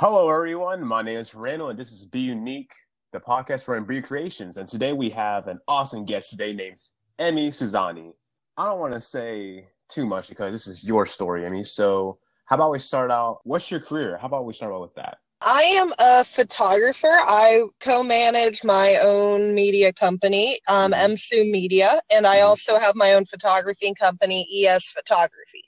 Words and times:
Hello, 0.00 0.30
everyone. 0.30 0.86
My 0.86 1.02
name 1.02 1.18
is 1.18 1.34
Randall, 1.34 1.70
and 1.70 1.76
this 1.76 1.90
is 1.90 2.04
Be 2.04 2.20
Unique, 2.20 2.70
the 3.12 3.18
podcast 3.18 3.64
for 3.64 3.76
Embry 3.80 4.00
Creations. 4.00 4.56
And 4.56 4.68
today 4.68 4.92
we 4.92 5.10
have 5.10 5.48
an 5.48 5.58
awesome 5.66 6.04
guest 6.04 6.30
today 6.30 6.52
named 6.52 6.78
Emmy 7.18 7.50
Suzani. 7.50 8.12
I 8.56 8.66
don't 8.66 8.78
want 8.78 8.94
to 8.94 9.00
say 9.00 9.66
too 9.88 10.06
much 10.06 10.28
because 10.28 10.52
this 10.52 10.68
is 10.68 10.84
your 10.84 11.04
story, 11.04 11.44
Emmy. 11.44 11.64
So, 11.64 12.20
how 12.44 12.54
about 12.54 12.70
we 12.70 12.78
start 12.78 13.10
out? 13.10 13.40
What's 13.42 13.72
your 13.72 13.80
career? 13.80 14.16
How 14.18 14.28
about 14.28 14.44
we 14.44 14.52
start 14.52 14.72
out 14.72 14.82
with 14.82 14.94
that? 14.94 15.18
I 15.44 15.62
am 15.62 15.92
a 15.98 16.22
photographer. 16.22 17.08
I 17.08 17.64
co-manage 17.80 18.62
my 18.62 19.00
own 19.02 19.52
media 19.52 19.92
company, 19.92 20.60
um, 20.68 20.92
MSU 20.92 21.50
Media, 21.50 21.98
and 22.14 22.24
I 22.24 22.42
also 22.42 22.78
have 22.78 22.94
my 22.94 23.14
own 23.14 23.24
photography 23.24 23.92
company, 24.00 24.46
ES 24.64 24.92
Photography. 24.92 25.64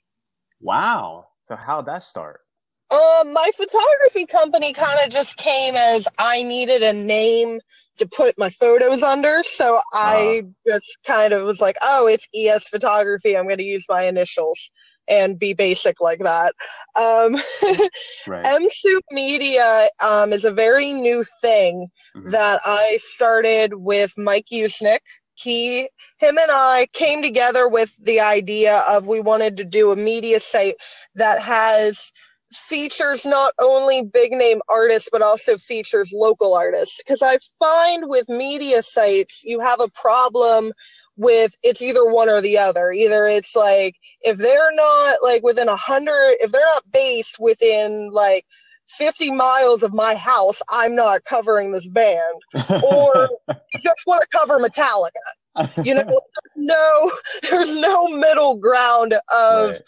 Wow. 0.61 1.27
So 1.43 1.57
how'd 1.57 1.87
that 1.87 2.05
start? 2.05 2.43
Um, 2.91 3.33
my 3.33 3.51
photography 3.55 4.27
company 4.27 4.73
kind 4.73 4.99
of 5.05 5.11
just 5.11 5.37
came 5.37 5.75
as 5.77 6.09
I 6.19 6.43
needed 6.43 6.83
a 6.83 6.93
name 6.93 7.61
to 7.99 8.09
put 8.09 8.35
my 8.39 8.51
photos 8.51 9.03
under, 9.03 9.43
so 9.43 9.81
I 9.93 10.43
just 10.67 10.87
kind 11.07 11.33
of 11.33 11.45
was 11.45 11.61
like, 11.61 11.77
"Oh, 11.83 12.07
it's 12.09 12.29
ES 12.35 12.69
Photography. 12.69 13.37
I'm 13.37 13.45
going 13.45 13.59
to 13.59 13.65
use 13.65 13.87
my 13.89 14.05
initials." 14.05 14.71
and 15.09 15.39
be 15.39 15.53
basic 15.53 16.01
like 16.01 16.21
that. 16.21 16.53
Um, 16.99 17.37
Right. 18.27 18.45
MSU 18.45 19.01
Media 19.11 19.89
um, 20.05 20.33
is 20.33 20.45
a 20.45 20.53
very 20.53 20.93
new 20.93 21.25
thing 21.41 21.89
Mhm. 22.17 22.31
that 22.31 22.61
I 22.65 22.97
started 23.01 23.75
with 23.75 24.13
Mike 24.17 24.47
Usnick. 24.53 25.01
He, 25.35 25.81
him, 26.21 26.39
and 26.39 26.51
I 26.51 26.87
came 26.93 27.23
together 27.23 27.69
with 27.69 27.93
the 28.03 28.21
idea 28.21 28.83
of 28.89 29.07
we 29.07 29.21
wanted 29.21 29.57
to 29.57 29.65
do 29.65 29.91
a 29.91 29.97
media 29.97 30.39
site 30.39 30.75
that 31.15 31.43
has 31.43 32.13
features 32.53 33.25
not 33.25 33.53
only 33.61 34.05
big 34.05 34.33
name 34.33 34.61
artists 34.69 35.09
but 35.13 35.23
also 35.23 35.57
features 35.57 36.13
local 36.15 36.55
artists. 36.55 37.03
Because 37.03 37.23
i 37.23 37.39
find 37.59 38.05
with 38.07 38.29
media 38.29 38.83
sites 38.83 39.43
you 39.45 39.61
have 39.61 39.81
a 39.81 39.91
problem 39.91 40.73
with 41.17 41.55
it's 41.63 41.83
either 41.83 42.11
one 42.13 42.29
or 42.29 42.41
the 42.41 42.59
other. 42.59 42.93
Either 42.93 43.27
it's 43.27 43.55
like 43.55 43.97
if 44.23 44.39
they're 44.39 44.75
not 44.75 45.19
like 45.23 45.43
within 45.43 45.69
a 45.69 45.77
hundred 45.77 46.37
if 46.41 46.51
they're 46.51 46.61
not 46.75 46.91
based 46.93 47.37
within 47.39 48.11
like 48.13 48.45
50 48.89 49.31
miles 49.31 49.85
of 49.85 49.95
my 49.95 50.15
house 50.17 50.61
i'm 50.71 50.97
not 50.97 51.25
covering 51.25 51.73
this 51.73 51.89
band. 51.89 52.41
Or 52.83 53.29
you 53.49 53.81
just 53.83 54.03
want 54.07 54.23
to 54.23 54.37
cover 54.37 54.59
metallica. 54.59 55.77
You 55.85 55.95
know 55.95 56.03
there's 56.09 56.57
no 56.57 57.11
there's 57.51 57.75
no 57.77 58.09
middle 58.09 58.57
ground 58.57 59.15
of 59.33 59.71
Right. 59.71 59.81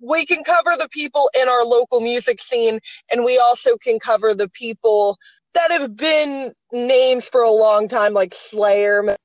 We 0.00 0.24
can 0.24 0.42
cover 0.44 0.70
the 0.78 0.88
people 0.90 1.30
in 1.40 1.48
our 1.48 1.64
local 1.64 2.00
music 2.00 2.40
scene 2.40 2.80
and 3.12 3.24
we 3.24 3.38
also 3.38 3.76
can 3.76 3.98
cover 3.98 4.34
the 4.34 4.48
people 4.48 5.18
that 5.54 5.70
have 5.70 5.96
been 5.96 6.52
names 6.72 7.28
for 7.28 7.42
a 7.42 7.50
long 7.50 7.88
time 7.88 8.14
like 8.14 8.32
slayer 8.32 9.16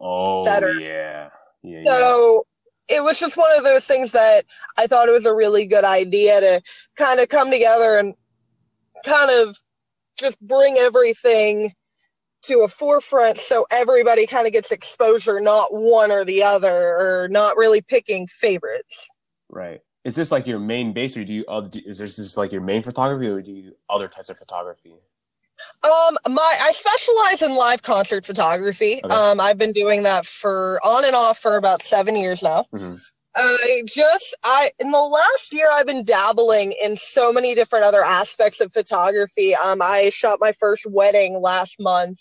Oh 0.00 0.44
yeah, 0.44 1.30
yeah, 1.62 1.80
yeah. 1.82 1.90
so 1.90 2.44
it 2.88 3.02
was 3.02 3.18
just 3.18 3.36
one 3.36 3.50
of 3.56 3.64
those 3.64 3.86
things 3.86 4.12
that 4.12 4.44
i 4.78 4.86
thought 4.86 5.08
it 5.08 5.12
was 5.12 5.26
a 5.26 5.34
really 5.34 5.66
good 5.66 5.84
idea 5.84 6.40
to 6.40 6.60
kind 6.96 7.20
of 7.20 7.28
come 7.28 7.50
together 7.50 7.98
and 7.98 8.14
kind 9.04 9.30
of 9.30 9.56
just 10.18 10.40
bring 10.40 10.76
everything 10.78 11.72
to 12.42 12.60
a 12.60 12.68
forefront 12.68 13.38
so 13.38 13.64
everybody 13.72 14.26
kind 14.26 14.46
of 14.46 14.52
gets 14.52 14.70
exposure 14.70 15.40
not 15.40 15.68
one 15.70 16.10
or 16.12 16.24
the 16.24 16.42
other 16.42 16.96
or 16.98 17.28
not 17.28 17.56
really 17.56 17.80
picking 17.82 18.26
favorites 18.26 19.10
Right. 19.50 19.80
Is 20.04 20.14
this 20.14 20.30
like 20.30 20.46
your 20.46 20.58
main 20.58 20.92
base, 20.92 21.16
or 21.16 21.24
do 21.24 21.32
you? 21.32 21.44
Other, 21.48 21.70
is 21.86 21.98
this 21.98 22.16
just 22.16 22.36
like 22.36 22.52
your 22.52 22.60
main 22.60 22.82
photography, 22.82 23.26
or 23.26 23.40
do 23.40 23.52
you 23.52 23.72
other 23.88 24.06
types 24.06 24.28
of 24.28 24.36
photography? 24.36 24.94
Um, 25.82 26.16
my 26.28 26.58
I 26.60 26.72
specialize 26.72 27.42
in 27.42 27.56
live 27.56 27.82
concert 27.82 28.26
photography. 28.26 29.00
Okay. 29.04 29.14
Um, 29.14 29.40
I've 29.40 29.56
been 29.56 29.72
doing 29.72 30.02
that 30.02 30.26
for 30.26 30.78
on 30.84 31.04
and 31.04 31.14
off 31.14 31.38
for 31.38 31.56
about 31.56 31.82
seven 31.82 32.16
years 32.16 32.42
now. 32.42 32.66
Mhm. 32.74 33.00
I 33.36 33.82
just 33.86 34.36
I 34.44 34.70
in 34.78 34.90
the 34.90 34.98
last 34.98 35.52
year 35.52 35.68
I've 35.72 35.86
been 35.86 36.04
dabbling 36.04 36.74
in 36.82 36.96
so 36.96 37.32
many 37.32 37.54
different 37.54 37.84
other 37.84 38.02
aspects 38.02 38.60
of 38.60 38.72
photography. 38.72 39.54
Um, 39.54 39.80
I 39.82 40.10
shot 40.10 40.38
my 40.40 40.52
first 40.52 40.86
wedding 40.88 41.40
last 41.40 41.80
month. 41.80 42.20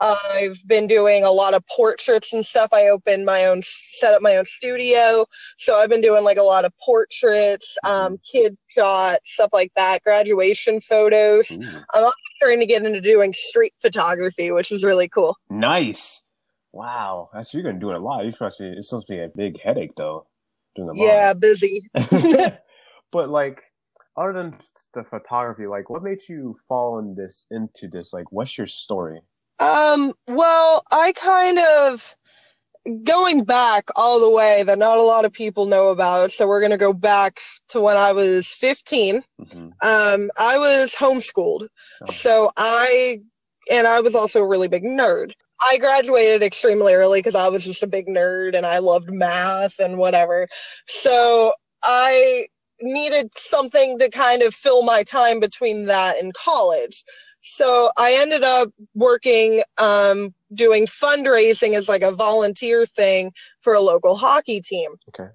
I've 0.00 0.58
been 0.66 0.86
doing 0.86 1.24
a 1.24 1.30
lot 1.30 1.54
of 1.54 1.66
portraits 1.66 2.32
and 2.32 2.46
stuff. 2.46 2.70
I 2.72 2.88
opened 2.88 3.24
my 3.24 3.44
own, 3.46 3.62
set 3.62 4.14
up 4.14 4.22
my 4.22 4.36
own 4.36 4.46
studio. 4.46 5.26
So 5.56 5.74
I've 5.74 5.90
been 5.90 6.02
doing 6.02 6.24
like 6.24 6.38
a 6.38 6.42
lot 6.42 6.64
of 6.64 6.72
portraits, 6.78 7.76
um, 7.84 8.18
kid 8.30 8.56
shots, 8.76 9.32
stuff 9.32 9.50
like 9.52 9.72
that, 9.76 10.02
graduation 10.02 10.80
photos. 10.80 11.52
Ooh. 11.52 11.62
I'm 11.94 12.04
also 12.04 12.14
starting 12.36 12.60
to 12.60 12.66
get 12.66 12.84
into 12.84 13.00
doing 13.00 13.32
street 13.32 13.72
photography, 13.80 14.50
which 14.52 14.70
is 14.70 14.84
really 14.84 15.08
cool. 15.08 15.36
Nice. 15.50 16.22
Wow. 16.72 17.30
That's 17.32 17.54
you're 17.54 17.62
gonna 17.62 17.78
do 17.78 17.90
it 17.90 17.96
a 17.96 18.00
lot. 18.00 18.24
You 18.24 18.32
supposed 18.32 18.58
to, 18.58 18.72
it's 18.72 18.88
supposed 18.88 19.06
to 19.08 19.12
be 19.14 19.20
a 19.20 19.30
big 19.34 19.60
headache 19.60 19.92
though. 19.96 20.26
Doing 20.74 20.88
lot. 20.88 20.96
Yeah, 20.96 21.34
busy. 21.34 21.82
but 23.12 23.30
like 23.30 23.62
other 24.16 24.32
than 24.32 24.56
the 24.94 25.04
photography, 25.04 25.66
like 25.66 25.90
what 25.90 26.02
made 26.02 26.20
you 26.28 26.56
fall 26.68 26.98
in 26.98 27.14
this 27.14 27.46
into 27.50 27.88
this? 27.88 28.12
Like 28.12 28.30
what's 28.30 28.56
your 28.56 28.66
story? 28.66 29.20
Um, 29.60 30.12
well, 30.26 30.82
I 30.90 31.12
kind 31.12 31.58
of 31.58 32.16
going 33.02 33.44
back 33.44 33.88
all 33.96 34.20
the 34.20 34.30
way 34.30 34.62
that 34.62 34.78
not 34.78 34.98
a 34.98 35.02
lot 35.02 35.24
of 35.24 35.32
people 35.32 35.66
know 35.66 35.90
about. 35.90 36.32
So 36.32 36.46
we're 36.46 36.60
going 36.60 36.72
to 36.72 36.78
go 36.78 36.92
back 36.92 37.40
to 37.68 37.80
when 37.80 37.96
I 37.96 38.12
was 38.12 38.48
15. 38.48 39.22
Mhm. 39.40 39.72
Um, 39.82 40.30
I 40.38 40.58
was 40.58 40.94
homeschooled. 40.94 41.68
Oh. 42.02 42.10
So 42.10 42.50
I, 42.56 43.20
and 43.72 43.86
I 43.86 44.00
was 44.00 44.14
also 44.14 44.40
a 44.40 44.48
really 44.48 44.68
big 44.68 44.84
nerd. 44.84 45.32
I 45.62 45.78
graduated 45.78 46.42
extremely 46.42 46.94
early 46.94 47.20
because 47.20 47.34
I 47.34 47.48
was 47.48 47.64
just 47.64 47.82
a 47.82 47.86
big 47.86 48.06
nerd 48.06 48.54
and 48.54 48.66
I 48.66 48.78
loved 48.78 49.10
math 49.12 49.78
and 49.78 49.98
whatever. 49.98 50.48
So 50.86 51.52
I 51.82 52.46
needed 52.80 53.36
something 53.36 53.98
to 53.98 54.10
kind 54.10 54.42
of 54.42 54.54
fill 54.54 54.82
my 54.82 55.02
time 55.04 55.40
between 55.40 55.86
that 55.86 56.18
and 56.20 56.34
college. 56.34 57.04
So 57.40 57.90
I 57.98 58.16
ended 58.18 58.42
up 58.42 58.70
working, 58.94 59.62
um, 59.78 60.34
doing 60.54 60.86
fundraising 60.86 61.74
as 61.74 61.88
like 61.88 62.02
a 62.02 62.10
volunteer 62.10 62.86
thing 62.86 63.32
for 63.60 63.74
a 63.74 63.80
local 63.80 64.16
hockey 64.16 64.60
team. 64.60 64.92
Okay. 65.08 65.30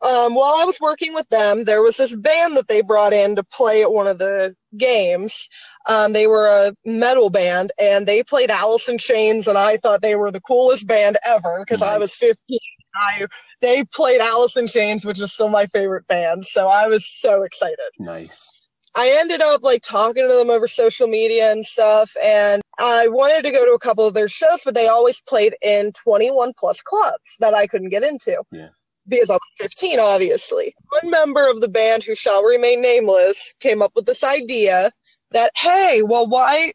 Um, 0.00 0.34
while 0.34 0.54
I 0.54 0.64
was 0.64 0.78
working 0.80 1.12
with 1.12 1.28
them, 1.28 1.64
there 1.64 1.82
was 1.82 1.96
this 1.96 2.14
band 2.14 2.56
that 2.56 2.68
they 2.68 2.82
brought 2.82 3.12
in 3.12 3.34
to 3.36 3.42
play 3.42 3.82
at 3.82 3.90
one 3.90 4.06
of 4.06 4.18
the 4.18 4.54
games. 4.76 5.48
Um, 5.88 6.12
they 6.12 6.26
were 6.26 6.46
a 6.46 6.74
metal 6.84 7.30
band 7.30 7.72
and 7.80 8.06
they 8.06 8.22
played 8.22 8.50
Alice 8.50 8.88
in 8.88 8.98
Chains, 8.98 9.48
and 9.48 9.58
I 9.58 9.76
thought 9.76 10.02
they 10.02 10.14
were 10.14 10.30
the 10.30 10.40
coolest 10.40 10.86
band 10.86 11.16
ever 11.26 11.64
because 11.66 11.82
I 11.82 11.98
was 11.98 12.14
15. 12.14 12.58
I, 12.94 13.26
they 13.60 13.84
played 13.92 14.20
Alice 14.20 14.56
in 14.56 14.66
Chains, 14.66 15.04
which 15.04 15.20
is 15.20 15.32
still 15.32 15.48
my 15.48 15.66
favorite 15.66 16.06
band. 16.06 16.46
So 16.46 16.66
I 16.66 16.86
was 16.86 17.06
so 17.06 17.42
excited. 17.42 17.78
Nice. 17.98 18.50
I 18.96 19.16
ended 19.20 19.40
up 19.40 19.62
like 19.62 19.82
talking 19.82 20.28
to 20.28 20.34
them 20.34 20.50
over 20.50 20.66
social 20.66 21.06
media 21.06 21.52
and 21.52 21.64
stuff, 21.64 22.16
and 22.22 22.62
I 22.78 23.08
wanted 23.08 23.44
to 23.44 23.52
go 23.52 23.64
to 23.64 23.72
a 23.72 23.78
couple 23.78 24.06
of 24.06 24.14
their 24.14 24.28
shows, 24.28 24.62
but 24.64 24.74
they 24.74 24.88
always 24.88 25.20
played 25.22 25.54
in 25.62 25.92
21 25.92 26.52
plus 26.58 26.82
clubs 26.82 27.36
that 27.40 27.54
I 27.54 27.66
couldn't 27.66 27.90
get 27.90 28.02
into. 28.02 28.42
Yeah. 28.50 28.68
Because 29.08 29.30
I 29.30 29.34
was 29.34 29.40
15, 29.58 29.98
obviously. 30.00 30.74
One 31.00 31.10
member 31.10 31.50
of 31.50 31.60
the 31.60 31.68
band, 31.68 32.02
who 32.02 32.14
shall 32.14 32.42
remain 32.44 32.80
nameless, 32.82 33.54
came 33.60 33.80
up 33.82 33.92
with 33.94 34.06
this 34.06 34.22
idea 34.22 34.90
that, 35.32 35.52
hey, 35.56 36.02
well, 36.04 36.26
why, 36.26 36.72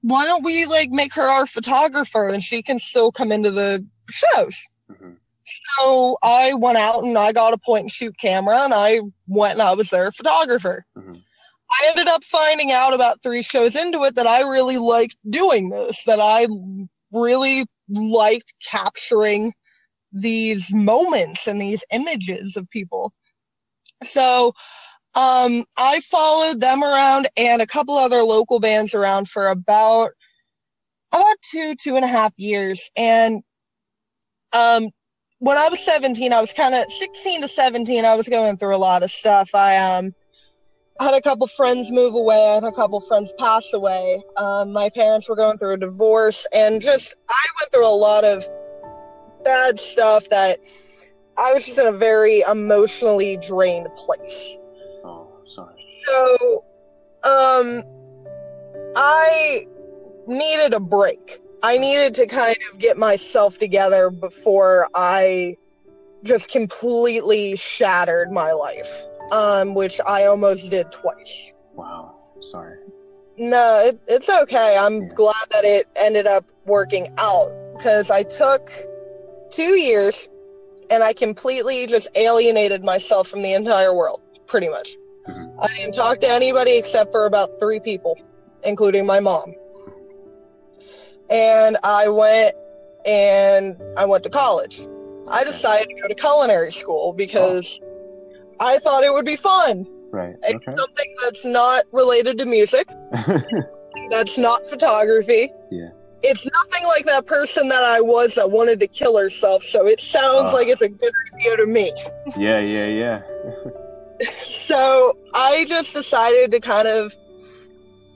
why 0.00 0.24
don't 0.24 0.44
we 0.44 0.66
like 0.66 0.90
make 0.90 1.12
her 1.14 1.28
our 1.28 1.46
photographer 1.46 2.28
and 2.28 2.42
she 2.42 2.62
can 2.62 2.78
still 2.78 3.12
come 3.12 3.32
into 3.32 3.50
the 3.50 3.86
shows? 4.10 4.66
Mhm. 4.90 5.16
So 5.78 6.18
I 6.22 6.54
went 6.54 6.78
out 6.78 7.02
and 7.02 7.18
I 7.18 7.32
got 7.32 7.52
a 7.52 7.58
point 7.58 7.82
and 7.82 7.90
shoot 7.90 8.16
camera 8.18 8.60
and 8.64 8.72
I 8.74 9.00
went 9.26 9.54
and 9.54 9.62
I 9.62 9.74
was 9.74 9.90
their 9.90 10.12
photographer. 10.12 10.84
Mhm. 10.96 11.20
I 11.80 11.88
ended 11.88 12.08
up 12.08 12.22
finding 12.22 12.70
out 12.70 12.92
about 12.94 13.22
three 13.22 13.42
shows 13.42 13.74
into 13.74 14.04
it 14.04 14.14
that 14.14 14.26
I 14.26 14.42
really 14.42 14.76
liked 14.78 15.16
doing 15.30 15.70
this, 15.70 16.04
that 16.04 16.20
I 16.20 16.46
really 17.10 17.64
liked 17.88 18.54
capturing 18.62 19.52
these 20.12 20.74
moments 20.74 21.46
and 21.46 21.60
these 21.60 21.84
images 21.92 22.56
of 22.56 22.68
people. 22.70 23.12
So 24.02 24.52
um, 25.14 25.64
I 25.76 26.00
followed 26.00 26.60
them 26.60 26.82
around 26.82 27.28
and 27.36 27.60
a 27.60 27.66
couple 27.66 27.96
other 27.96 28.22
local 28.22 28.60
bands 28.60 28.94
around 28.94 29.28
for 29.28 29.48
about 29.48 30.10
about 31.12 31.36
two, 31.42 31.74
two 31.78 31.96
and 31.96 32.04
a 32.04 32.08
half 32.08 32.32
years. 32.38 32.90
And 32.96 33.42
um, 34.54 34.88
when 35.38 35.58
I 35.58 35.68
was 35.68 35.84
17, 35.84 36.32
I 36.32 36.40
was 36.40 36.54
kind 36.54 36.74
of 36.74 36.84
16 36.90 37.42
to 37.42 37.48
17, 37.48 38.04
I 38.04 38.14
was 38.14 38.28
going 38.28 38.56
through 38.56 38.74
a 38.74 38.78
lot 38.78 39.02
of 39.02 39.10
stuff. 39.10 39.50
I 39.54 39.76
um 39.76 40.14
had 41.00 41.14
a 41.14 41.20
couple 41.20 41.46
friends 41.46 41.90
move 41.90 42.14
away, 42.14 42.36
I 42.36 42.54
had 42.54 42.64
a 42.64 42.72
couple 42.72 43.00
friends 43.00 43.34
pass 43.38 43.72
away. 43.74 44.22
Um, 44.36 44.72
my 44.72 44.88
parents 44.94 45.28
were 45.28 45.36
going 45.36 45.58
through 45.58 45.72
a 45.72 45.76
divorce, 45.76 46.46
and 46.54 46.80
just 46.80 47.16
I 47.28 47.44
went 47.60 47.72
through 47.72 47.88
a 47.88 47.96
lot 47.96 48.24
of 48.24 48.44
bad 49.44 49.78
stuff 49.80 50.28
that 50.30 50.58
I 51.38 51.52
was 51.52 51.64
just 51.66 51.78
in 51.78 51.86
a 51.86 51.92
very 51.92 52.40
emotionally 52.50 53.36
drained 53.38 53.88
place. 53.96 54.56
Oh, 55.04 55.28
sorry. 55.46 55.74
So, 56.06 56.64
Um, 57.24 57.84
I 58.96 59.64
needed 60.26 60.74
a 60.74 60.80
break. 60.80 61.38
I 61.62 61.78
needed 61.78 62.14
to 62.14 62.26
kind 62.26 62.56
of 62.72 62.80
get 62.80 62.96
myself 62.98 63.58
together 63.58 64.10
before 64.10 64.88
I 64.94 65.56
just 66.24 66.50
completely 66.50 67.56
shattered 67.56 68.32
my 68.32 68.52
life. 68.52 69.02
Um, 69.30 69.74
which 69.74 69.98
I 70.06 70.24
almost 70.24 70.70
did 70.70 70.90
twice. 70.92 71.34
Wow. 71.74 72.18
Sorry. 72.40 72.76
No, 73.38 73.82
it, 73.86 73.98
it's 74.08 74.28
okay. 74.28 74.76
I'm 74.78 75.02
Yeah. 75.02 75.08
glad 75.14 75.46
that 75.52 75.64
it 75.64 75.86
ended 75.96 76.26
up 76.26 76.44
working 76.66 77.08
out 77.18 77.50
because 77.76 78.10
I 78.10 78.24
took 78.24 78.70
two 79.52 79.76
years 79.76 80.28
and 80.90 81.02
I 81.02 81.12
completely 81.12 81.86
just 81.86 82.08
alienated 82.16 82.84
myself 82.84 83.28
from 83.28 83.42
the 83.42 83.52
entire 83.54 83.94
world, 83.94 84.20
pretty 84.46 84.68
much. 84.68 84.96
Mhm. 85.28 85.54
I 85.60 85.68
didn't 85.76 85.94
talk 85.94 86.18
to 86.20 86.28
anybody 86.28 86.76
except 86.76 87.12
for 87.12 87.26
about 87.26 87.58
three 87.58 87.80
people, 87.80 88.18
including 88.64 89.06
my 89.06 89.20
mom. 89.20 89.54
And 91.30 91.78
I 91.82 92.08
went 92.08 92.54
and 93.06 93.76
I 93.96 94.04
went 94.04 94.24
to 94.24 94.30
college. 94.30 94.86
I 95.28 95.44
decided 95.44 95.88
to 95.88 96.02
go 96.02 96.08
to 96.08 96.14
culinary 96.14 96.72
school 96.72 97.12
because 97.12 97.78
I 98.60 98.78
thought 98.78 99.04
it 99.04 99.12
would 99.12 99.24
be 99.24 99.36
fun. 99.36 99.86
Right. 100.10 100.34
It's 100.42 100.64
something 100.64 101.14
that's 101.22 101.44
not 101.44 101.84
related 101.92 102.36
to 102.38 102.44
music 102.44 102.88
that's 104.10 104.36
not 104.36 104.66
photography. 104.66 105.50
Yeah. 105.70 105.88
It's 106.24 106.44
nothing 106.44 106.86
like 106.86 107.04
that 107.06 107.26
person 107.26 107.68
that 107.68 107.82
I 107.84 108.00
was 108.00 108.34
that 108.36 108.50
wanted 108.50 108.78
to 108.80 108.86
kill 108.86 109.18
herself, 109.18 109.62
so 109.62 109.86
it 109.86 110.00
sounds 110.00 110.50
Ah. 110.50 110.54
like 110.54 110.68
it's 110.68 110.80
a 110.82 110.88
good 110.88 111.12
idea 111.34 111.56
to 111.58 111.66
me. 111.66 111.92
yeah. 112.38 112.60
Yeah. 112.60 112.86
Yeah. 112.86 113.22
So 114.24 115.14
I 115.34 115.64
just 115.66 115.94
decided 115.94 116.52
to 116.52 116.60
kind 116.60 116.86
of 116.86 117.12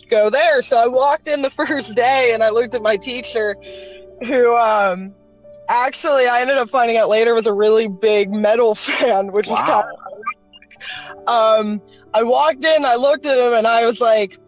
go 0.09 0.31
there. 0.31 0.63
So 0.63 0.77
I 0.79 0.87
walked 0.87 1.27
in 1.27 1.43
the 1.43 1.51
first 1.61 1.97
day 1.97 2.31
and 2.33 2.45
I 2.45 2.51
looked 2.51 2.77
at 2.77 2.83
my 2.83 2.97
teacher, 2.97 3.57
who 4.21 4.57
um, 4.57 5.13
actually 5.69 6.29
I 6.29 6.41
ended 6.43 6.59
up 6.59 6.69
finding 6.69 6.97
out 6.97 7.09
later 7.09 7.35
was 7.35 7.49
a 7.49 7.53
really 7.53 7.89
big 7.89 8.31
metal 8.31 8.75
fan, 8.77 9.33
which 9.33 9.49
was 9.49 9.61
kind 9.63 9.85
Wow. 11.27 11.59
um, 11.61 11.83
I 12.15 12.23
walked 12.23 12.65
in, 12.65 12.85
I 12.85 12.95
looked 12.95 13.27
at 13.27 13.37
him, 13.37 13.55
and 13.55 13.67
I 13.67 13.85
was 13.85 14.01
like, 14.01 14.39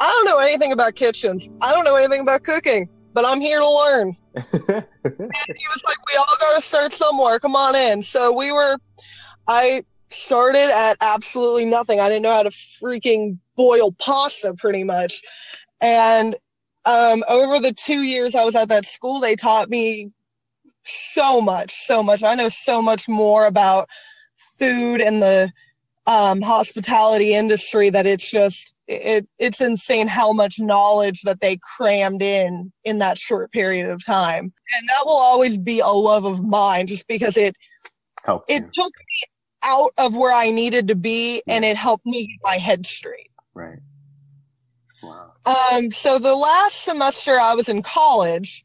I 0.00 0.04
don't 0.06 0.24
know 0.24 0.38
anything 0.38 0.70
about 0.70 0.94
kitchens. 0.94 1.50
I 1.62 1.74
don't 1.74 1.84
know 1.84 1.96
anything 1.96 2.20
about 2.20 2.44
cooking, 2.44 2.88
but 3.12 3.24
I'm 3.26 3.40
here 3.40 3.60
to 3.60 3.70
learn. 3.70 4.16
He 5.08 5.66
was 5.70 5.82
like, 5.86 5.96
We 6.06 6.16
all 6.16 6.36
got 6.40 6.56
to 6.56 6.62
start 6.62 6.92
somewhere. 6.92 7.38
Come 7.38 7.56
on 7.56 7.74
in. 7.74 8.02
So 8.02 8.36
we 8.36 8.52
were, 8.52 8.76
I 9.48 9.82
started 10.10 10.70
at 10.70 10.96
absolutely 11.00 11.64
nothing. 11.64 12.00
I 12.00 12.08
didn't 12.08 12.22
know 12.22 12.32
how 12.32 12.42
to 12.42 12.50
freaking 12.50 13.38
boil 13.56 13.92
pasta 13.92 14.54
pretty 14.56 14.84
much. 14.84 15.22
And 15.80 16.36
um, 16.84 17.24
over 17.28 17.60
the 17.60 17.72
two 17.72 18.02
years 18.02 18.34
I 18.34 18.44
was 18.44 18.54
at 18.54 18.68
that 18.68 18.84
school, 18.84 19.20
they 19.20 19.34
taught 19.34 19.68
me 19.68 20.10
so 20.84 21.40
much, 21.40 21.72
so 21.72 22.02
much. 22.02 22.22
I 22.22 22.34
know 22.34 22.48
so 22.48 22.80
much 22.80 23.08
more 23.08 23.46
about 23.46 23.88
food 24.58 25.00
and 25.00 25.22
the 25.22 25.50
um, 26.08 26.40
hospitality 26.40 27.34
industry 27.34 27.90
that 27.90 28.06
it's 28.06 28.30
just 28.30 28.74
it 28.88 29.28
it's 29.38 29.60
insane 29.60 30.08
how 30.08 30.32
much 30.32 30.58
knowledge 30.58 31.20
that 31.20 31.42
they 31.42 31.58
crammed 31.76 32.22
in 32.22 32.72
in 32.82 32.98
that 32.98 33.18
short 33.18 33.52
period 33.52 33.86
of 33.86 34.04
time 34.04 34.44
and 34.44 34.88
that 34.88 35.02
will 35.04 35.18
always 35.18 35.58
be 35.58 35.80
a 35.80 35.86
love 35.88 36.24
of 36.24 36.42
mine 36.42 36.86
just 36.86 37.06
because 37.08 37.36
it 37.36 37.54
Helped 38.24 38.50
it 38.50 38.60
you. 38.60 38.70
took 38.74 38.92
me 38.98 39.20
out 39.66 39.90
of 39.98 40.16
where 40.16 40.34
i 40.34 40.50
needed 40.50 40.88
to 40.88 40.96
be 40.96 41.42
and 41.46 41.62
it 41.62 41.76
helped 41.76 42.06
me 42.06 42.26
get 42.26 42.38
my 42.42 42.56
head 42.56 42.86
straight 42.86 43.30
Right. 43.52 43.80
Wow. 45.02 45.26
um 45.44 45.90
so 45.90 46.18
the 46.18 46.34
last 46.34 46.84
semester 46.84 47.38
i 47.38 47.54
was 47.54 47.68
in 47.68 47.82
college 47.82 48.64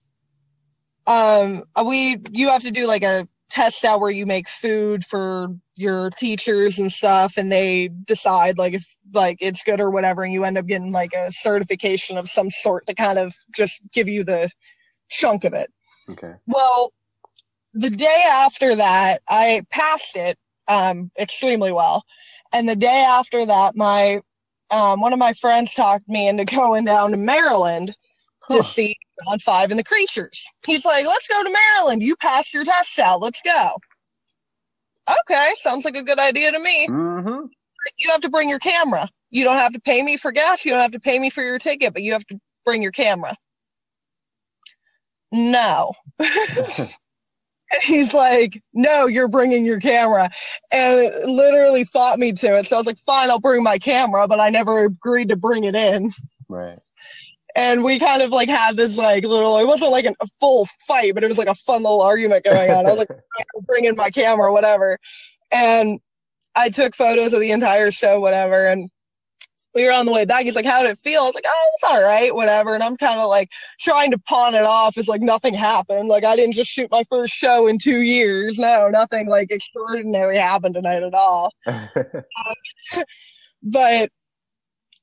um 1.07 1.63
we 1.85 2.17
you 2.31 2.47
have 2.47 2.61
to 2.61 2.71
do 2.71 2.87
like 2.87 3.03
a 3.03 3.27
test 3.53 3.85
out 3.85 3.99
where 3.99 4.09
you 4.09 4.25
make 4.25 4.49
food 4.49 5.03
for 5.03 5.47
your 5.77 6.09
teachers 6.09 6.79
and 6.79 6.91
stuff 6.91 7.37
and 7.37 7.51
they 7.51 7.87
decide 8.05 8.57
like 8.57 8.73
if 8.73 8.97
like 9.13 9.37
it's 9.39 9.63
good 9.63 9.79
or 9.79 9.91
whatever 9.91 10.23
and 10.23 10.33
you 10.33 10.43
end 10.43 10.57
up 10.57 10.65
getting 10.65 10.91
like 10.91 11.11
a 11.13 11.31
certification 11.31 12.17
of 12.17 12.27
some 12.27 12.49
sort 12.49 12.87
to 12.87 12.95
kind 12.95 13.19
of 13.19 13.35
just 13.55 13.79
give 13.93 14.09
you 14.09 14.23
the 14.23 14.49
chunk 15.09 15.43
of 15.43 15.53
it. 15.53 15.71
Okay. 16.09 16.33
well 16.47 16.91
the 17.75 17.91
day 17.91 18.23
after 18.31 18.75
that 18.75 19.21
i 19.29 19.61
passed 19.69 20.17
it 20.17 20.37
um 20.67 21.11
extremely 21.19 21.71
well. 21.71 22.03
And 22.53 22.67
the 22.67 22.75
day 22.75 23.05
after 23.07 23.45
that 23.45 23.75
my 23.75 24.19
um, 24.71 25.01
one 25.01 25.13
of 25.13 25.19
my 25.19 25.33
friends 25.33 25.75
talked 25.75 26.09
me 26.09 26.27
into 26.27 26.45
going 26.55 26.85
down 26.85 27.11
to 27.11 27.17
maryland 27.17 27.95
to 28.49 28.63
see 28.63 28.95
John 29.25 29.39
Five 29.39 29.69
and 29.71 29.79
the 29.79 29.83
Creatures. 29.83 30.47
He's 30.65 30.85
like, 30.85 31.05
let's 31.05 31.27
go 31.27 31.43
to 31.43 31.51
Maryland. 31.51 32.01
You 32.01 32.15
passed 32.15 32.53
your 32.53 32.63
test 32.63 32.99
out. 32.99 33.21
Let's 33.21 33.41
go. 33.41 33.71
Okay, 35.09 35.51
sounds 35.55 35.85
like 35.85 35.95
a 35.95 36.03
good 36.03 36.19
idea 36.19 36.51
to 36.51 36.59
me. 36.59 36.87
Mm-hmm. 36.87 37.45
You 37.99 38.11
have 38.11 38.21
to 38.21 38.29
bring 38.29 38.49
your 38.49 38.59
camera. 38.59 39.09
You 39.29 39.43
don't 39.43 39.57
have 39.57 39.73
to 39.73 39.81
pay 39.81 40.01
me 40.01 40.15
for 40.15 40.31
gas. 40.31 40.63
You 40.63 40.71
don't 40.71 40.81
have 40.81 40.91
to 40.91 40.99
pay 40.99 41.19
me 41.19 41.29
for 41.29 41.43
your 41.43 41.59
ticket, 41.59 41.93
but 41.93 42.03
you 42.03 42.13
have 42.13 42.25
to 42.27 42.39
bring 42.65 42.81
your 42.81 42.91
camera. 42.91 43.35
No. 45.31 45.93
He's 47.81 48.13
like, 48.13 48.61
no, 48.73 49.07
you're 49.07 49.27
bringing 49.27 49.65
your 49.65 49.79
camera. 49.79 50.29
And 50.71 50.99
it 50.99 51.27
literally 51.27 51.83
fought 51.83 52.19
me 52.19 52.31
to 52.33 52.55
it. 52.57 52.67
So 52.67 52.75
I 52.75 52.79
was 52.79 52.85
like, 52.85 52.99
fine, 52.99 53.31
I'll 53.31 53.39
bring 53.39 53.63
my 53.63 53.79
camera, 53.79 54.27
but 54.27 54.39
I 54.39 54.51
never 54.51 54.85
agreed 54.85 55.29
to 55.29 55.35
bring 55.35 55.63
it 55.63 55.75
in. 55.75 56.11
right. 56.47 56.77
And 57.55 57.83
we 57.83 57.99
kind 57.99 58.21
of 58.21 58.31
like 58.31 58.49
had 58.49 58.77
this 58.77 58.97
like 58.97 59.23
little 59.23 59.57
it 59.57 59.67
wasn't 59.67 59.91
like 59.91 60.05
an, 60.05 60.15
a 60.21 60.27
full 60.39 60.65
fight 60.87 61.13
but 61.13 61.23
it 61.23 61.27
was 61.27 61.37
like 61.37 61.47
a 61.47 61.55
fun 61.55 61.83
little 61.83 62.01
argument 62.01 62.43
going 62.43 62.71
on. 62.71 62.85
I 62.85 62.89
was 62.89 62.99
like 62.99 63.09
bring 63.65 63.85
in 63.85 63.95
my 63.95 64.09
camera 64.09 64.51
whatever. 64.51 64.97
And 65.51 65.99
i 66.55 66.69
took 66.69 66.95
photos 66.95 67.33
of 67.33 67.39
the 67.39 67.51
entire 67.51 67.91
show 67.91 68.19
whatever 68.19 68.67
and 68.67 68.89
we 69.75 69.85
were 69.85 69.91
on 69.91 70.05
the 70.05 70.11
way 70.11 70.23
back. 70.23 70.43
He's 70.43 70.55
like 70.55 70.65
how 70.65 70.81
did 70.81 70.91
it 70.91 70.97
feel? 70.97 71.21
I 71.21 71.25
was 71.25 71.35
like 71.35 71.45
oh 71.47 71.69
it's 71.75 71.83
all 71.83 72.03
right 72.03 72.33
whatever. 72.33 72.73
And 72.73 72.83
i'm 72.83 72.97
kind 72.97 73.19
of 73.19 73.29
like 73.29 73.49
trying 73.79 74.11
to 74.11 74.19
pawn 74.19 74.55
it 74.55 74.65
off 74.65 74.97
as 74.97 75.07
like 75.07 75.21
nothing 75.21 75.53
happened. 75.53 76.09
Like 76.09 76.23
i 76.23 76.35
didn't 76.35 76.53
just 76.53 76.71
shoot 76.71 76.89
my 76.91 77.03
first 77.09 77.33
show 77.33 77.67
in 77.67 77.77
two 77.77 78.01
years. 78.01 78.57
No 78.57 78.89
nothing 78.89 79.29
like 79.29 79.51
extraordinary 79.51 80.37
happened 80.37 80.75
tonight 80.75 81.03
at 81.03 81.13
all. 81.13 81.51
But 83.63 84.11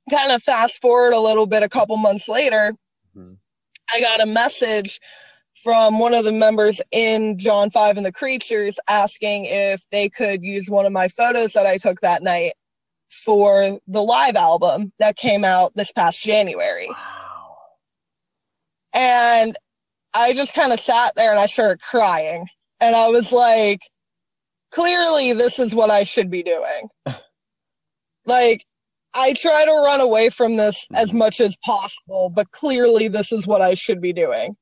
kind 0.08 0.32
of 0.32 0.42
fast 0.42 0.80
forward 0.80 1.12
a 1.12 1.20
little 1.20 1.46
bit 1.46 1.62
a 1.62 1.68
couple 1.68 1.96
months 1.96 2.28
later 2.28 2.74
Mhm. 3.16 3.38
i 3.92 4.00
got 4.00 4.20
a 4.20 4.26
message 4.26 5.00
from 5.62 5.98
one 5.98 6.14
of 6.14 6.24
the 6.24 6.32
members 6.32 6.80
in 6.92 7.38
john 7.38 7.70
5 7.70 7.96
and 7.96 8.06
the 8.06 8.12
creatures 8.12 8.78
asking 8.88 9.46
if 9.46 9.82
they 9.90 10.08
could 10.08 10.42
use 10.42 10.68
one 10.70 10.86
of 10.86 10.92
my 10.92 11.08
photos 11.08 11.52
that 11.52 11.66
i 11.66 11.76
took 11.76 12.00
that 12.00 12.22
night 12.22 12.52
for 13.08 13.78
the 13.88 14.02
live 14.02 14.36
album 14.36 14.92
that 15.00 15.16
came 15.16 15.44
out 15.44 15.72
this 15.74 15.92
past 15.92 16.22
january 16.22 16.88
wow. 16.88 17.56
and 18.94 19.56
I 20.14 20.32
just 20.34 20.54
kind 20.54 20.72
of 20.72 20.80
sat 20.80 21.12
there 21.14 21.30
and 21.30 21.38
I 21.38 21.46
started 21.46 21.80
crying. 21.80 22.44
And 22.80 22.96
I 22.96 23.08
was 23.08 23.32
like, 23.32 23.80
clearly, 24.72 25.32
this 25.32 25.58
is 25.60 25.72
what 25.74 25.90
I 25.90 26.02
should 26.04 26.30
be 26.30 26.42
doing. 26.42 26.88
like, 28.26 28.64
I 29.16 29.32
try 29.34 29.64
to 29.64 29.82
run 29.84 30.00
away 30.00 30.30
from 30.30 30.56
this 30.56 30.86
as 30.94 31.12
much 31.12 31.40
as 31.40 31.56
possible, 31.64 32.30
but 32.34 32.50
clearly, 32.52 33.08
this 33.08 33.32
is 33.32 33.46
what 33.46 33.60
I 33.60 33.74
should 33.74 34.00
be 34.00 34.12
doing. 34.12 34.54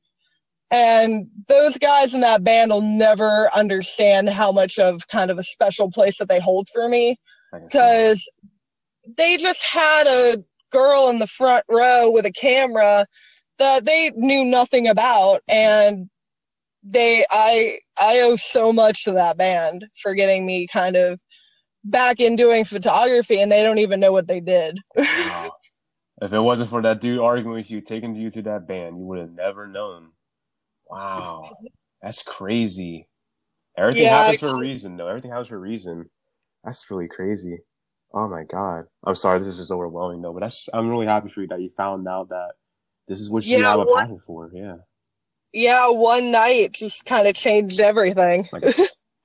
And 0.71 1.27
those 1.49 1.79
guys 1.79 2.15
in 2.15 2.21
that 2.21 2.45
band 2.45 2.71
will 2.71 2.83
never 2.83 3.49
understand 3.57 4.29
how 4.29 4.53
much 4.53 4.79
of 4.79 5.09
kind 5.09 5.31
of 5.31 5.39
a 5.39 5.43
special 5.43 5.91
place 5.91 6.19
that 6.19 6.29
they 6.29 6.41
hold 6.41 6.69
for 6.73 6.89
me 6.89 7.17
I 7.53 7.59
can 7.59 7.71
see 7.71 7.79
that. 7.79 8.15
because 8.15 8.29
they 9.17 9.37
just 9.39 9.65
had 9.65 10.07
a 10.07 10.43
girl 10.71 11.09
in 11.09 11.19
the 11.19 11.27
front 11.27 11.65
row 11.69 12.11
with 12.11 12.27
a 12.27 12.33
camera 12.33 13.07
that 13.59 13.87
they 13.87 14.13
knew 14.15 14.45
nothing 14.45 14.87
about 14.87 15.41
and 15.49 16.09
they 16.83 17.25
i 17.31 17.79
i 18.01 18.21
owe 18.21 18.37
so 18.37 18.73
much 18.73 19.05
to 19.05 19.13
that 19.13 19.37
band 19.37 19.87
for 20.01 20.15
getting 20.15 20.47
me 20.47 20.67
kind 20.67 20.95
of 20.95 21.21
back 21.91 22.21
in 22.21 22.37
doing 22.37 22.65
photography 22.65 23.41
and 23.41 23.51
they 23.53 23.63
don't 23.63 23.79
even 23.79 24.01
know 24.01 24.13
what 24.13 24.29
they 24.29 24.41
did 24.41 24.79
Wow. 25.15 25.53
If 26.23 26.33
it 26.33 26.41
wasn't 26.41 26.71
for 26.71 26.83
that 26.83 27.01
dude 27.01 27.21
arguing 27.21 27.57
with 27.57 27.71
you, 27.71 27.81
taking 27.81 28.15
you 28.17 28.31
to 28.31 28.43
that 28.43 28.67
band, 28.67 28.99
you 28.99 29.05
would 29.07 29.21
have 29.21 29.33
never 29.33 29.67
known. 29.67 30.11
Wow. 30.91 31.57
That's 32.03 32.23
crazy. 32.23 33.09
Everything 33.77 34.05
Yeah, 34.05 34.11
happens 34.11 34.39
for 34.39 34.51
a 34.51 34.57
reason, 34.57 34.97
though. 34.97 35.09
Everything 35.09 35.31
happens 35.31 35.49
for 35.49 35.57
a 35.57 35.61
reason. 35.61 36.11
That's 36.65 36.91
really 36.91 37.09
crazy. 37.09 37.59
Oh 38.13 38.29
my 38.29 38.45
god. 38.45 38.87
I'm 39.05 39.15
sorry, 39.15 39.39
this 39.39 39.49
is 39.49 39.59
just 39.59 39.71
overwhelming 39.71 40.23
though, 40.23 40.33
but 40.33 40.41
that's 40.41 40.69
I'm 40.73 40.89
really 40.89 41.07
happy 41.07 41.29
for 41.29 41.43
you 41.43 41.49
that 41.49 41.61
you 41.61 41.71
found 41.71 42.09
out 42.09 42.31
that 42.31 42.53
this 43.07 43.21
is 43.21 43.31
what 43.31 43.45
you 43.45 43.51
Yeah, 43.59 43.71
have 43.71 43.81
a 43.81 43.87
passion 43.87 44.19
for. 44.27 44.51
Yeah. 44.53 44.77
yeah 45.53 45.89
one 45.91 46.31
night 46.31 46.73
just 46.73 47.05
kind 47.05 47.29
of 47.29 47.35
changed 47.35 47.81
everything 47.81 48.49
Like 48.53 48.65
a, 48.65 48.73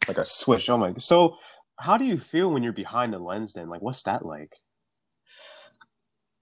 like 0.08 0.17
a 0.17 0.25
switch. 0.25 0.70
Oh 0.70 0.77
my 0.77 0.93
so 0.98 1.38
how 1.80 1.98
do 1.98 2.06
you 2.06 2.18
feel 2.18 2.51
when 2.51 2.63
you're 2.63 2.74
behind 2.74 3.13
the 3.13 3.20
lens 3.20 3.53
then? 3.53 3.70
Like 3.70 3.82
what's 3.82 4.03
that 4.03 4.25
like? 4.25 4.53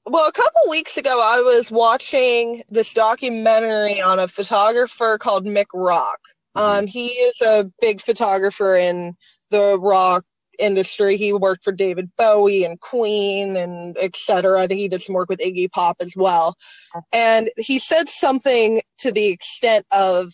well, 0.05 0.27
a 0.27 0.31
couple 0.31 0.61
weeks 0.69 0.97
ago, 0.97 1.21
I 1.23 1.41
was 1.41 1.71
watching 1.71 2.63
this 2.69 2.93
documentary 2.93 4.01
on 4.01 4.19
a 4.19 4.27
photographer 4.27 5.17
called 5.17 5.45
Mick 5.45 5.67
Rock. 5.73 6.19
Mhm. 6.57 6.61
Um, 6.61 6.87
he 6.87 7.07
is 7.07 7.39
a 7.41 7.71
big 7.79 8.01
photographer 8.01 8.75
in 8.75 9.15
the 9.51 9.77
rock 9.79 10.25
industry. 10.59 11.17
He 11.17 11.33
worked 11.33 11.63
for 11.63 11.71
David 11.71 12.09
Bowie 12.17 12.63
and 12.63 12.79
Queen 12.79 13.55
and 13.55 13.97
etc. 13.97 14.61
I 14.61 14.67
think 14.67 14.79
he 14.79 14.87
did 14.87 15.01
some 15.01 15.15
work 15.15 15.29
with 15.29 15.39
Iggy 15.39 15.71
Pop 15.71 15.97
as 16.01 16.13
well. 16.15 16.55
And 17.13 17.49
he 17.57 17.79
said 17.79 18.09
something 18.09 18.81
to 18.99 19.11
the 19.11 19.27
extent 19.27 19.85
of 19.91 20.33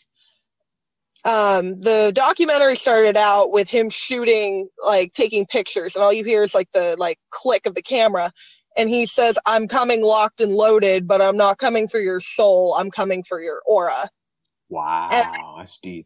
um, 1.26 1.78
the 1.78 2.12
documentary 2.14 2.76
started 2.76 3.18
out 3.18 3.52
with 3.52 3.70
him 3.70 3.90
shooting, 3.90 4.70
like 4.86 5.14
taking 5.14 5.46
pictures, 5.46 5.96
and 5.96 6.04
all 6.04 6.14
you 6.14 6.24
hear 6.24 6.44
is 6.44 6.56
like 6.56 6.72
the 6.74 6.96
like 6.98 7.20
click 7.32 7.66
of 7.66 7.76
the 7.76 7.82
camera. 7.82 8.32
And 8.78 8.90
he 8.90 9.08
says, 9.08 9.40
I'm 9.48 9.68
coming 9.68 10.04
locked 10.04 10.40
and 10.40 10.54
loaded, 10.54 11.08
but 11.08 11.20
I'm 11.20 11.36
not 11.36 11.58
coming 11.58 11.88
for 11.88 12.00
your 12.00 12.20
soul. 12.20 12.76
I'm 12.78 12.92
coming 12.92 13.24
for 13.24 13.42
your 13.42 13.62
aura. 13.66 14.10
Wow, 14.70 15.10
And- 15.12 15.28
that's 15.58 15.80
deep. 15.80 16.06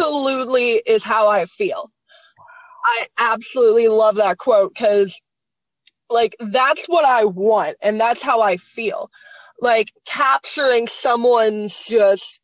absolutely 0.00 0.80
is 0.86 1.04
how 1.04 1.28
I 1.28 1.44
feel. 1.44 1.90
I 2.84 3.06
absolutely 3.18 3.88
love 3.88 4.16
that 4.16 4.38
quote 4.38 4.70
because, 4.72 5.20
like, 6.08 6.36
that's 6.38 6.86
what 6.86 7.04
I 7.04 7.24
want 7.24 7.76
and 7.82 8.00
that's 8.00 8.22
how 8.22 8.40
I 8.40 8.56
feel. 8.56 9.10
Like, 9.60 9.92
capturing 10.06 10.86
someone's 10.86 11.86
just 11.86 12.40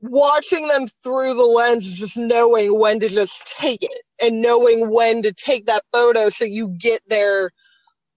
watching 0.00 0.68
them 0.68 0.86
through 0.86 1.34
the 1.34 1.44
lens, 1.44 1.90
just 1.92 2.16
knowing 2.16 2.78
when 2.78 3.00
to 3.00 3.08
just 3.08 3.46
take 3.58 3.82
it 3.82 4.02
and 4.22 4.42
knowing 4.42 4.90
when 4.90 5.22
to 5.22 5.32
take 5.32 5.66
that 5.66 5.82
photo 5.92 6.28
so 6.28 6.44
you 6.44 6.68
get 6.78 7.00
their 7.08 7.50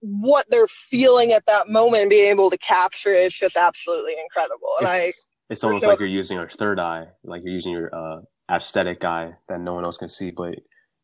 what 0.00 0.44
they're 0.50 0.66
feeling 0.66 1.32
at 1.32 1.46
that 1.46 1.68
moment 1.68 2.02
and 2.02 2.10
being 2.10 2.30
able 2.30 2.50
to 2.50 2.58
capture 2.58 3.10
it. 3.10 3.24
It's 3.26 3.38
just 3.38 3.56
absolutely 3.56 4.14
incredible. 4.22 4.68
And 4.78 4.86
I 4.86 4.98
It's, 4.98 5.26
it's 5.50 5.64
almost 5.64 5.86
like 5.86 5.98
you're 5.98 6.08
using 6.08 6.36
your 6.36 6.48
third 6.48 6.78
eye, 6.78 7.06
like 7.22 7.42
you're 7.44 7.54
using 7.54 7.72
your 7.72 7.94
uh, 7.94 8.20
aesthetic 8.50 9.04
eye 9.04 9.32
that 9.48 9.60
no 9.60 9.74
one 9.74 9.84
else 9.84 9.96
can 9.96 10.08
see, 10.08 10.30
but 10.30 10.56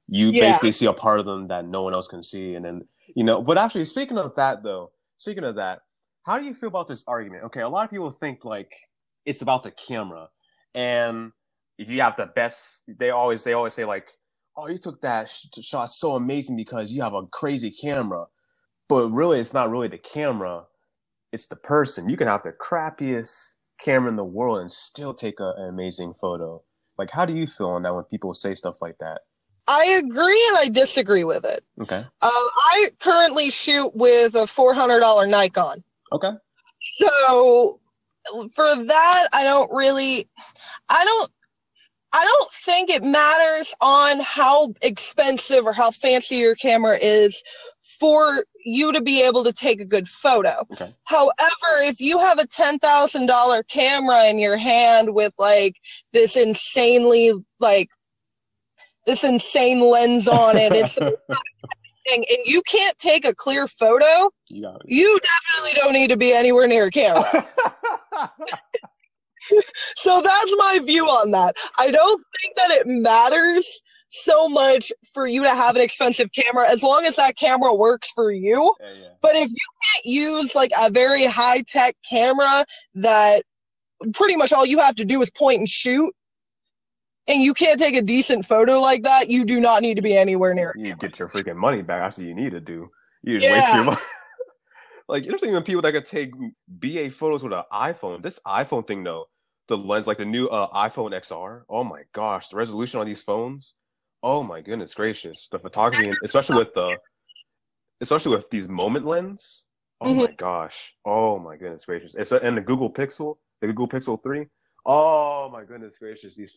you 0.08 0.32
Yeah. 0.32 0.40
basically 0.40 0.72
see 0.72 0.86
a 0.86 0.92
part 0.92 1.20
of 1.20 1.26
them 1.26 1.48
that 1.48 1.66
no 1.66 1.82
one 1.82 1.94
else 1.94 2.08
can 2.08 2.22
see. 2.22 2.54
And 2.54 2.64
then, 2.64 2.82
you 3.14 3.24
know, 3.24 3.42
but 3.42 3.58
actually, 3.58 3.84
speaking 3.84 4.18
of 4.18 4.34
that, 4.36 4.62
though, 4.62 4.92
speaking 5.18 5.44
of 5.44 5.54
that, 5.56 5.80
how 6.24 6.38
do 6.38 6.44
you 6.44 6.54
feel 6.54 6.68
about 6.68 6.88
this 6.88 7.04
argument? 7.06 7.44
Okay, 7.44 7.60
a 7.60 7.68
lot 7.68 7.84
of 7.84 7.90
people 7.90 8.10
think 8.10 8.44
like 8.44 8.72
it's 9.24 9.42
about 9.42 9.62
the 9.62 9.70
camera, 9.70 10.28
and 10.74 11.32
if 11.78 11.90
you 11.90 12.00
have 12.02 12.16
the 12.16 12.26
best, 12.26 12.84
they 12.88 13.10
always 13.10 13.44
they 13.44 13.52
always 13.54 13.74
say 13.74 13.84
like, 13.84 14.08
"Oh, 14.56 14.68
you 14.68 14.78
took 14.78 15.00
that 15.02 15.30
sh- 15.30 15.46
shot 15.62 15.92
so 15.92 16.14
amazing 16.16 16.56
because 16.56 16.92
you 16.92 17.02
have 17.02 17.14
a 17.14 17.26
crazy 17.26 17.70
camera," 17.70 18.26
but 18.88 19.10
really, 19.10 19.40
it's 19.40 19.54
not 19.54 19.70
really 19.70 19.88
the 19.88 19.98
camera; 19.98 20.64
it's 21.32 21.48
the 21.48 21.56
person. 21.56 22.08
You 22.08 22.16
can 22.16 22.28
have 22.28 22.42
the 22.42 22.52
crappiest 22.52 23.54
camera 23.80 24.10
in 24.10 24.16
the 24.16 24.24
world 24.24 24.60
and 24.60 24.70
still 24.70 25.14
take 25.14 25.40
a, 25.40 25.54
an 25.58 25.68
amazing 25.68 26.14
photo. 26.20 26.62
Like, 26.98 27.10
how 27.10 27.24
do 27.26 27.34
you 27.34 27.46
feel 27.46 27.68
on 27.70 27.82
that 27.84 27.94
when 27.94 28.04
people 28.04 28.34
say 28.34 28.54
stuff 28.54 28.82
like 28.82 28.98
that? 29.00 29.22
I 29.68 29.84
agree 30.04 30.46
and 30.50 30.58
I 30.58 30.68
disagree 30.70 31.24
with 31.24 31.44
it. 31.44 31.64
Okay, 31.80 31.98
Um, 31.98 32.06
I 32.22 32.88
currently 33.00 33.50
shoot 33.50 33.92
with 33.94 34.34
a 34.34 34.46
four 34.46 34.74
hundred 34.74 35.00
dollar 35.00 35.26
Nikon, 35.26 35.82
okay, 36.12 36.32
so 37.00 37.79
for 38.54 38.84
that, 38.84 39.28
I 39.32 39.44
don't 39.44 39.70
really, 39.72 40.28
I 40.88 41.04
don't, 41.04 41.30
I 42.12 42.24
don't 42.24 42.52
think 42.52 42.90
it 42.90 43.04
matters 43.04 43.72
on 43.80 44.18
how 44.20 44.74
expensive 44.82 45.64
or 45.64 45.72
how 45.72 45.92
fancy 45.92 46.36
your 46.36 46.56
camera 46.56 46.98
is 47.00 47.42
for 48.00 48.44
you 48.64 48.92
to 48.92 49.00
be 49.00 49.22
able 49.22 49.44
to 49.44 49.52
take 49.52 49.80
a 49.80 49.84
good 49.84 50.08
photo. 50.08 50.66
okay. 50.72 50.92
However, 51.04 51.82
if 51.82 52.00
you 52.00 52.18
have 52.18 52.38
a 52.38 52.46
ten 52.46 52.78
thousand 52.78 53.26
dollar 53.26 53.62
camera 53.62 54.24
in 54.24 54.38
your 54.38 54.56
hand 54.56 55.14
with 55.14 55.32
like 55.38 55.76
this 56.12 56.36
insanely 56.36 57.32
like 57.60 57.90
this 59.06 59.22
insane 59.22 59.80
lens 59.80 60.26
on 60.26 60.56
it, 60.56 60.72
it's 60.72 60.98
and 60.98 62.24
you 62.44 62.62
can't 62.62 62.98
take 62.98 63.24
a 63.24 63.34
clear 63.34 63.68
photo, 63.68 64.30
you 64.48 64.62
you 64.84 65.20
definitely 65.20 65.80
don't 65.80 65.92
need 65.92 66.08
to 66.08 66.16
be 66.16 66.32
anywhere 66.32 66.66
near 66.66 66.86
a 66.86 66.90
camera. 66.90 67.46
so 69.96 70.20
that's 70.22 70.54
my 70.58 70.80
view 70.84 71.06
on 71.06 71.30
that. 71.32 71.56
I 71.78 71.90
don't 71.90 72.24
think 72.40 72.56
that 72.56 72.70
it 72.70 72.86
matters 72.86 73.82
so 74.08 74.48
much 74.48 74.90
for 75.14 75.26
you 75.26 75.42
to 75.44 75.50
have 75.50 75.76
an 75.76 75.82
expensive 75.82 76.30
camera 76.32 76.68
as 76.68 76.82
long 76.82 77.04
as 77.04 77.16
that 77.16 77.36
camera 77.36 77.74
works 77.74 78.10
for 78.10 78.32
you. 78.32 78.74
yeah, 78.80 78.92
yeah. 79.00 79.06
But 79.22 79.36
if 79.36 79.48
you 79.50 79.56
can't 79.94 80.04
use 80.04 80.54
like 80.54 80.70
a 80.80 80.90
very 80.90 81.24
high 81.26 81.62
tech 81.68 81.94
camera 82.08 82.64
that 82.94 83.44
pretty 84.14 84.34
much 84.36 84.52
all 84.52 84.66
you 84.66 84.78
have 84.78 84.96
to 84.96 85.04
do 85.04 85.20
is 85.22 85.30
point 85.30 85.58
and 85.60 85.68
shoot, 85.68 86.12
and 87.28 87.40
you 87.40 87.54
can't 87.54 87.78
take 87.78 87.94
a 87.94 88.02
decent 88.02 88.44
photo 88.44 88.80
like 88.80 89.04
that, 89.04 89.28
you 89.28 89.44
do 89.44 89.60
not 89.60 89.82
need 89.82 89.94
to 89.94 90.02
be 90.02 90.16
anywhere 90.16 90.54
near. 90.54 90.74
you 90.76 90.96
get 90.96 91.18
your 91.18 91.28
freaking 91.28 91.56
money 91.56 91.82
back. 91.82 92.00
That's 92.00 92.18
what 92.18 92.26
you 92.26 92.34
need 92.34 92.50
to 92.50 92.60
do. 92.60 92.90
You 93.22 93.38
just 93.38 93.52
waste 93.52 93.68
Yeah. 93.68 93.76
your 93.76 93.84
money. 93.84 93.98
like 95.08 95.24
there's 95.24 95.44
even 95.44 95.62
people 95.62 95.82
that 95.82 95.92
could 95.92 96.06
take 96.06 96.32
BA 96.66 97.10
photos 97.12 97.44
with 97.44 97.52
an 97.52 97.62
iPhone. 97.72 98.22
This 98.22 98.40
iPhone 98.46 98.84
thing 98.86 99.04
though, 99.04 99.26
the 99.70 99.78
lens, 99.78 100.06
like 100.08 100.18
the 100.18 100.24
new 100.24 100.48
uh, 100.48 100.68
iPhone 100.88 101.12
XR. 101.12 101.62
Oh 101.68 101.84
my 101.84 102.02
gosh, 102.12 102.48
the 102.48 102.56
resolution 102.56 103.00
on 103.00 103.06
these 103.06 103.22
phones. 103.22 103.74
Oh 104.22 104.42
my 104.42 104.60
goodness 104.60 104.92
gracious, 104.92 105.48
the 105.50 105.58
photography, 105.58 106.12
especially 106.22 106.56
with 106.56 106.74
the, 106.74 106.96
especially 108.02 108.36
with 108.36 108.50
these 108.50 108.68
moment 108.68 109.06
lens. 109.06 109.64
Oh 110.02 110.12
my 110.12 110.32
gosh. 110.32 110.92
Oh 111.06 111.38
my 111.38 111.56
goodness 111.56 111.86
gracious. 111.86 112.14
It's 112.16 112.32
a, 112.32 112.36
and 112.40 112.56
the 112.56 112.60
Google 112.60 112.92
Pixel, 112.92 113.36
the 113.60 113.68
Google 113.68 113.88
Pixel 113.88 114.22
three. 114.22 114.46
Oh 114.84 115.48
my 115.50 115.64
goodness 115.64 115.96
gracious. 115.96 116.34
These. 116.34 116.54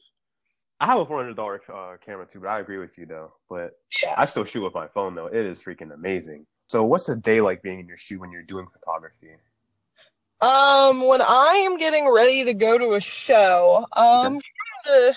I 0.79 0.87
have 0.87 0.99
a 0.99 1.05
four 1.05 1.17
hundred 1.17 1.35
dollar 1.35 1.61
uh, 1.71 1.97
camera 2.03 2.25
too, 2.25 2.39
but 2.39 2.49
I 2.49 2.59
agree 2.59 2.79
with 2.79 2.97
you 2.97 3.05
though. 3.05 3.33
But 3.47 3.73
Yeah. 4.03 4.15
I 4.17 4.25
still 4.25 4.43
shoot 4.43 4.63
with 4.63 4.73
my 4.73 4.87
phone 4.87 5.13
though. 5.13 5.27
It 5.27 5.45
is 5.45 5.61
freaking 5.61 5.93
amazing. 5.93 6.47
So, 6.67 6.83
what's 6.83 7.09
a 7.09 7.15
day 7.15 7.41
like 7.41 7.61
being 7.61 7.79
in 7.79 7.87
your 7.87 7.97
shoe 7.97 8.19
when 8.19 8.31
you're 8.31 8.41
doing 8.41 8.65
photography? 8.73 9.35
Um, 10.43 11.07
when 11.07 11.21
I 11.21 11.63
am 11.65 11.77
getting 11.77 12.11
ready 12.11 12.43
to 12.43 12.53
go 12.53 12.77
to 12.77 12.93
a 12.95 12.99
show, 12.99 13.85
um, 13.95 14.39
to- 14.85 15.15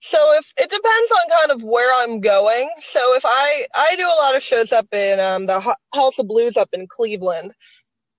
so 0.00 0.18
if 0.34 0.52
it 0.58 0.68
depends 0.68 1.12
on 1.12 1.38
kind 1.38 1.50
of 1.50 1.62
where 1.62 2.02
I'm 2.02 2.20
going. 2.20 2.70
So 2.78 3.14
if 3.16 3.24
I 3.26 3.66
I 3.74 3.96
do 3.96 4.04
a 4.04 4.20
lot 4.22 4.36
of 4.36 4.42
shows 4.42 4.72
up 4.72 4.86
in 4.92 5.18
um 5.18 5.46
the 5.46 5.60
Ho- 5.60 5.74
House 5.94 6.18
of 6.18 6.28
Blues 6.28 6.56
up 6.58 6.68
in 6.72 6.86
Cleveland. 6.86 7.54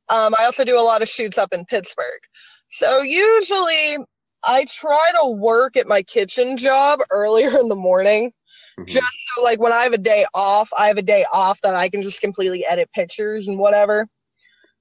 Um, 0.09 0.33
I 0.37 0.45
also 0.45 0.65
do 0.65 0.79
a 0.79 0.81
lot 0.83 1.01
of 1.01 1.07
shoots 1.07 1.37
up 1.37 1.53
in 1.53 1.63
Pittsburgh. 1.65 2.19
So 2.67 3.01
usually 3.01 3.97
I 4.43 4.65
try 4.65 5.11
to 5.21 5.37
work 5.37 5.77
at 5.77 5.87
my 5.87 6.01
kitchen 6.01 6.57
job 6.57 6.99
earlier 7.11 7.57
in 7.59 7.69
the 7.69 7.75
morning. 7.75 8.33
Mhm. 8.79 8.87
Just 8.87 9.17
so 9.35 9.43
like 9.43 9.59
when 9.59 9.73
I 9.73 9.83
have 9.83 9.93
a 9.93 9.97
day 9.99 10.25
off, 10.33 10.69
I 10.77 10.87
have 10.87 10.97
a 10.97 11.03
day 11.03 11.23
off 11.33 11.61
that 11.61 11.75
I 11.75 11.87
can 11.87 12.01
just 12.01 12.19
completely 12.19 12.65
edit 12.67 12.89
pictures 12.93 13.47
and 13.47 13.59
whatever. 13.59 14.07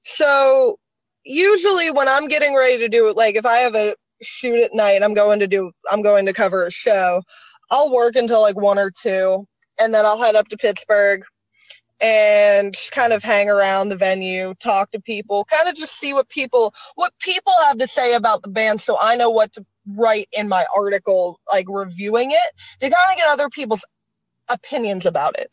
So 0.05 0.80
usually 1.25 1.91
when 1.91 2.09
I'm 2.09 2.29
getting 2.29 2.55
ready 2.57 2.79
to 2.79 2.89
do 2.89 3.09
it, 3.09 3.17
like 3.17 3.37
if 3.37 3.47
I 3.47 3.59
have 3.59 3.75
a 3.75 3.95
shoot 4.23 4.63
at 4.63 4.71
night, 4.75 5.03
I'm 5.03 5.15
going 5.15 5.41
to 5.41 5.47
do, 5.47 5.71
I'm 5.91 6.03
going 6.03 6.27
to 6.27 6.33
cover 6.33 6.65
a 6.65 6.71
show. 6.71 7.23
I'll 7.71 7.93
work 7.93 8.17
until 8.17 8.43
like 8.43 8.61
one 8.61 8.79
or 8.79 8.91
two, 8.91 9.47
and 9.81 9.95
then 9.95 10.05
I'll 10.05 10.21
head 10.21 10.35
up 10.35 10.49
to 10.49 10.57
Pittsburgh 10.57 11.23
and 12.03 12.75
kind 12.93 13.13
of 13.13 13.23
hang 13.23 13.49
around 13.49 13.91
the 13.91 13.97
venue, 13.97 14.55
talk 14.55 14.91
to 14.91 15.01
people, 15.01 15.45
kind 15.45 15.69
of 15.69 15.75
just 15.75 15.99
see 15.99 16.15
what 16.15 16.29
people 16.29 16.75
what 16.95 17.13
people 17.21 17.53
have 17.67 17.79
to 17.79 17.87
say 17.87 18.15
about 18.15 18.43
the 18.43 18.49
band, 18.49 18.81
so 18.81 18.97
I 19.01 19.17
know 19.17 19.31
what 19.31 19.53
to 19.53 19.65
write 19.97 20.29
in 20.37 20.49
my 20.49 20.65
article, 20.77 21.41
like 21.53 21.67
reviewing 21.69 22.31
it, 22.31 22.55
to 22.81 22.91
kind 22.91 23.11
of 23.13 23.17
get 23.17 23.29
other 23.29 23.49
people's 23.49 23.85
opinions 24.51 25.07
about 25.07 25.39
it. 25.39 25.51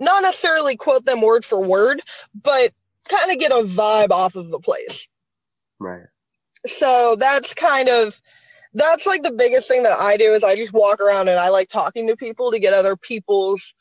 Not 0.00 0.22
necessarily 0.22 0.76
quote 0.76 1.06
them 1.06 1.20
word 1.22 1.44
for 1.44 1.64
word, 1.64 2.00
but 2.42 2.72
kind 3.08 3.30
of 3.30 3.38
get 3.38 3.52
a 3.52 3.64
vibe 3.64 4.10
off 4.10 4.36
of 4.36 4.50
the 4.50 4.60
place. 4.60 5.08
Right. 5.78 6.06
So 6.66 7.16
that's 7.18 7.54
kind 7.54 7.88
of 7.88 8.20
that's 8.74 9.06
like 9.06 9.22
the 9.22 9.32
biggest 9.32 9.68
thing 9.68 9.84
that 9.84 9.96
I 10.00 10.16
do 10.16 10.32
is 10.32 10.42
I 10.42 10.56
just 10.56 10.72
walk 10.72 11.00
around 11.00 11.28
and 11.28 11.38
I 11.38 11.48
like 11.48 11.68
talking 11.68 12.08
to 12.08 12.16
people 12.16 12.50
to 12.50 12.58
get 12.58 12.74
other 12.74 12.96
people's 12.96 13.74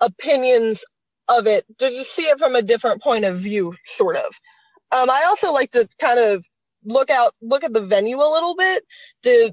opinions 0.00 0.84
of 1.28 1.46
it 1.46 1.64
to 1.78 1.90
just 1.90 2.14
see 2.14 2.22
it 2.22 2.38
from 2.38 2.54
a 2.54 2.62
different 2.62 3.02
point 3.02 3.24
of 3.24 3.36
view, 3.38 3.74
sort 3.84 4.16
of. 4.16 4.24
Um, 4.92 5.10
I 5.10 5.24
also 5.26 5.52
like 5.52 5.70
to 5.72 5.88
kind 6.00 6.18
of 6.18 6.46
look 6.84 7.10
out, 7.10 7.32
look 7.42 7.64
at 7.64 7.74
the 7.74 7.84
venue 7.84 8.16
a 8.16 8.32
little 8.32 8.54
bit. 8.54 8.84
To 9.24 9.52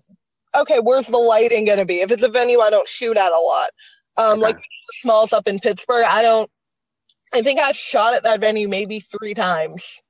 okay, 0.57 0.79
where's 0.81 1.07
the 1.07 1.17
lighting 1.17 1.65
going 1.65 1.79
to 1.79 1.85
be? 1.85 2.01
If 2.01 2.11
it's 2.11 2.23
a 2.23 2.29
venue 2.29 2.59
I 2.59 2.69
don't 2.69 2.87
shoot 2.87 3.17
at 3.17 3.31
a 3.31 3.39
lot, 3.39 3.69
um, 4.17 4.39
like 4.39 4.55
Okay. 4.55 4.65
Smalls 5.01 5.33
up 5.33 5.47
in 5.47 5.59
Pittsburgh, 5.59 6.05
I 6.07 6.21
don't. 6.21 6.49
I 7.35 7.41
think 7.41 7.59
I've 7.59 7.75
shot 7.75 8.13
at 8.15 8.23
that 8.23 8.39
venue 8.39 8.69
maybe 8.69 9.01
three 9.01 9.33
times 9.33 10.01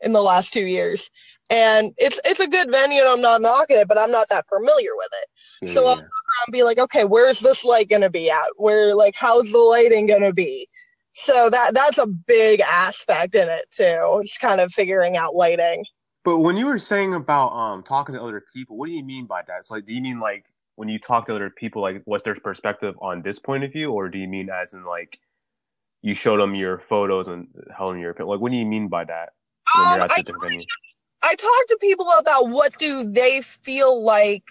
in 0.00 0.12
the 0.12 0.22
last 0.22 0.52
two 0.52 0.66
years, 0.66 1.10
and 1.50 1.92
it's 1.98 2.20
it's 2.24 2.38
a 2.38 2.48
good 2.48 2.70
venue, 2.70 3.00
and 3.00 3.08
I'm 3.08 3.20
not 3.20 3.42
knocking 3.42 3.78
it, 3.78 3.88
but 3.88 3.98
I'm 3.98 4.12
not 4.12 4.28
that 4.30 4.44
familiar 4.48 4.90
with 4.94 5.08
it 5.22 5.68
So, 5.68 5.90
and 5.90 6.52
be 6.52 6.62
like, 6.62 6.78
okay, 6.78 7.04
where's 7.04 7.40
this 7.40 7.64
light 7.64 7.88
gonna 7.88 8.10
be 8.10 8.30
at? 8.30 8.46
Where 8.56 8.94
like 8.94 9.14
how's 9.16 9.50
the 9.50 9.58
lighting 9.58 10.06
gonna 10.06 10.32
be? 10.32 10.68
So 11.14 11.50
that 11.50 11.72
that's 11.74 11.98
a 11.98 12.06
big 12.06 12.60
aspect 12.60 13.34
in 13.34 13.48
it 13.48 13.64
too. 13.72 14.20
It's 14.20 14.38
kind 14.38 14.60
of 14.60 14.72
figuring 14.72 15.16
out 15.16 15.34
lighting. 15.34 15.84
But 16.24 16.38
when 16.38 16.56
you 16.56 16.66
were 16.66 16.78
saying 16.78 17.12
about 17.12 17.48
um 17.48 17.82
talking 17.82 18.14
to 18.14 18.22
other 18.22 18.44
people, 18.54 18.76
what 18.76 18.86
do 18.86 18.92
you 18.92 19.04
mean 19.04 19.26
by 19.26 19.42
that? 19.48 19.64
So 19.64 19.74
like, 19.74 19.86
do 19.86 19.94
you 19.94 20.00
mean 20.00 20.20
like 20.20 20.44
when 20.76 20.88
you 20.88 21.00
talk 21.00 21.26
to 21.26 21.34
other 21.34 21.50
people, 21.50 21.82
like 21.82 22.02
what's 22.04 22.22
their 22.22 22.36
perspective 22.36 22.94
on 23.02 23.22
this 23.22 23.40
point 23.40 23.64
of 23.64 23.72
view, 23.72 23.90
or 23.90 24.08
do 24.08 24.18
you 24.18 24.28
mean 24.28 24.48
as 24.48 24.74
in 24.74 24.84
like 24.84 25.18
you 26.02 26.14
show 26.14 26.36
them 26.36 26.54
your 26.54 26.78
photos 26.78 27.28
and 27.28 27.48
them 27.92 28.00
your 28.00 28.10
opinion? 28.10 28.28
Like, 28.28 28.40
what 28.40 28.52
do 28.52 28.58
you 28.58 28.66
mean 28.66 28.88
by 28.88 29.04
that? 29.04 29.30
Um, 29.76 30.02
I 30.02 30.22
the? 30.22 30.66
I 31.22 31.34
talk 31.34 31.66
to 31.68 31.78
people 31.80 32.06
about 32.18 32.48
what 32.48 32.78
do 32.78 33.10
they 33.10 33.40
feel 33.42 34.04
like 34.04 34.44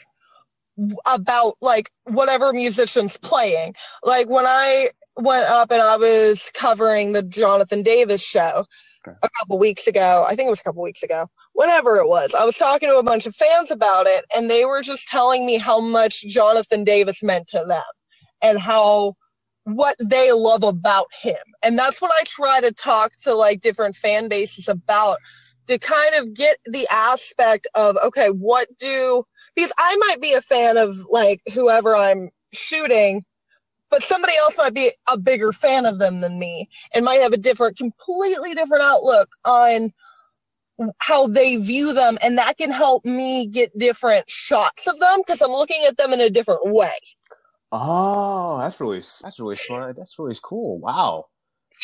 about 1.07 1.55
like 1.61 1.89
whatever 2.03 2.53
musician's 2.53 3.17
playing. 3.17 3.73
Like 4.03 4.29
when 4.29 4.45
I 4.45 4.87
went 5.15 5.45
up 5.45 5.71
and 5.71 5.81
I 5.81 5.97
was 5.97 6.51
covering 6.53 7.13
the 7.13 7.23
Jonathan 7.23 7.81
Davis 7.81 8.23
show 8.23 8.65
Okay. 9.07 9.17
a 9.23 9.29
couple 9.39 9.59
weeks 9.59 9.87
ago. 9.87 10.25
I 10.27 10.35
think 10.35 10.47
it 10.47 10.49
was 10.49 10.59
a 10.59 10.63
couple 10.63 10.83
weeks 10.83 11.03
ago. 11.03 11.27
Whenever 11.53 11.97
it 11.97 12.07
was, 12.07 12.33
I 12.33 12.43
was 12.45 12.57
talking 12.57 12.89
to 12.89 12.97
a 12.97 13.03
bunch 13.03 13.25
of 13.25 13.35
fans 13.35 13.71
about 13.71 14.05
it, 14.05 14.25
and 14.35 14.49
they 14.49 14.65
were 14.65 14.81
just 14.81 15.07
telling 15.07 15.45
me 15.45 15.57
how 15.57 15.79
much 15.79 16.21
Jonathan 16.27 16.83
Davis 16.83 17.23
meant 17.23 17.47
to 17.47 17.63
them 17.67 17.81
and 18.41 18.59
how 18.59 19.15
what 19.67 19.95
they 19.99 20.31
love 20.31 20.63
about 20.63 21.07
him. 21.21 21.35
And 21.61 21.77
that's 21.77 22.01
what 22.01 22.11
I 22.19 22.23
try 22.25 22.61
to 22.61 22.71
talk 22.71 23.11
to 23.23 23.33
like 23.35 23.59
different 23.59 23.95
fan 23.95 24.29
bases 24.29 24.69
about 24.69 25.17
to 25.67 25.77
kind 25.77 26.15
of 26.15 26.33
get 26.33 26.57
the 26.65 26.87
aspect 26.89 27.67
of 27.75 27.97
okay, 28.05 28.29
what 28.29 28.69
do 28.79 29.23
because 29.55 29.73
I 29.77 29.97
might 30.07 30.21
be 30.21 30.33
a 30.33 30.41
fan 30.41 30.77
of 30.77 30.95
like 31.09 31.41
whoever 31.53 31.95
I'm 31.95 32.29
shooting, 32.53 33.25
but 33.89 34.03
somebody 34.03 34.33
else 34.39 34.57
might 34.57 34.73
be 34.73 34.91
a 35.11 35.17
bigger 35.17 35.51
fan 35.51 35.85
of 35.85 35.99
them 35.99 36.21
than 36.21 36.39
me 36.39 36.69
and 36.95 37.03
might 37.03 37.21
have 37.21 37.33
a 37.33 37.37
different, 37.37 37.77
completely 37.77 38.53
different 38.53 38.83
outlook 38.83 39.29
on 39.43 39.89
how 40.99 41.27
they 41.27 41.57
view 41.57 41.93
them. 41.93 42.17
And 42.23 42.37
that 42.37 42.57
can 42.57 42.71
help 42.71 43.03
me 43.03 43.47
get 43.47 43.77
different 43.77 44.29
shots 44.29 44.87
of 44.87 44.97
them 44.99 45.21
because 45.25 45.41
I'm 45.41 45.51
looking 45.51 45.83
at 45.87 45.97
them 45.97 46.13
in 46.13 46.21
a 46.21 46.29
different 46.29 46.61
way. 46.71 46.93
Oh, 47.71 48.59
that's 48.59 48.79
really 48.79 49.01
that's 49.21 49.39
really 49.39 49.55
smart. 49.55 49.97
That's 49.97 50.17
really 50.17 50.37
cool. 50.41 50.79
Wow. 50.79 51.25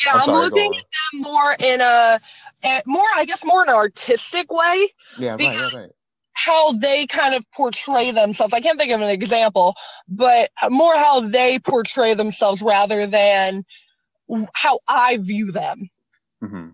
Yeah, 0.04 0.12
I'm 0.14 0.30
I'm, 0.30 0.36
looking 0.36 0.72
at 0.74 0.84
them 1.12 1.22
more 1.22 1.56
in 1.60 1.80
a, 1.80 2.18
a 2.64 2.82
more, 2.86 3.06
I 3.16 3.24
guess, 3.26 3.44
more 3.44 3.62
in 3.62 3.68
an 3.68 3.76
artistic 3.76 4.52
way. 4.52 4.88
Yeah, 5.18 5.30
right, 5.30 5.40
right, 5.40 5.74
right. 5.74 5.90
how 6.32 6.72
they 6.72 7.06
kind 7.06 7.34
of 7.34 7.48
portray 7.52 8.10
themselves. 8.10 8.54
I 8.54 8.60
can't 8.60 8.78
think 8.78 8.92
of 8.92 9.00
an 9.00 9.08
example, 9.08 9.74
but 10.08 10.50
more 10.68 10.94
how 10.96 11.20
they 11.20 11.58
portray 11.58 12.14
themselves 12.14 12.60
rather 12.60 13.06
than 13.06 13.64
how 14.54 14.80
I 14.88 15.18
view 15.20 15.52
them. 15.52 15.90
hmm 16.42 16.68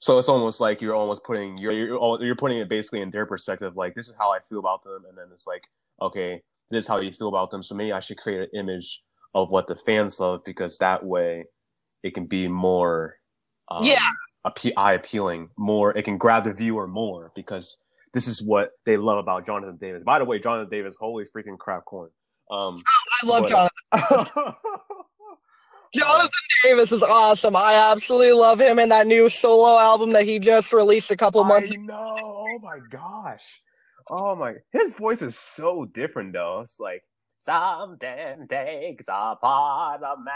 So 0.00 0.18
it's 0.18 0.28
almost 0.28 0.60
like 0.60 0.80
you're 0.80 0.94
almost 0.94 1.24
putting 1.24 1.58
you're 1.58 1.72
you're 1.72 2.24
you're 2.24 2.36
putting 2.36 2.58
it 2.58 2.68
basically 2.68 3.00
in 3.00 3.10
their 3.10 3.26
perspective. 3.26 3.76
Like 3.76 3.94
this 3.94 4.08
is 4.08 4.14
how 4.16 4.32
I 4.32 4.38
feel 4.40 4.60
about 4.60 4.84
them, 4.84 5.04
and 5.08 5.18
then 5.18 5.26
it's 5.32 5.46
like, 5.46 5.64
okay, 6.00 6.42
this 6.70 6.84
is 6.84 6.88
how 6.88 7.00
you 7.00 7.12
feel 7.12 7.28
about 7.28 7.50
them. 7.50 7.62
So 7.62 7.74
maybe 7.74 7.92
I 7.92 8.00
should 8.00 8.18
create 8.18 8.40
an 8.40 8.48
image 8.58 9.02
of 9.34 9.50
what 9.50 9.66
the 9.66 9.76
fans 9.76 10.18
love 10.20 10.40
because 10.44 10.78
that 10.78 11.04
way 11.04 11.44
it 12.02 12.14
can 12.14 12.26
be 12.26 12.48
more, 12.48 13.16
um, 13.70 13.84
Yeah. 13.84 13.98
appe- 14.46 14.72
eye 14.76 14.94
appealing. 14.94 15.50
More, 15.56 15.96
it 15.96 16.04
can 16.04 16.18
grab 16.18 16.44
the 16.44 16.52
viewer 16.52 16.86
more 16.86 17.32
because 17.34 17.78
this 18.12 18.26
is 18.26 18.42
what 18.42 18.70
they 18.86 18.96
love 18.96 19.18
about 19.18 19.46
Jonathan 19.46 19.76
Davis. 19.76 20.02
By 20.04 20.18
the 20.18 20.24
way, 20.24 20.38
Jonathan 20.38 20.70
Davis, 20.70 20.96
holy 20.98 21.26
freaking 21.26 21.58
crap 21.58 21.84
Korn. 21.84 22.10
Um, 22.50 22.74
I 23.22 23.26
love 23.26 23.42
But- 23.42 23.70
Jonathan. 23.92 24.54
Jonathan 25.94 26.30
Davis 26.62 26.92
is 26.92 27.02
awesome. 27.02 27.56
I 27.56 27.90
absolutely 27.92 28.32
love 28.32 28.60
him 28.60 28.78
and 28.78 28.92
that 28.92 29.08
new 29.08 29.28
solo 29.28 29.76
album 29.78 30.12
that 30.12 30.24
he 30.24 30.38
just 30.38 30.72
released 30.72 31.10
a 31.10 31.16
couple 31.16 31.42
months 31.42 31.72
I 31.72 31.80
know. 31.80 32.16
Oh 32.20 32.58
my 32.62 32.78
gosh. 32.90 33.60
Oh 34.10 34.36
my. 34.36 34.56
His 34.72 34.94
voice 34.94 35.22
is 35.22 35.38
so 35.38 35.86
different 35.86 36.34
though. 36.34 36.60
It's 36.62 36.80
like 36.80 37.04
something 37.38 38.48
takes 38.48 39.06
apart 39.08 40.02
of 40.04 40.20
me. 40.20 40.32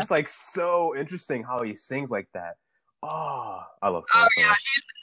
It's 0.00 0.12
like 0.12 0.28
so 0.28 0.96
interesting 0.96 1.44
how 1.44 1.62
he 1.62 1.74
sings 1.76 2.10
like 2.12 2.28
that. 2.34 2.54
Oh, 3.02 3.62
I 3.82 3.88
love. 3.90 4.04
Oh, 4.14 4.28
yeah, 4.38 4.44
Cole. 4.44 4.54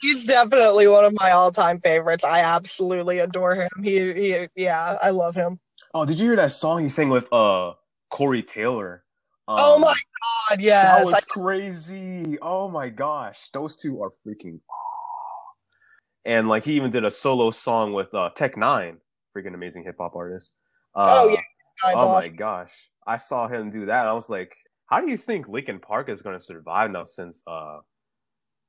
He's 0.02 0.24
definitely 0.26 0.88
one 0.88 1.04
of 1.04 1.14
my 1.20 1.32
all-time 1.32 1.80
favorites. 1.80 2.24
I 2.24 2.40
absolutely 2.42 3.18
adore 3.20 3.56
him. 3.56 3.68
He, 3.82 4.12
he 4.14 4.48
yeah, 4.56 4.96
I 5.02 5.10
love 5.10 5.36
him. 5.36 5.60
Oh, 5.94 6.06
did 6.06 6.18
you 6.20 6.26
hear 6.28 6.36
that 6.36 6.52
song 6.52 6.82
he 6.84 6.90
sang 6.90 7.10
with 7.10 7.32
uh 7.32 7.74
Corey 8.10 8.42
Taylor? 8.44 9.04
Um, 9.48 9.56
oh 9.60 9.80
my 9.80 9.94
god, 10.50 10.58
That 10.58 10.62
yes. 10.64 11.04
was 11.06 11.14
I- 11.14 11.20
crazy. 11.28 12.38
Oh 12.42 12.68
my 12.68 12.88
gosh. 12.90 13.50
Those 13.54 13.76
two 13.76 14.02
are 14.02 14.12
freaking 14.26 14.60
And 16.28 16.46
like 16.46 16.62
he 16.62 16.74
even 16.74 16.90
did 16.90 17.06
a 17.06 17.10
solo 17.10 17.50
song 17.50 17.94
with 17.94 18.12
uh 18.12 18.28
Tech 18.36 18.54
N9ne, 18.54 18.98
freaking 19.34 19.54
amazing 19.54 19.82
hip 19.84 19.96
hop 19.98 20.14
artist. 20.14 20.52
Uh, 20.94 21.06
Oh, 21.08 21.28
yeah, 21.28 21.40
Oh 21.94 22.06
awesome. 22.06 22.12
my 22.12 22.28
gosh. 22.28 22.90
I 23.06 23.16
saw 23.16 23.48
him 23.48 23.70
do 23.70 23.86
that. 23.86 24.06
I 24.06 24.12
was 24.12 24.28
like, 24.28 24.54
how 24.86 25.00
do 25.00 25.10
you 25.10 25.16
think 25.16 25.48
Linkin 25.48 25.78
Park 25.80 26.10
is 26.10 26.20
gonna 26.20 26.40
survive 26.40 26.90
now 26.90 27.04
since 27.04 27.42
uh 27.46 27.78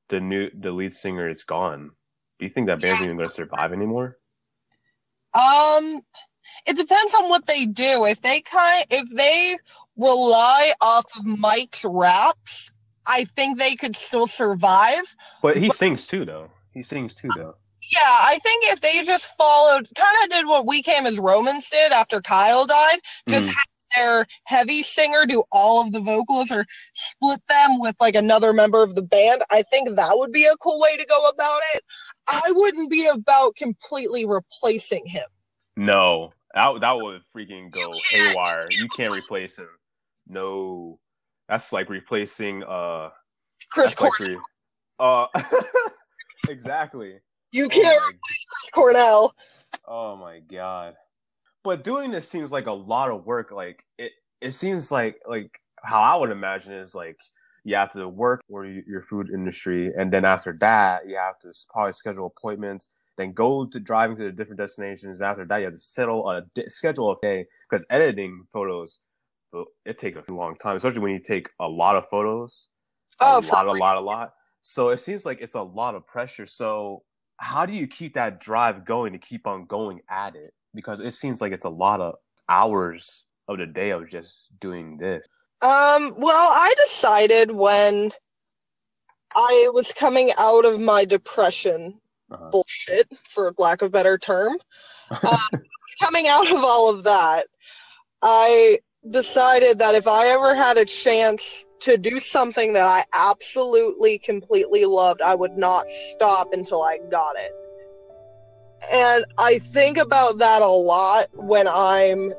the 0.08 0.22
new 0.22 0.50
the 0.58 0.72
lead 0.72 0.94
singer 0.94 1.28
is 1.28 1.44
gone? 1.44 1.92
Do 2.40 2.46
you 2.46 2.52
think 2.52 2.68
that 2.68 2.80
band's 2.82 3.04
even 3.04 3.18
gonna 3.18 3.30
survive 3.30 3.74
anymore? 3.74 4.18
Um, 5.34 6.02
it 6.66 6.78
depends 6.78 7.14
on 7.16 7.30
what 7.30 7.46
they 7.46 7.66
do. 7.66 8.06
If 8.06 8.22
they 8.22 8.40
kind, 8.40 8.86
if 8.90 9.10
they 9.14 9.58
rely 9.98 10.72
off 10.82 11.06
of 11.20 11.26
Mike's 11.26 11.84
raps, 11.84 12.72
I 13.06 13.26
think 13.26 13.60
they 13.60 13.76
could 13.76 13.98
still 13.98 14.28
survive. 14.28 15.04
But 15.42 15.58
he 15.58 15.70
sings 15.72 16.08
too 16.08 16.24
though. 16.24 16.52
He 16.80 16.84
sings 16.84 17.14
too 17.14 17.28
though. 17.36 17.56
Yeah, 17.92 18.00
I 18.04 18.40
think 18.42 18.64
if 18.68 18.80
they 18.80 19.04
just 19.04 19.36
followed, 19.36 19.90
kind 19.98 20.16
of 20.24 20.30
did 20.30 20.46
what 20.46 20.66
We 20.66 20.82
Came 20.82 21.06
as 21.06 21.20
Romans 21.20 21.70
did 21.70 21.92
after 21.92 22.22
Kyle 22.22 22.66
died, 22.66 23.00
just 23.28 23.50
Mm. 23.50 23.54
have 23.54 23.66
their 23.98 24.26
heavy 24.46 24.82
singer 24.82 25.26
do 25.26 25.44
all 25.52 25.82
of 25.86 25.92
the 25.92 26.00
vocals 26.00 26.52
or 26.54 26.66
split 26.94 27.42
them 27.50 27.82
with 27.82 27.98
like 28.00 28.16
another 28.16 28.54
member 28.54 28.82
of 28.82 28.96
the 28.96 29.02
band, 29.02 29.42
I 29.52 29.64
think 29.64 29.94
that 29.98 30.12
would 30.14 30.32
be 30.32 30.46
a 30.46 30.56
cool 30.56 30.80
way 30.80 30.96
to 30.96 31.06
go 31.06 31.28
about 31.28 31.60
it. 31.74 31.84
I 32.30 32.44
wouldn't 32.56 32.90
be 32.90 33.06
about 33.14 33.58
completely 33.58 34.26
replacing 34.26 35.06
him. 35.06 35.26
No. 35.76 36.32
That 36.54 36.80
that 36.80 36.94
would 36.94 37.24
freaking 37.36 37.72
go 37.72 37.92
haywire. 38.10 38.70
You 38.70 38.88
can't 38.96 39.14
replace 39.14 39.58
him. 39.58 39.68
No. 40.28 40.98
That's 41.50 41.74
like 41.74 41.90
replacing 41.90 42.64
uh 42.64 43.10
Chris 43.70 43.96
that's 43.96 44.02
like 44.02 44.20
re- 44.30 44.38
uh 44.98 45.28
exactly. 46.48 47.20
you 47.52 47.66
Oh 47.66 47.70
can't 47.70 48.02
replace 48.08 48.46
Cornell. 48.74 49.36
Oh 49.88 50.16
my 50.16 50.40
god. 50.40 50.96
But 51.64 51.84
doing 51.84 52.12
this 52.12 52.28
seems 52.28 52.52
like 52.52 52.68
a 52.68 52.72
lot 52.72 53.12
of 53.12 53.26
work. 53.26 53.52
Like 53.52 53.84
it 53.98 54.12
it 54.42 54.52
seems 54.52 54.92
like 54.92 55.18
like 55.28 55.60
how 55.84 56.02
I 56.02 56.16
would 56.16 56.30
imagine 56.32 56.74
is 56.74 56.96
like 56.96 57.18
you 57.64 57.76
have 57.76 57.92
to 57.94 58.08
work 58.08 58.42
for 58.50 58.66
your 58.66 59.02
food 59.02 59.30
industry 59.30 59.92
and 59.98 60.12
then 60.12 60.26
after 60.26 60.56
that 60.60 61.08
you 61.08 61.18
have 61.18 61.38
to 61.40 61.52
probably 61.72 61.94
schedule 61.94 62.28
appointments, 62.38 62.96
then 63.18 63.34
go 63.34 63.66
to 63.66 63.80
driving 63.80 64.16
to 64.18 64.24
the 64.24 64.32
different 64.32 64.60
destinations. 64.60 65.20
And 65.20 65.24
after 65.24 65.46
that 65.46 65.58
you 65.58 65.66
have 65.66 65.74
to 65.74 65.80
settle 65.80 66.30
a 66.30 66.44
di- 66.56 66.70
schedule 66.70 67.12
a 67.12 67.18
day 67.22 67.46
because 67.70 67.86
editing 67.90 68.46
photos 68.52 69.00
it 69.86 69.98
takes 69.98 70.18
a 70.18 70.32
long 70.34 70.56
time, 70.56 70.76
especially 70.76 71.00
when 71.00 71.12
you 71.12 71.20
take 71.20 71.50
a 71.60 71.68
lot 71.68 71.96
of 71.96 72.08
photos. 72.10 72.70
Oh, 73.20 73.36
a 73.36 73.38
Oh, 73.40 73.42
for 73.42 73.56
lot, 73.56 73.66
a 73.68 73.72
lot, 73.74 73.98
a 73.98 74.02
lot. 74.02 74.34
So 74.62 74.90
it 74.90 75.00
seems 75.00 75.26
like 75.26 75.40
it's 75.42 75.56
a 75.56 75.62
lot 75.62 75.96
of 75.96 76.06
pressure. 76.06 76.46
So 76.46 77.04
how 77.38 77.66
do 77.66 77.74
you 77.74 77.88
keep 77.88 78.14
that 78.16 78.40
drive 78.40 78.86
going 78.86 79.14
to 79.14 79.20
keep 79.20 79.48
on 79.48 79.66
going 79.66 80.02
at 80.10 80.36
it? 80.36 80.54
Because 80.76 81.00
it 81.00 81.14
seems 81.14 81.42
like 81.42 81.52
it's 81.52 81.66
a 81.66 81.70
lot 81.70 82.02
of 82.02 82.16
hours 82.48 83.26
of 83.48 83.58
the 83.58 83.66
day 83.66 83.92
of 83.92 84.08
just 84.08 84.50
doing 84.60 84.98
this. 84.98 85.26
Um, 85.62 86.14
well, 86.18 86.52
I 86.52 86.74
decided 86.86 87.52
when 87.52 88.12
I 89.36 89.70
was 89.74 89.94
coming 89.94 90.32
out 90.38 90.66
of 90.66 90.80
my 90.80 91.06
depression 91.06 92.00
Uh-huh. 92.32 92.50
bullshit, 92.52 93.08
for 93.28 93.54
lack 93.58 93.82
of 93.82 93.88
a 93.88 93.92
better 93.92 94.18
term, 94.18 94.58
uh, 95.12 95.38
coming 96.02 96.28
out 96.28 96.52
of 96.52 96.64
all 96.64 96.90
of 96.94 97.04
that, 97.04 97.48
I 98.22 98.80
decided 99.10 99.80
that 99.80 99.96
if 99.96 100.08
I 100.08 100.28
ever 100.28 100.56
had 100.56 100.78
a 100.78 100.86
chance 100.86 101.66
to 101.82 101.98
do 101.98 102.20
something 102.20 102.74
that 102.74 102.86
I 102.86 103.04
absolutely, 103.32 104.18
completely 104.20 104.86
loved, 104.86 105.22
I 105.22 105.36
would 105.36 105.58
not 105.58 105.88
stop 105.90 106.48
until 106.52 106.82
I 106.82 107.00
got 107.10 107.36
it. 107.38 107.52
And 108.94 109.26
I 109.38 109.60
think 109.60 109.98
about 109.98 110.40
that 110.40 110.62
a 110.62 110.68
lot 110.68 111.26
when 111.34 111.68
I'm 111.68 112.32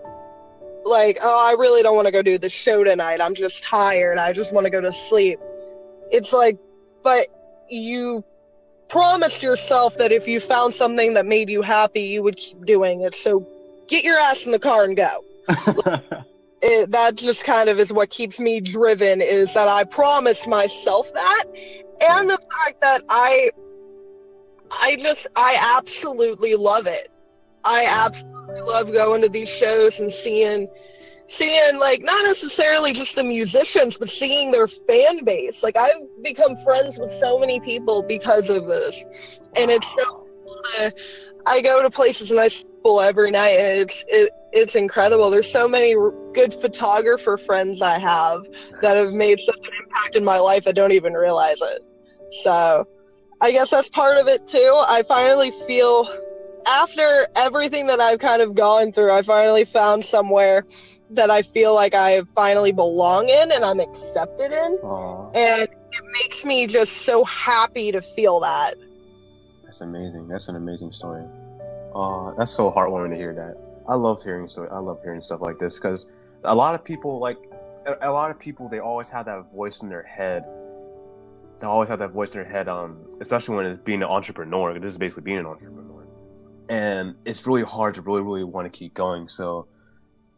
like, 0.84 1.18
oh, 1.22 1.48
I 1.48 1.56
really 1.58 1.82
don't 1.82 1.96
want 1.96 2.06
to 2.06 2.12
go 2.12 2.22
do 2.22 2.38
the 2.38 2.50
show 2.50 2.84
tonight. 2.84 3.20
I'm 3.20 3.34
just 3.34 3.62
tired. 3.62 4.18
I 4.18 4.32
just 4.32 4.52
want 4.52 4.64
to 4.64 4.70
go 4.70 4.80
to 4.80 4.92
sleep. 4.92 5.38
It's 6.10 6.32
like, 6.32 6.58
but 7.02 7.26
you 7.68 8.24
promised 8.88 9.42
yourself 9.42 9.96
that 9.98 10.12
if 10.12 10.26
you 10.26 10.40
found 10.40 10.74
something 10.74 11.14
that 11.14 11.26
made 11.26 11.48
you 11.48 11.62
happy, 11.62 12.00
you 12.00 12.22
would 12.22 12.36
keep 12.36 12.64
doing 12.66 13.02
it. 13.02 13.14
So 13.14 13.46
get 13.88 14.02
your 14.02 14.18
ass 14.18 14.46
in 14.46 14.52
the 14.52 14.58
car 14.58 14.84
and 14.84 14.96
go. 14.96 16.24
it, 16.62 16.90
that 16.90 17.16
just 17.16 17.44
kind 17.44 17.68
of 17.68 17.78
is 17.78 17.92
what 17.92 18.10
keeps 18.10 18.38
me 18.38 18.60
driven 18.60 19.20
is 19.22 19.54
that 19.54 19.68
I 19.68 19.84
promised 19.84 20.46
myself 20.46 21.10
that 21.14 21.44
and 22.00 22.28
the 22.28 22.38
fact 22.38 22.80
that 22.80 23.02
I 23.08 23.50
I 24.82 24.96
just 25.00 25.26
I 25.36 25.76
absolutely 25.78 26.54
love 26.54 26.86
it. 26.86 27.08
I 27.64 27.86
absolutely 28.06 28.62
love 28.62 28.92
going 28.92 29.22
to 29.22 29.28
these 29.28 29.48
shows 29.48 30.00
and 30.00 30.12
seeing 30.12 30.68
seeing 31.26 31.78
like 31.78 32.02
not 32.02 32.24
necessarily 32.24 32.92
just 32.92 33.14
the 33.14 33.24
musicians 33.24 33.96
but 33.98 34.08
seeing 34.08 34.50
their 34.50 34.66
fan 34.66 35.24
base. 35.24 35.62
Like 35.62 35.76
I've 35.78 36.22
become 36.22 36.56
friends 36.58 36.98
with 36.98 37.10
so 37.10 37.38
many 37.38 37.60
people 37.60 38.02
because 38.02 38.50
of 38.50 38.66
this. 38.66 39.40
And 39.56 39.70
it's 39.70 39.92
so 39.98 40.26
uh, 40.80 40.90
I 41.46 41.62
go 41.62 41.82
to 41.82 41.90
places 41.90 42.30
and 42.30 42.40
I 42.40 42.48
school 42.48 43.00
every 43.00 43.30
night 43.30 43.58
and 43.58 43.80
it's 43.80 44.04
it, 44.08 44.30
it's 44.52 44.74
incredible. 44.74 45.30
There's 45.30 45.50
so 45.50 45.68
many 45.68 45.94
good 46.34 46.52
photographer 46.52 47.36
friends 47.36 47.82
I 47.82 47.98
have 47.98 48.42
that 48.82 48.96
have 48.96 49.12
made 49.12 49.40
such 49.40 49.58
an 49.58 49.72
impact 49.84 50.16
in 50.16 50.24
my 50.24 50.38
life 50.38 50.66
I 50.66 50.72
don't 50.72 50.92
even 50.92 51.14
realize 51.14 51.60
it. 51.60 51.82
So 52.30 52.84
I 53.42 53.52
guess 53.52 53.70
that's 53.70 53.88
part 53.88 54.18
of 54.18 54.28
it 54.28 54.46
too. 54.46 54.84
I 54.88 55.02
finally 55.02 55.50
feel 55.66 56.08
after 56.68 57.26
everything 57.36 57.86
that 57.86 58.00
I've 58.00 58.18
kind 58.18 58.42
of 58.42 58.54
gone 58.54 58.92
through, 58.92 59.12
I 59.12 59.22
finally 59.22 59.64
found 59.64 60.04
somewhere 60.04 60.64
that 61.10 61.30
I 61.30 61.42
feel 61.42 61.74
like 61.74 61.94
I 61.94 62.22
finally 62.34 62.72
belong 62.72 63.28
in 63.28 63.50
and 63.50 63.64
I'm 63.64 63.80
accepted 63.80 64.52
in. 64.52 64.78
Aww. 64.82 65.34
And 65.34 65.62
it 65.62 66.04
makes 66.22 66.44
me 66.44 66.66
just 66.66 66.98
so 66.98 67.24
happy 67.24 67.90
to 67.92 68.00
feel 68.00 68.40
that. 68.40 68.74
That's 69.64 69.80
amazing. 69.80 70.28
That's 70.28 70.48
an 70.48 70.56
amazing 70.56 70.92
story. 70.92 71.24
Oh, 71.94 72.34
that's 72.36 72.52
so 72.52 72.70
heartwarming 72.70 73.10
to 73.10 73.16
hear 73.16 73.34
that. 73.34 73.56
I 73.88 73.94
love 73.94 74.22
hearing 74.22 74.46
so 74.46 74.66
I 74.66 74.78
love 74.78 75.00
hearing 75.02 75.20
stuff 75.20 75.40
like 75.40 75.58
this 75.58 75.78
because 75.78 76.08
a 76.44 76.54
lot 76.54 76.74
of 76.74 76.84
people 76.84 77.18
like 77.18 77.38
a, 77.86 78.10
lot 78.10 78.30
of 78.30 78.38
people 78.38 78.68
they 78.68 78.78
always 78.78 79.08
have 79.08 79.26
that 79.26 79.52
voice 79.52 79.82
in 79.82 79.88
their 79.88 80.02
head. 80.02 80.44
They 81.58 81.66
always 81.66 81.88
have 81.88 81.98
that 81.98 82.12
voice 82.12 82.34
in 82.34 82.42
their 82.42 82.50
head, 82.50 82.68
um, 82.68 82.98
especially 83.20 83.56
when 83.56 83.66
it's 83.66 83.82
being 83.82 84.02
an 84.02 84.08
entrepreneur. 84.08 84.78
This 84.78 84.92
is 84.92 84.98
basically 84.98 85.24
being 85.24 85.38
an 85.38 85.46
entrepreneur, 85.46 86.06
and 86.68 87.14
it's 87.24 87.46
really 87.46 87.62
hard 87.62 87.94
to 87.96 88.02
really, 88.02 88.22
really 88.22 88.44
want 88.44 88.70
to 88.70 88.76
keep 88.76 88.94
going. 88.94 89.28
So, 89.28 89.66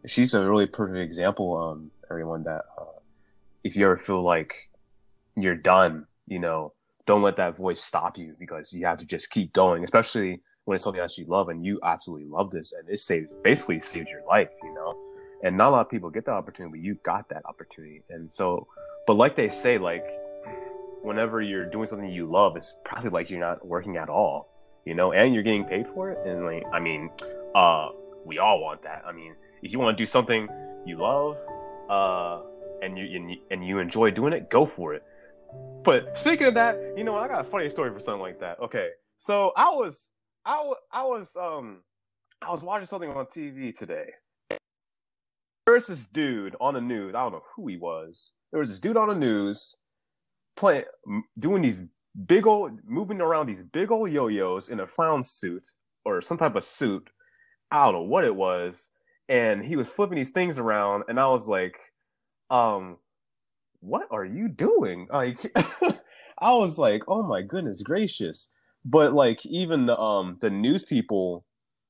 she's 0.07 0.35
a 0.35 0.49
really 0.49 0.67
perfect 0.67 0.99
example. 0.99 1.57
Um, 1.57 1.91
everyone 2.11 2.43
that 2.45 2.65
uh, 2.79 2.85
if 3.65 3.77
you 3.77 3.85
ever 3.85 3.97
feel 3.97 4.23
like 4.23 4.55
you're 5.37 5.57
done, 5.57 6.07
you 6.27 6.39
know, 6.39 6.73
don't 7.07 7.23
let 7.23 7.37
that 7.37 7.57
voice 7.57 7.83
stop 7.83 8.19
you 8.19 8.35
because 8.39 8.73
you 8.73 8.87
have 8.87 8.99
to 8.99 9.07
just 9.07 9.31
keep 9.31 9.53
going, 9.53 9.85
especially 9.85 10.41
when 10.65 10.75
it's 10.75 10.85
something 10.85 11.01
that 11.01 11.17
you 11.19 11.27
love 11.27 11.49
and 11.49 11.65
you 11.65 11.81
absolutely 11.85 12.27
love 12.27 12.51
this 12.51 12.73
and 12.73 12.89
it 12.89 13.01
saves 13.01 13.37
basically 13.37 13.81
saves 13.81 14.11
your 14.11 14.25
life, 14.27 14.49
you 14.63 14.75
know. 14.75 15.12
And 15.43 15.57
not 15.57 15.69
a 15.69 15.71
lot 15.71 15.81
of 15.81 15.91
people 15.91 16.11
get 16.11 16.25
that 16.27 16.33
opportunity, 16.33 16.79
but 16.79 16.85
you 16.85 16.95
got 17.05 17.29
that 17.31 17.43
opportunity. 17.47 18.03
And 18.11 18.31
so, 18.31 18.69
but 19.07 19.15
like 19.15 19.35
they 19.35 19.49
say, 19.49 19.79
like 19.79 20.05
whenever 21.03 21.41
you're 21.41 21.65
doing 21.67 21.87
something 21.87 22.09
you 22.09 22.27
love, 22.27 22.57
it's 22.57 22.77
probably 22.85 23.11
like 23.11 23.29
you're 23.29 23.41
not 23.41 23.67
working 23.67 23.97
at 23.97 24.09
all, 24.09 24.49
you 24.85 24.95
know, 24.95 25.13
and 25.13 25.35
you're 25.35 25.43
getting 25.43 25.65
paid 25.65 25.87
for 25.89 26.11
it. 26.11 26.19
And 26.27 26.45
like, 26.45 26.65
I 26.73 26.79
mean, 26.79 27.11
uh, 27.55 27.89
we 28.25 28.39
all 28.39 28.61
want 28.61 28.83
that. 28.85 29.03
I 29.07 29.13
mean, 29.13 29.35
if 29.63 29.73
you 29.73 29.79
want 29.79 29.97
to 29.97 30.03
do 30.03 30.07
something 30.07 30.49
you 30.87 30.99
love, 30.99 31.39
uh, 31.91 32.43
and 32.83 32.99
you, 32.99 33.05
and 33.17 33.31
you 33.31 33.37
and 33.51 33.67
you 33.67 33.79
enjoy 33.79 34.11
doing 34.11 34.33
it, 34.33 34.51
go 34.51 34.67
for 34.67 34.93
it. 34.95 35.05
But 35.85 36.17
speaking 36.19 36.47
of 36.47 36.55
that, 36.55 36.79
you 36.97 37.05
know, 37.05 37.15
I 37.17 37.29
got 37.29 37.41
a 37.41 37.45
funny 37.45 37.69
story 37.69 37.93
for 37.93 38.01
something 38.01 38.21
like 38.21 38.41
that. 38.41 38.59
Okay, 38.61 38.91
so 39.19 39.53
I 39.57 39.71
was 39.71 40.11
I, 40.45 40.73
I 40.91 41.05
was 41.05 41.37
um 41.37 41.81
I 42.41 42.51
was 42.51 42.63
watching 42.63 42.87
something 42.87 43.11
on 43.11 43.27
TV 43.27 43.77
today. 43.77 44.11
There 45.67 45.75
was 45.75 45.87
this 45.87 46.07
dude 46.07 46.57
on 46.61 46.75
the 46.75 46.81
news. 46.81 47.15
I 47.15 47.23
don't 47.23 47.33
know 47.33 47.43
who 47.55 47.69
he 47.69 47.77
was. 47.77 48.33
There 48.51 48.61
was 48.61 48.71
this 48.71 48.81
dude 48.81 48.97
on 48.97 49.09
the 49.09 49.15
news 49.15 49.77
playing 50.57 50.85
doing 51.39 51.63
these 51.63 51.83
big 52.27 52.47
old 52.47 52.79
moving 52.87 53.21
around 53.21 53.47
these 53.47 53.63
big 53.63 53.91
old 53.91 54.11
yo-yos 54.11 54.69
in 54.69 54.81
a 54.81 54.87
clown 54.87 55.23
suit 55.23 55.69
or 56.05 56.21
some 56.21 56.37
type 56.37 56.57
of 56.57 56.65
suit. 56.65 57.11
I 57.71 57.85
don't 57.85 57.95
know 57.95 58.03
what 58.03 58.25
it 58.25 58.35
was. 58.35 58.91
And 59.29 59.65
he 59.65 59.77
was 59.77 59.89
flipping 59.89 60.17
these 60.17 60.31
things 60.31 60.59
around 60.59 61.05
and 61.09 61.19
I 61.19 61.29
was 61.29 61.49
like, 61.49 61.77
um, 62.51 62.99
what 63.81 64.09
are 64.11 64.25
you 64.25 64.49
doing? 64.49 65.07
Like 65.11 65.51
I 66.39 66.53
was 66.53 66.77
like, 66.77 67.03
oh 67.09 67.23
my 67.23 67.43
goodness 67.43 67.83
gracious 67.83 68.53
but 68.85 69.13
like 69.13 69.45
even 69.47 69.87
the 69.87 69.99
um 69.99 70.39
the 70.41 70.51
news 70.51 70.85
people 70.85 71.45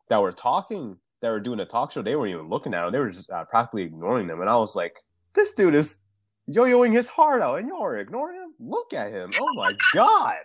that 0.08 0.20
were 0.20 0.32
talking 0.32 0.96
that 1.22 1.30
were 1.30 1.40
doing 1.40 1.60
a 1.60 1.64
talk 1.64 1.92
show, 1.92 2.02
they 2.02 2.16
weren't 2.16 2.34
even 2.34 2.48
looking 2.48 2.74
at 2.74 2.84
him. 2.84 2.92
They 2.92 2.98
were 2.98 3.10
just 3.10 3.30
uh, 3.30 3.44
practically 3.44 3.84
ignoring 3.84 4.26
them. 4.26 4.40
And 4.40 4.50
I 4.50 4.56
was 4.56 4.74
like, 4.76 4.96
this 5.34 5.54
dude 5.54 5.74
is 5.74 6.00
yo-yoing 6.46 6.92
his 6.92 7.08
heart 7.08 7.40
out, 7.40 7.60
and 7.60 7.68
you're 7.68 7.98
ignoring 7.98 8.40
him. 8.40 8.52
Look 8.58 8.92
at 8.92 9.12
him. 9.12 9.30
Oh 9.40 9.54
my 9.54 9.72
god! 9.94 10.38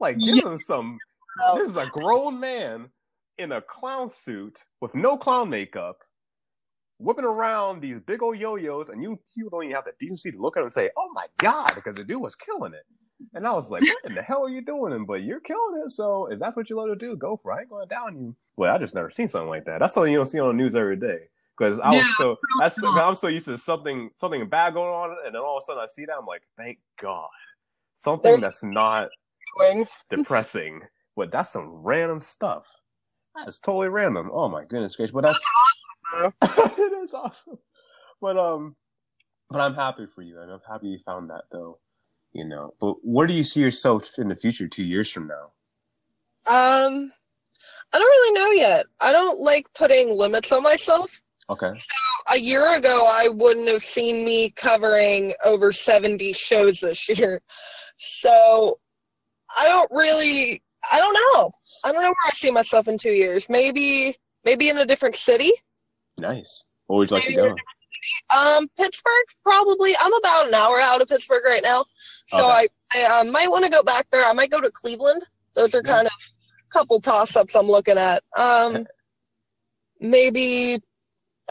Like 0.00 0.18
give 0.18 0.44
him 0.44 0.58
some. 0.58 0.98
This 1.54 1.68
is 1.68 1.76
a 1.76 1.86
grown 1.86 2.40
man 2.40 2.90
in 3.38 3.52
a 3.52 3.62
clown 3.62 4.08
suit 4.08 4.58
with 4.80 4.94
no 4.94 5.16
clown 5.16 5.48
makeup, 5.48 5.98
whipping 6.98 7.24
around 7.24 7.80
these 7.80 8.00
big 8.00 8.22
old 8.22 8.38
yo-yos, 8.38 8.88
and 8.88 9.02
you 9.02 9.18
people 9.34 9.50
don't 9.50 9.64
even 9.64 9.76
have 9.76 9.84
the 9.84 9.92
decency 10.00 10.32
to 10.32 10.38
look 10.38 10.56
at 10.56 10.60
him 10.60 10.64
and 10.64 10.72
say, 10.72 10.90
"Oh 10.96 11.10
my 11.14 11.26
god," 11.38 11.72
because 11.74 11.96
the 11.96 12.04
dude 12.04 12.20
was 12.20 12.34
killing 12.34 12.74
it. 12.74 12.84
And 13.34 13.46
I 13.46 13.52
was 13.52 13.70
like, 13.70 13.82
what 13.82 14.04
in 14.06 14.14
the 14.14 14.22
hell 14.22 14.44
are 14.44 14.48
you 14.50 14.62
doing? 14.62 15.04
But 15.06 15.22
you're 15.22 15.40
killing 15.40 15.82
it. 15.86 15.92
So 15.92 16.26
if 16.26 16.38
that's 16.38 16.56
what 16.56 16.70
you 16.70 16.76
love 16.76 16.88
to 16.88 16.96
do, 16.96 17.16
go 17.16 17.36
for 17.36 17.52
it. 17.52 17.56
I 17.56 17.60
ain't 17.60 17.70
going 17.70 17.88
down 17.88 18.18
you. 18.20 18.36
Well, 18.56 18.74
I 18.74 18.78
just 18.78 18.94
never 18.94 19.10
seen 19.10 19.28
something 19.28 19.48
like 19.48 19.64
that. 19.66 19.80
That's 19.80 19.94
something 19.94 20.12
you 20.12 20.18
don't 20.18 20.26
see 20.26 20.40
on 20.40 20.56
the 20.56 20.62
news 20.62 20.74
every 20.74 20.96
day. 20.96 21.28
Because 21.56 21.80
I 21.80 21.92
was 21.92 22.16
so 22.16 22.36
that's 22.58 22.82
I'm 22.82 23.14
so 23.14 23.28
used 23.28 23.46
to 23.46 23.56
something 23.58 24.10
something 24.16 24.48
bad 24.48 24.74
going 24.74 24.88
on, 24.88 25.16
and 25.24 25.34
then 25.34 25.42
all 25.42 25.58
of 25.58 25.62
a 25.62 25.64
sudden 25.64 25.82
I 25.82 25.86
see 25.86 26.06
that 26.06 26.16
I'm 26.18 26.26
like, 26.26 26.42
thank 26.56 26.78
God, 27.00 27.28
something 27.94 28.40
that's 28.40 28.64
not 28.64 29.10
depressing. 30.08 30.80
But 31.14 31.30
that's 31.30 31.50
some 31.50 31.68
random 31.82 32.20
stuff. 32.20 32.66
That's 33.36 33.58
totally 33.58 33.88
random. 33.88 34.30
Oh 34.32 34.48
my 34.48 34.64
goodness 34.64 34.96
gracious! 34.96 35.12
But 35.12 35.24
that's, 35.24 35.40
that's 36.10 36.32
awesome, 36.42 36.78
it 36.78 36.92
is 37.02 37.14
awesome. 37.14 37.58
But 38.20 38.38
um, 38.38 38.76
but 39.50 39.60
I'm 39.60 39.74
happy 39.74 40.06
for 40.14 40.22
you, 40.22 40.40
and 40.40 40.50
I'm 40.50 40.60
happy 40.68 40.88
you 40.88 40.98
found 41.04 41.30
that 41.30 41.44
though 41.52 41.78
you 42.32 42.44
know. 42.44 42.74
But 42.80 42.94
where 43.02 43.26
do 43.26 43.34
you 43.34 43.44
see 43.44 43.60
yourself 43.60 44.18
in 44.18 44.28
the 44.28 44.36
future, 44.36 44.68
two 44.68 44.84
years 44.84 45.10
from 45.10 45.28
now? 45.28 45.52
Um, 46.46 47.12
I 47.92 47.98
don't 47.98 48.02
really 48.02 48.40
know 48.40 48.50
yet. 48.52 48.86
I 49.00 49.12
don't 49.12 49.40
like 49.40 49.66
putting 49.74 50.16
limits 50.16 50.50
on 50.52 50.62
myself. 50.62 51.20
Okay. 51.50 51.72
So 51.74 52.34
a 52.34 52.38
year 52.38 52.76
ago, 52.76 53.04
I 53.06 53.28
wouldn't 53.28 53.68
have 53.68 53.82
seen 53.82 54.24
me 54.24 54.50
covering 54.50 55.34
over 55.44 55.72
70 55.72 56.32
shows 56.32 56.80
this 56.80 57.08
year. 57.08 57.40
So 57.98 58.78
I 59.58 59.66
don't 59.66 59.90
really, 59.92 60.62
I 60.92 60.98
don't 60.98 61.14
know. 61.14 61.50
I 61.84 61.92
don't 61.92 62.02
know 62.02 62.08
where 62.08 62.26
I 62.26 62.30
see 62.30 62.50
myself 62.50 62.88
in 62.88 62.96
two 62.96 63.12
years. 63.12 63.50
Maybe, 63.50 64.16
maybe 64.44 64.68
in 64.68 64.78
a 64.78 64.86
different 64.86 65.14
city. 65.14 65.50
Nice. 66.18 66.64
Where 66.86 66.98
would 66.98 67.10
you 67.10 67.16
like 67.16 67.24
maybe 67.24 67.36
to 67.36 67.48
go? 67.48 67.54
Um, 68.36 68.68
Pittsburgh, 68.78 69.26
probably. 69.42 69.94
I'm 70.00 70.12
about 70.14 70.48
an 70.48 70.54
hour 70.54 70.80
out 70.80 71.00
of 71.00 71.08
Pittsburgh 71.08 71.44
right 71.44 71.62
now. 71.62 71.84
So 72.26 72.44
okay. 72.44 72.68
I, 72.94 73.04
I 73.04 73.20
uh, 73.20 73.24
might 73.24 73.50
want 73.50 73.64
to 73.64 73.70
go 73.70 73.82
back 73.82 74.06
there. 74.10 74.24
I 74.24 74.32
might 74.32 74.50
go 74.50 74.60
to 74.60 74.70
Cleveland. 74.70 75.22
Those 75.54 75.74
are 75.74 75.82
kind 75.82 76.06
of 76.06 76.12
a 76.12 76.72
couple 76.72 77.00
toss 77.00 77.36
ups 77.36 77.54
I'm 77.54 77.66
looking 77.66 77.98
at. 77.98 78.22
Um, 78.36 78.86
maybe 80.00 80.78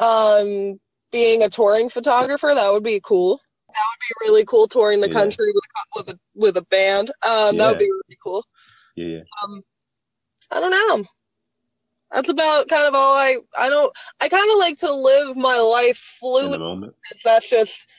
um, 0.01 0.79
being 1.11 1.43
a 1.43 1.49
touring 1.49 1.89
photographer. 1.89 2.51
That 2.53 2.71
would 2.71 2.83
be 2.83 2.99
cool. 3.03 3.39
That 3.67 3.85
would 3.91 3.99
be 4.01 4.29
really 4.29 4.45
cool 4.45 4.67
touring 4.67 5.01
the 5.01 5.07
yeah. 5.07 5.13
country 5.13 5.53
with, 5.53 5.63
with 5.95 6.15
a 6.15 6.19
with 6.35 6.57
a 6.57 6.63
band. 6.63 7.09
Um, 7.25 7.55
yeah. 7.55 7.63
That 7.63 7.69
would 7.69 7.79
be 7.79 7.91
really 7.91 8.17
cool. 8.23 8.45
Yeah, 8.95 9.05
yeah. 9.05 9.21
Um, 9.43 9.61
I 10.51 10.59
don't 10.59 10.71
know. 10.71 11.05
That's 12.11 12.29
about 12.29 12.67
kind 12.67 12.87
of 12.87 12.93
all 12.93 13.15
I. 13.15 13.37
I 13.59 13.69
don't. 13.69 13.91
I 14.19 14.27
kind 14.27 14.49
of 14.51 14.57
like 14.59 14.77
to 14.79 14.93
live 14.93 15.37
my 15.37 15.57
life 15.57 15.97
fluid. 15.97 16.91
That's 17.23 17.49
just. 17.49 17.89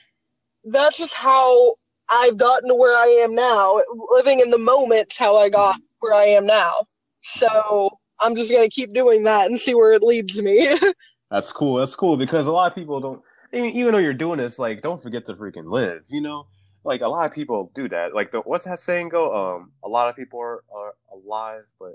That's 0.65 0.97
just 0.97 1.15
how 1.15 1.73
I've 2.09 2.37
gotten 2.37 2.69
to 2.69 2.75
where 2.75 2.95
I 2.97 3.07
am 3.23 3.35
now. 3.35 3.81
Living 4.15 4.39
in 4.39 4.51
the 4.51 4.57
moment, 4.57 5.13
how 5.17 5.35
I 5.35 5.49
got 5.49 5.77
where 5.99 6.13
I 6.13 6.25
am 6.25 6.45
now. 6.45 6.73
So 7.21 7.89
I'm 8.21 8.35
just 8.35 8.51
gonna 8.51 8.69
keep 8.69 8.93
doing 8.93 9.23
that 9.23 9.47
and 9.47 9.59
see 9.59 9.73
where 9.73 9.93
it 9.93 10.03
leads 10.03 10.41
me. 10.41 10.77
That's 11.31 11.51
cool. 11.51 11.77
That's 11.77 11.95
cool 11.95 12.15
because 12.15 12.45
a 12.45 12.51
lot 12.51 12.71
of 12.71 12.75
people 12.75 12.99
don't. 12.99 13.21
I 13.51 13.61
mean, 13.61 13.75
even 13.75 13.93
though 13.93 13.99
you're 13.99 14.13
doing 14.13 14.37
this, 14.37 14.59
like, 14.59 14.81
don't 14.81 15.01
forget 15.01 15.25
to 15.25 15.33
freaking 15.33 15.71
live. 15.71 16.03
You 16.09 16.21
know, 16.21 16.47
like 16.83 17.01
a 17.01 17.07
lot 17.07 17.25
of 17.25 17.33
people 17.33 17.71
do 17.73 17.89
that. 17.89 18.13
Like, 18.13 18.31
the, 18.31 18.41
what's 18.41 18.65
that 18.65 18.79
saying 18.79 19.09
go? 19.09 19.33
Um, 19.33 19.71
a 19.83 19.89
lot 19.89 20.09
of 20.09 20.15
people 20.15 20.39
are, 20.39 20.63
are 20.75 20.93
alive, 21.11 21.63
but 21.79 21.93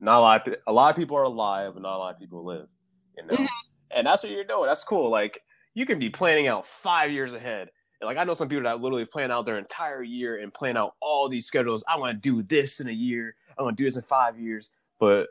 not 0.00 0.18
a 0.18 0.20
lot. 0.20 0.48
Of, 0.48 0.54
a 0.66 0.72
lot 0.72 0.90
of 0.90 0.96
people 0.96 1.16
are 1.16 1.24
alive, 1.24 1.72
but 1.74 1.82
not 1.82 1.96
a 1.96 1.98
lot 1.98 2.14
of 2.14 2.20
people 2.20 2.44
live. 2.44 2.68
You 3.16 3.26
know, 3.26 3.34
mm-hmm. 3.34 3.46
and 3.90 4.06
that's 4.06 4.22
what 4.22 4.32
you're 4.32 4.44
doing. 4.44 4.66
That's 4.66 4.84
cool. 4.84 5.10
Like, 5.10 5.40
you 5.74 5.86
can 5.86 5.98
be 5.98 6.10
planning 6.10 6.48
out 6.48 6.66
five 6.66 7.10
years 7.10 7.32
ahead 7.32 7.70
like 8.02 8.18
I 8.18 8.24
know 8.24 8.34
some 8.34 8.48
people 8.48 8.64
that 8.64 8.80
literally 8.80 9.04
plan 9.04 9.30
out 9.30 9.46
their 9.46 9.58
entire 9.58 10.02
year 10.02 10.40
and 10.40 10.52
plan 10.52 10.76
out 10.76 10.94
all 11.00 11.28
these 11.28 11.46
schedules. 11.46 11.82
I 11.88 11.96
want 11.96 12.14
to 12.14 12.20
do 12.20 12.42
this 12.42 12.80
in 12.80 12.88
a 12.88 12.92
year. 12.92 13.34
I 13.58 13.62
want 13.62 13.76
to 13.76 13.82
do 13.82 13.86
this 13.86 13.96
in 13.96 14.02
five 14.02 14.38
years. 14.38 14.70
But 15.00 15.28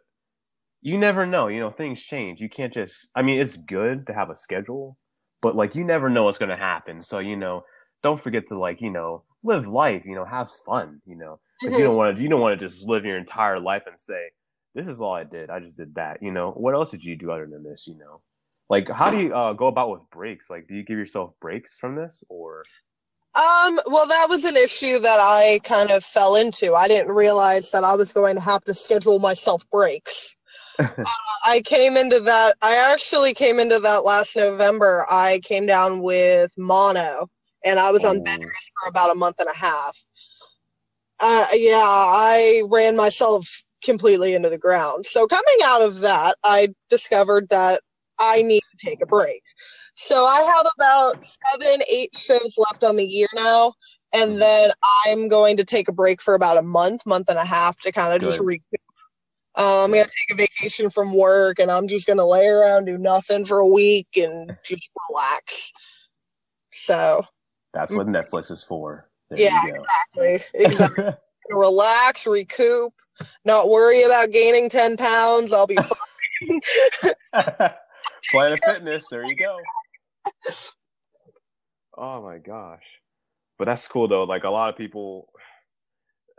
you 0.81 0.97
never 0.97 1.25
know. 1.25 1.47
You 1.47 1.59
know, 1.59 1.69
things 1.69 2.01
change. 2.01 2.41
You 2.41 2.49
can't 2.49 2.73
just. 2.73 3.09
I 3.15 3.21
mean, 3.21 3.39
it's 3.39 3.57
good 3.57 4.07
to 4.07 4.13
have 4.13 4.29
a 4.29 4.35
schedule, 4.35 4.97
but 5.41 5.55
like 5.55 5.75
you 5.75 5.83
never 5.83 6.09
know 6.09 6.23
what's 6.23 6.37
gonna 6.37 6.57
happen. 6.57 7.03
So 7.03 7.19
you 7.19 7.35
know, 7.35 7.65
don't 8.01 8.21
forget 8.21 8.47
to 8.47 8.57
like 8.57 8.81
you 8.81 8.89
know 8.89 9.23
live 9.43 9.67
life. 9.67 10.05
You 10.05 10.15
know, 10.15 10.25
have 10.25 10.51
fun. 10.65 11.01
You 11.05 11.17
know, 11.17 11.39
mm-hmm. 11.63 11.75
you 11.75 11.83
don't 11.83 11.95
want 11.95 12.17
to 12.17 12.23
you 12.23 12.29
don't 12.29 12.41
want 12.41 12.59
to 12.59 12.67
just 12.67 12.87
live 12.87 13.05
your 13.05 13.17
entire 13.17 13.59
life 13.59 13.83
and 13.87 13.99
say 13.99 14.29
this 14.75 14.87
is 14.87 15.01
all 15.01 15.13
I 15.13 15.23
did. 15.23 15.49
I 15.49 15.59
just 15.59 15.77
did 15.77 15.95
that. 15.95 16.21
You 16.21 16.31
know, 16.31 16.51
what 16.51 16.75
else 16.75 16.91
did 16.91 17.03
you 17.03 17.15
do 17.15 17.31
other 17.31 17.47
than 17.47 17.63
this? 17.63 17.87
You 17.87 17.97
know, 17.97 18.21
like 18.69 18.89
how 18.89 19.09
do 19.09 19.19
you 19.19 19.33
uh, 19.33 19.53
go 19.53 19.67
about 19.67 19.89
with 19.89 20.01
breaks? 20.11 20.49
Like, 20.49 20.67
do 20.67 20.75
you 20.75 20.83
give 20.83 20.97
yourself 20.97 21.31
breaks 21.39 21.79
from 21.79 21.95
this 21.95 22.23
or? 22.29 22.63
Um, 23.35 23.79
well, 23.87 24.07
that 24.07 24.27
was 24.29 24.45
an 24.45 24.55
issue 24.55 24.99
that 24.99 25.19
I 25.19 25.59
kind 25.63 25.91
of 25.91 26.05
fell 26.05 26.35
into. 26.35 26.73
I 26.73 26.87
didn't 26.87 27.15
realize 27.15 27.71
that 27.71 27.83
I 27.83 27.95
was 27.95 28.13
going 28.13 28.35
to 28.35 28.41
have 28.41 28.63
to 28.65 28.73
schedule 28.73 29.19
myself 29.19 29.69
breaks. 29.71 30.37
uh, 30.79 30.93
I 31.45 31.61
came 31.65 31.97
into 31.97 32.19
that. 32.21 32.55
I 32.61 32.91
actually 32.93 33.33
came 33.33 33.59
into 33.59 33.79
that 33.79 34.05
last 34.05 34.37
November. 34.37 35.05
I 35.09 35.41
came 35.43 35.65
down 35.65 36.01
with 36.01 36.53
mono, 36.57 37.29
and 37.65 37.77
I 37.77 37.91
was 37.91 38.05
on 38.05 38.23
bed 38.23 38.39
rest 38.41 38.71
for 38.81 38.89
about 38.89 39.11
a 39.11 39.15
month 39.15 39.37
and 39.39 39.49
a 39.53 39.57
half. 39.57 39.97
Uh, 41.19 41.47
yeah, 41.53 41.81
I 41.81 42.63
ran 42.69 42.95
myself 42.95 43.64
completely 43.85 44.33
into 44.33 44.49
the 44.49 44.57
ground. 44.57 45.05
So 45.05 45.27
coming 45.27 45.57
out 45.63 45.81
of 45.81 45.99
that, 45.99 46.35
I 46.43 46.69
discovered 46.89 47.49
that 47.49 47.81
I 48.19 48.41
need 48.41 48.61
to 48.61 48.85
take 48.85 49.01
a 49.01 49.05
break. 49.05 49.41
So 49.95 50.25
I 50.25 50.41
have 50.41 50.65
about 50.77 51.23
seven, 51.23 51.81
eight 51.89 52.15
shows 52.17 52.55
left 52.57 52.83
on 52.83 52.97
the 52.97 53.05
year 53.05 53.27
now. 53.33 53.73
And 54.13 54.31
mm-hmm. 54.31 54.39
then 54.39 54.71
I'm 55.05 55.29
going 55.29 55.57
to 55.57 55.63
take 55.63 55.87
a 55.87 55.93
break 55.93 56.21
for 56.21 56.35
about 56.35 56.57
a 56.57 56.61
month, 56.61 57.05
month 57.05 57.29
and 57.29 57.39
a 57.39 57.45
half 57.45 57.79
to 57.81 57.91
kind 57.91 58.13
of 58.13 58.21
just 58.21 58.39
recoup. 58.39 58.81
Um, 59.57 59.85
I'm 59.85 59.91
going 59.91 60.03
to 60.03 60.15
take 60.27 60.37
a 60.37 60.41
vacation 60.41 60.89
from 60.89 61.15
work 61.15 61.59
and 61.59 61.71
I'm 61.71 61.87
just 61.87 62.05
going 62.05 62.17
to 62.17 62.25
lay 62.25 62.45
around, 62.45 62.85
do 62.85 62.97
nothing 62.97 63.45
for 63.45 63.59
a 63.59 63.67
week 63.67 64.09
and 64.17 64.57
just 64.65 64.89
relax. 65.09 65.71
So 66.71 67.23
that's 67.73 67.91
what 67.91 68.07
Netflix 68.07 68.51
is 68.51 68.63
for. 68.63 69.09
There 69.29 69.39
yeah, 69.39 69.61
exactly. 69.65 70.47
Exactly. 70.53 71.13
relax, 71.49 72.25
recoup, 72.27 72.93
not 73.45 73.69
worry 73.69 74.03
about 74.03 74.31
gaining 74.31 74.69
10 74.69 74.97
pounds. 74.97 75.53
I'll 75.53 75.67
be 75.67 75.77
fine. 77.33 77.71
Planet 78.31 78.59
Fitness. 78.63 79.07
There 79.09 79.23
you 79.23 79.35
go. 79.35 79.57
Oh 81.97 82.21
my 82.21 82.39
gosh. 82.39 83.01
But 83.57 83.65
that's 83.65 83.87
cool 83.87 84.07
though. 84.07 84.25
Like 84.25 84.43
a 84.43 84.49
lot 84.49 84.69
of 84.69 84.75
people, 84.75 85.29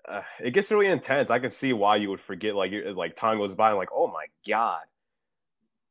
uh, 0.07 0.23
it 0.39 0.51
gets 0.51 0.71
really 0.71 0.87
intense. 0.87 1.31
I 1.31 1.39
can 1.39 1.51
see 1.51 1.73
why 1.73 1.97
you 1.97 2.11
would 2.11 2.21
forget. 2.21 2.55
Like, 2.55 2.73
like 2.95 3.17
time 3.17 3.39
goes 3.39 3.55
by, 3.55 3.71
and 3.71 3.79
like, 3.79 3.89
oh 3.95 4.07
my 4.09 4.27
god, 4.47 4.83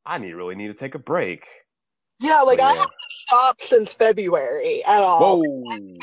I 0.04 0.18
need 0.18 0.34
really 0.34 0.54
need 0.54 0.68
to 0.68 0.74
take 0.74 0.94
a 0.94 1.00
break. 1.00 1.46
Yeah, 2.20 2.40
like 2.42 2.58
yeah. 2.58 2.64
I 2.64 2.74
haven't 2.74 2.90
stopped 3.26 3.62
since 3.62 3.94
February 3.94 4.82
at 4.88 5.00
all. 5.00 5.44
February, 5.70 5.98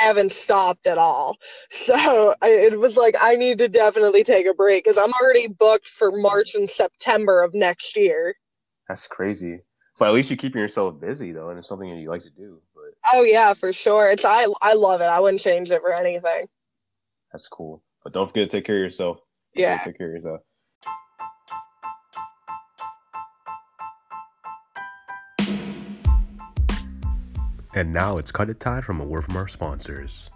I 0.00 0.04
haven't 0.04 0.32
stopped 0.32 0.86
at 0.86 0.98
all. 0.98 1.36
So 1.70 2.34
it 2.42 2.78
was 2.78 2.96
like 2.96 3.16
I 3.20 3.34
need 3.34 3.58
to 3.58 3.68
definitely 3.68 4.22
take 4.22 4.46
a 4.46 4.54
break 4.54 4.84
because 4.84 4.98
I'm 4.98 5.12
already 5.20 5.48
booked 5.48 5.88
for 5.88 6.12
March 6.12 6.54
and 6.54 6.70
September 6.70 7.42
of 7.42 7.54
next 7.54 7.96
year. 7.96 8.34
That's 8.88 9.06
crazy. 9.06 9.60
But 9.98 10.08
at 10.08 10.14
least 10.14 10.30
you're 10.30 10.36
keeping 10.36 10.60
yourself 10.60 11.00
busy 11.00 11.32
though, 11.32 11.50
and 11.50 11.58
it's 11.58 11.68
something 11.68 11.90
that 11.90 12.00
you 12.00 12.08
like 12.08 12.22
to 12.22 12.30
do. 12.30 12.60
But 12.74 12.94
oh 13.12 13.22
yeah, 13.22 13.54
for 13.54 13.72
sure. 13.72 14.10
It's 14.10 14.24
I 14.24 14.46
I 14.62 14.74
love 14.74 15.00
it. 15.00 15.06
I 15.06 15.18
wouldn't 15.18 15.42
change 15.42 15.70
it 15.70 15.80
for 15.80 15.92
anything. 15.92 16.46
That's 17.32 17.48
cool. 17.48 17.82
But 18.04 18.12
don't 18.12 18.28
forget 18.28 18.50
to 18.50 18.56
take 18.56 18.64
care 18.64 18.76
of 18.76 18.82
yourself. 18.82 19.18
Yeah. 19.54 19.78
Take 19.84 19.98
care 19.98 20.08
of 20.08 20.22
yourself. 20.22 20.40
And 27.74 27.92
now 27.92 28.18
it's 28.18 28.30
cut 28.30 28.50
it 28.50 28.60
time 28.60 28.82
from 28.82 29.00
a 29.00 29.04
word 29.04 29.24
from 29.24 29.36
our 29.36 29.48
sponsors. 29.48 30.30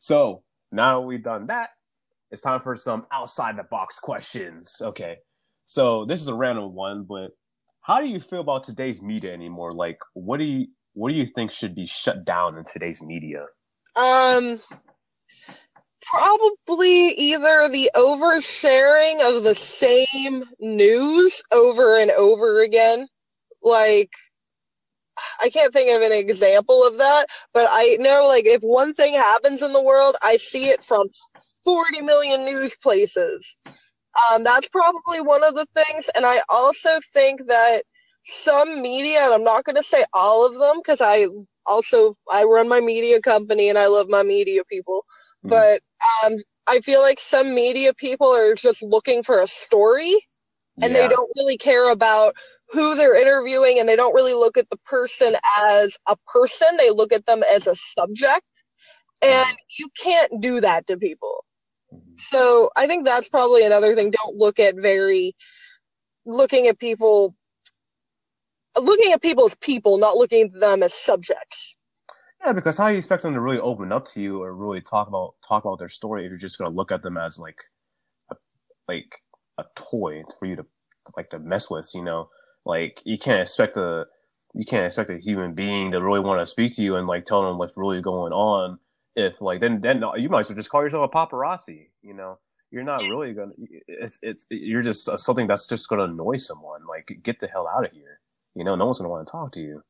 So 0.00 0.42
now 0.72 1.00
we've 1.00 1.22
done 1.22 1.46
that, 1.46 1.70
it's 2.32 2.42
time 2.42 2.60
for 2.60 2.74
some 2.74 3.06
outside 3.12 3.56
the 3.56 3.62
box 3.62 4.00
questions. 4.00 4.76
Okay. 4.80 5.16
So 5.66 6.04
this 6.04 6.20
is 6.20 6.26
a 6.26 6.34
random 6.34 6.74
one, 6.74 7.04
but 7.04 7.30
how 7.82 8.00
do 8.00 8.08
you 8.08 8.18
feel 8.18 8.40
about 8.40 8.64
today's 8.64 9.00
media 9.00 9.32
anymore? 9.32 9.72
Like 9.72 9.98
what 10.14 10.38
do 10.38 10.44
you 10.44 10.66
what 10.94 11.10
do 11.10 11.14
you 11.14 11.26
think 11.26 11.52
should 11.52 11.74
be 11.74 11.86
shut 11.86 12.24
down 12.24 12.58
in 12.58 12.64
today's 12.64 13.00
media? 13.00 13.46
Um 13.96 14.60
probably 16.10 17.10
either 17.10 17.68
the 17.68 17.90
oversharing 17.96 19.20
of 19.36 19.44
the 19.44 19.54
same 19.54 20.44
news 20.60 21.42
over 21.52 21.98
and 22.00 22.10
over 22.12 22.62
again. 22.62 23.06
Like, 23.62 24.10
I 25.42 25.50
can't 25.50 25.72
think 25.72 25.94
of 25.96 26.02
an 26.02 26.12
example 26.12 26.86
of 26.86 26.98
that, 26.98 27.26
but 27.54 27.66
I 27.70 27.96
know, 28.00 28.26
like, 28.28 28.46
if 28.46 28.62
one 28.62 28.94
thing 28.94 29.14
happens 29.14 29.62
in 29.62 29.72
the 29.72 29.82
world, 29.82 30.16
I 30.22 30.36
see 30.36 30.66
it 30.66 30.82
from 30.84 31.06
40 31.64 32.02
million 32.02 32.44
news 32.44 32.76
places. 32.76 33.56
Um, 34.32 34.44
that's 34.44 34.68
probably 34.68 35.20
one 35.22 35.44
of 35.44 35.54
the 35.54 35.66
things. 35.74 36.10
And 36.16 36.26
I 36.26 36.40
also 36.50 36.90
think 37.12 37.42
that 37.48 37.82
some 38.22 38.82
media, 38.82 39.20
and 39.24 39.34
I'm 39.34 39.44
not 39.44 39.64
going 39.64 39.76
to 39.76 39.82
say 39.82 40.04
all 40.14 40.46
of 40.46 40.54
them 40.58 40.78
because 40.82 41.00
I 41.02 41.26
also 41.66 42.14
I 42.32 42.44
run 42.44 42.68
my 42.68 42.80
media 42.80 43.20
company 43.20 43.68
and 43.68 43.78
I 43.78 43.88
love 43.88 44.08
my 44.08 44.22
media 44.22 44.62
people. 44.70 45.04
Mm. 45.44 45.50
But 45.50 45.80
um, 46.24 46.38
I 46.68 46.80
feel 46.80 47.00
like 47.00 47.18
some 47.18 47.54
media 47.54 47.92
people 47.94 48.28
are 48.28 48.54
just 48.54 48.82
looking 48.82 49.22
for 49.22 49.40
a 49.40 49.46
story 49.46 50.14
and 50.80 50.94
yeah. 50.94 51.02
they 51.02 51.08
don't 51.08 51.30
really 51.36 51.58
care 51.58 51.92
about 51.92 52.34
who 52.70 52.94
they're 52.94 53.20
interviewing 53.20 53.78
and 53.78 53.88
they 53.88 53.96
don't 53.96 54.14
really 54.14 54.32
look 54.32 54.56
at 54.56 54.70
the 54.70 54.78
person 54.86 55.34
as 55.58 55.98
a 56.08 56.16
person. 56.26 56.68
They 56.78 56.90
look 56.90 57.12
at 57.12 57.26
them 57.26 57.42
as 57.54 57.66
a 57.66 57.74
subject. 57.74 58.64
And 59.20 59.46
mm. 59.46 59.56
you 59.78 59.88
can't 60.02 60.40
do 60.40 60.60
that 60.60 60.86
to 60.86 60.96
people. 60.96 61.44
Mm-hmm. 61.92 62.14
So 62.16 62.70
I 62.76 62.86
think 62.86 63.04
that's 63.04 63.28
probably 63.28 63.64
another 63.64 63.94
thing. 63.94 64.10
Don't 64.10 64.36
look 64.36 64.58
at 64.58 64.74
very 64.76 65.34
looking 66.24 66.66
at 66.66 66.78
people 66.78 67.36
looking 68.80 69.12
at 69.12 69.20
people 69.20 69.44
as 69.44 69.54
people, 69.56 69.98
not 69.98 70.16
looking 70.16 70.44
at 70.44 70.60
them 70.60 70.82
as 70.82 70.94
subjects. 70.94 71.76
Yeah, 72.44 72.52
because 72.52 72.76
how 72.76 72.88
do 72.88 72.92
you 72.92 72.98
expect 72.98 73.22
them 73.22 73.34
to 73.34 73.40
really 73.40 73.60
open 73.60 73.92
up 73.92 74.06
to 74.06 74.22
you 74.22 74.42
or 74.42 74.54
really 74.54 74.80
talk 74.80 75.06
about 75.08 75.34
talk 75.46 75.64
about 75.64 75.78
their 75.78 75.88
story 75.88 76.24
if 76.24 76.30
you're 76.30 76.38
just 76.38 76.58
gonna 76.58 76.70
look 76.70 76.90
at 76.90 77.02
them 77.02 77.16
as 77.16 77.38
like 77.38 77.58
a 78.30 78.36
like 78.88 79.22
a 79.58 79.64
toy 79.76 80.22
for 80.38 80.46
you 80.46 80.56
to 80.56 80.66
like 81.16 81.30
to 81.30 81.38
mess 81.38 81.70
with, 81.70 81.90
you 81.94 82.02
know? 82.02 82.30
Like 82.64 83.00
you 83.04 83.18
can't 83.18 83.40
expect 83.42 83.76
a 83.76 84.06
you 84.54 84.64
can't 84.66 84.86
expect 84.86 85.10
a 85.10 85.18
human 85.18 85.54
being 85.54 85.92
to 85.92 86.02
really 86.02 86.20
want 86.20 86.40
to 86.40 86.46
speak 86.46 86.74
to 86.76 86.82
you 86.82 86.96
and 86.96 87.06
like 87.06 87.26
tell 87.26 87.42
them 87.42 87.58
what's 87.58 87.76
really 87.76 88.00
going 88.02 88.32
on 88.32 88.78
if 89.16 89.40
like 89.40 89.60
then 89.60 89.80
then 89.80 90.02
you 90.16 90.28
might 90.28 90.40
as 90.40 90.48
well 90.48 90.56
just 90.56 90.70
call 90.70 90.82
yourself 90.82 91.10
a 91.12 91.16
paparazzi, 91.16 91.88
you 92.02 92.14
know? 92.14 92.38
You're 92.72 92.84
not 92.84 93.06
really 93.06 93.34
gonna 93.34 93.52
it's 93.86 94.18
it's 94.22 94.46
you're 94.50 94.82
just 94.82 95.08
uh, 95.08 95.16
something 95.16 95.46
that's 95.46 95.66
just 95.68 95.88
gonna 95.88 96.04
annoy 96.04 96.38
someone. 96.38 96.86
Like 96.88 97.20
get 97.22 97.38
the 97.40 97.46
hell 97.46 97.68
out 97.68 97.84
of 97.86 97.92
here. 97.92 98.20
You 98.54 98.64
know, 98.64 98.74
no 98.74 98.86
one's 98.86 98.98
gonna 98.98 99.10
want 99.10 99.26
to 99.26 99.30
talk 99.30 99.52
to 99.52 99.60
you. 99.60 99.82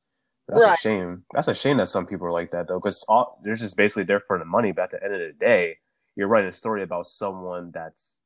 That's 0.52 0.64
right. 0.64 0.78
a 0.78 0.82
shame. 0.82 1.24
That's 1.32 1.48
a 1.48 1.54
shame 1.54 1.78
that 1.78 1.88
some 1.88 2.06
people 2.06 2.26
are 2.26 2.32
like 2.32 2.50
that 2.50 2.68
though, 2.68 2.78
because 2.78 3.04
they're 3.42 3.56
just 3.56 3.76
basically 3.76 4.04
there 4.04 4.20
for 4.20 4.38
the 4.38 4.44
money. 4.44 4.72
But 4.72 4.84
at 4.84 4.90
the 4.90 5.04
end 5.04 5.14
of 5.14 5.20
the 5.20 5.32
day, 5.32 5.78
you're 6.14 6.28
writing 6.28 6.50
a 6.50 6.52
story 6.52 6.82
about 6.82 7.06
someone 7.06 7.70
that's 7.72 8.20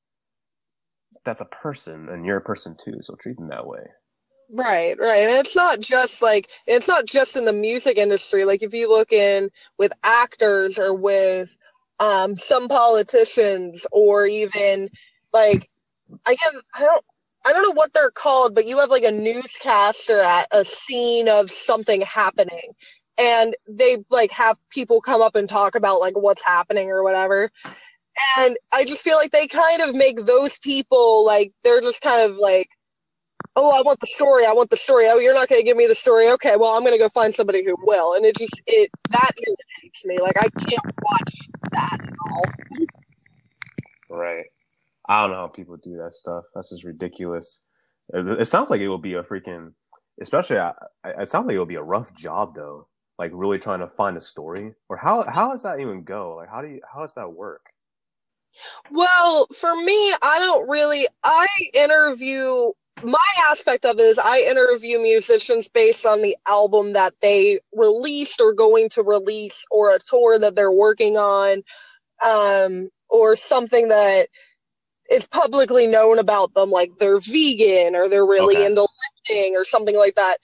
that's 1.24 1.40
a 1.40 1.46
person, 1.46 2.08
and 2.08 2.26
you're 2.26 2.38
a 2.38 2.42
person 2.42 2.76
too. 2.76 2.98
So 3.00 3.14
treat 3.14 3.36
them 3.36 3.48
that 3.48 3.66
way. 3.66 3.82
Right, 4.50 4.96
right. 4.98 5.20
And 5.20 5.30
it's 5.30 5.56
not 5.56 5.80
just 5.80 6.22
like 6.22 6.50
it's 6.66 6.88
not 6.88 7.06
just 7.06 7.36
in 7.36 7.44
the 7.44 7.52
music 7.52 7.96
industry. 7.96 8.44
Like 8.44 8.62
if 8.62 8.74
you 8.74 8.88
look 8.88 9.12
in 9.12 9.50
with 9.78 9.92
actors 10.04 10.78
or 10.78 10.94
with 10.94 11.56
um 12.00 12.36
some 12.36 12.68
politicians 12.68 13.86
or 13.92 14.26
even 14.26 14.88
like 15.32 15.68
I 16.26 16.34
guess 16.34 16.54
I 16.74 16.80
don't 16.80 17.04
I 17.46 17.52
don't 17.52 17.62
know 17.62 17.74
what 17.74 17.94
they're 17.94 18.10
called, 18.10 18.54
but 18.54 18.66
you 18.66 18.78
have 18.80 18.90
like 18.90 19.04
a 19.04 19.12
newscaster 19.12 20.20
at 20.20 20.46
a 20.52 20.64
scene 20.64 21.28
of 21.28 21.50
something 21.50 22.02
happening 22.02 22.72
and 23.18 23.54
they 23.68 23.98
like 24.10 24.30
have 24.32 24.58
people 24.70 25.00
come 25.00 25.22
up 25.22 25.36
and 25.36 25.48
talk 25.48 25.74
about 25.74 26.00
like 26.00 26.14
what's 26.16 26.44
happening 26.44 26.90
or 26.90 27.02
whatever. 27.02 27.50
And 28.38 28.56
I 28.72 28.84
just 28.84 29.02
feel 29.02 29.16
like 29.16 29.30
they 29.30 29.46
kind 29.46 29.82
of 29.82 29.94
make 29.94 30.24
those 30.24 30.58
people 30.58 31.24
like 31.24 31.52
they're 31.64 31.80
just 31.80 32.00
kind 32.00 32.30
of 32.30 32.38
like, 32.38 32.68
oh, 33.56 33.78
I 33.78 33.82
want 33.82 34.00
the 34.00 34.06
story. 34.06 34.44
I 34.46 34.52
want 34.52 34.70
the 34.70 34.76
story. 34.76 35.04
Oh, 35.08 35.18
you're 35.18 35.34
not 35.34 35.48
going 35.48 35.60
to 35.60 35.64
give 35.64 35.76
me 35.76 35.86
the 35.86 35.94
story. 35.94 36.30
Okay, 36.32 36.56
well, 36.58 36.76
I'm 36.76 36.82
going 36.82 36.94
to 36.94 36.98
go 36.98 37.08
find 37.08 37.34
somebody 37.34 37.64
who 37.64 37.74
will. 37.82 38.14
And 38.14 38.24
it 38.24 38.36
just 38.36 38.60
it 38.66 38.90
that 39.10 39.30
irritates 39.36 40.04
me. 40.04 40.18
Like 40.20 40.36
I 40.38 40.48
can't 40.48 40.94
watch 41.02 41.34
that 41.72 41.98
at 42.02 42.14
all. 42.26 42.44
Right. 44.18 44.46
I 45.08 45.22
don't 45.22 45.30
know 45.30 45.36
how 45.38 45.48
people 45.48 45.76
do 45.76 45.96
that 45.98 46.14
stuff. 46.14 46.44
That's 46.54 46.70
just 46.70 46.84
ridiculous. 46.84 47.62
It, 48.12 48.40
it 48.40 48.44
sounds 48.46 48.70
like 48.70 48.80
it 48.80 48.88
will 48.88 48.98
be 48.98 49.14
a 49.14 49.22
freaking, 49.22 49.72
especially. 50.20 50.56
it 51.04 51.28
sounds 51.28 51.46
like 51.46 51.54
it 51.54 51.58
will 51.58 51.66
be 51.66 51.76
a 51.76 51.82
rough 51.82 52.14
job 52.14 52.54
though. 52.54 52.88
Like 53.18 53.30
really 53.34 53.58
trying 53.58 53.80
to 53.80 53.88
find 53.88 54.16
a 54.16 54.20
story, 54.20 54.74
or 54.90 54.96
how 54.98 55.22
how 55.22 55.50
does 55.50 55.62
that 55.62 55.80
even 55.80 56.04
go? 56.04 56.36
Like 56.36 56.50
how 56.50 56.60
do 56.60 56.68
you 56.68 56.80
how 56.92 57.00
does 57.00 57.14
that 57.14 57.32
work? 57.32 57.62
Well, 58.90 59.46
for 59.58 59.74
me, 59.74 60.14
I 60.22 60.38
don't 60.38 60.68
really. 60.68 61.06
I 61.24 61.46
interview. 61.74 62.72
My 63.02 63.18
aspect 63.50 63.84
of 63.84 63.98
it 63.98 64.02
is 64.02 64.18
I 64.18 64.46
interview 64.48 64.98
musicians 64.98 65.68
based 65.68 66.06
on 66.06 66.22
the 66.22 66.34
album 66.48 66.94
that 66.94 67.12
they 67.20 67.60
released 67.74 68.40
or 68.40 68.54
going 68.54 68.88
to 68.90 69.02
release 69.02 69.66
or 69.70 69.94
a 69.94 69.98
tour 69.98 70.38
that 70.38 70.56
they're 70.56 70.72
working 70.72 71.16
on, 71.18 71.62
um, 72.26 72.88
or 73.10 73.36
something 73.36 73.88
that 73.88 74.28
is 75.10 75.28
publicly 75.28 75.86
known 75.86 76.18
about 76.18 76.54
them, 76.54 76.70
like 76.70 76.90
they're 76.98 77.20
vegan 77.20 77.94
or 77.96 78.08
they're 78.08 78.26
really 78.26 78.54
Okay. 78.54 78.64
into 78.64 78.82
lifting 79.28 79.54
or 79.56 79.64
something 79.64 79.96
like 79.96 80.14
that. 80.16 80.36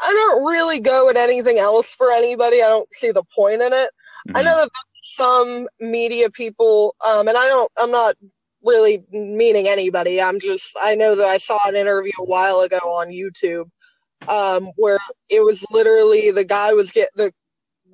I 0.00 0.06
don't 0.12 0.44
really 0.44 0.80
go 0.80 1.08
at 1.10 1.16
anything 1.16 1.58
else 1.58 1.94
for 1.94 2.10
anybody. 2.12 2.58
I 2.62 2.66
don't 2.68 2.92
see 2.94 3.12
the 3.12 3.24
point 3.36 3.62
in 3.62 3.72
it. 3.72 3.90
I 4.34 4.42
Mhm. 4.42 4.44
know 4.44 4.56
that 4.62 4.70
some 5.12 5.68
media 5.80 6.30
people, 6.30 6.96
um, 7.06 7.28
and 7.28 7.36
I 7.38 7.46
don't, 7.46 7.70
I'm 7.78 7.90
not 7.92 8.16
really 8.62 9.04
meaning 9.12 9.66
anybody. 9.68 10.20
I'm 10.20 10.40
just, 10.40 10.76
I 10.84 10.94
know 10.96 11.14
that 11.16 11.26
I 11.26 11.38
saw 11.38 11.58
an 11.66 11.76
interview 11.76 12.12
a 12.20 12.26
while 12.26 12.60
ago 12.60 12.78
on 12.78 13.08
YouTube 13.08 13.66
um, 14.28 14.66
where 14.76 14.98
it 15.30 15.40
was 15.44 15.64
literally 15.70 16.30
the 16.30 16.44
guy 16.44 16.72
was 16.72 16.92
get 16.92 17.10
the 17.16 17.32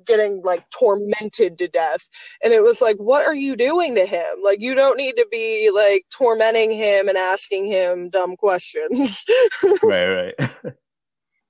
getting 0.05 0.41
like 0.43 0.63
tormented 0.69 1.57
to 1.59 1.67
death, 1.67 2.07
and 2.43 2.53
it 2.53 2.61
was 2.61 2.81
like, 2.81 2.97
what 2.97 3.25
are 3.25 3.35
you 3.35 3.55
doing 3.55 3.95
to 3.95 4.05
him? 4.05 4.25
Like, 4.43 4.59
you 4.61 4.75
don't 4.75 4.97
need 4.97 5.13
to 5.17 5.27
be 5.31 5.71
like 5.73 6.05
tormenting 6.11 6.71
him 6.71 7.07
and 7.07 7.17
asking 7.17 7.65
him 7.65 8.09
dumb 8.09 8.35
questions. 8.35 9.25
right, 9.83 10.33
right. 10.39 10.51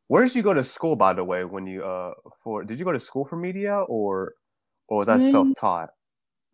Where 0.08 0.26
did 0.26 0.36
you 0.36 0.42
go 0.44 0.54
to 0.54 0.64
school, 0.64 0.96
by 0.96 1.14
the 1.14 1.24
way? 1.24 1.46
When 1.46 1.66
you 1.68 1.84
uh 1.84 2.14
for 2.44 2.64
did 2.64 2.80
you 2.80 2.86
go 2.86 2.92
to 2.92 3.00
school 3.00 3.26
for 3.26 3.38
media 3.38 3.76
or 3.88 4.34
or 4.88 4.98
was 5.00 5.08
that 5.08 5.20
Mm. 5.20 5.32
self 5.32 5.48
taught? 5.58 5.90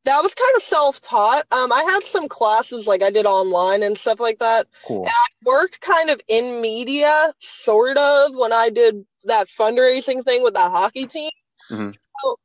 that 0.07 0.21
was 0.21 0.33
kind 0.33 0.53
of 0.55 0.61
self-taught. 0.63 1.45
Um, 1.51 1.71
I 1.71 1.83
had 1.83 2.01
some 2.01 2.29
classes 2.29 2.87
like 2.87 3.03
I 3.03 3.11
did 3.11 3.25
online 3.25 3.83
and 3.83 3.97
stuff 3.97 4.21
like 4.21 4.39
that. 4.39 4.65
Cool. 4.85 5.05
worked 5.45 5.81
kind 5.81 6.09
of 6.09 6.21
in 6.29 6.61
media, 6.61 7.33
sort 7.39 7.97
of, 7.97 8.31
when 8.35 8.53
I 8.53 8.69
did 8.69 9.05
that 9.25 9.47
fundraising 9.47 10.23
thing 10.23 10.43
with 10.43 10.53
that 10.53 10.71
hockey 10.71 11.05
team. 11.05 11.29
Mhm. 11.69 11.93
So 11.93 12.35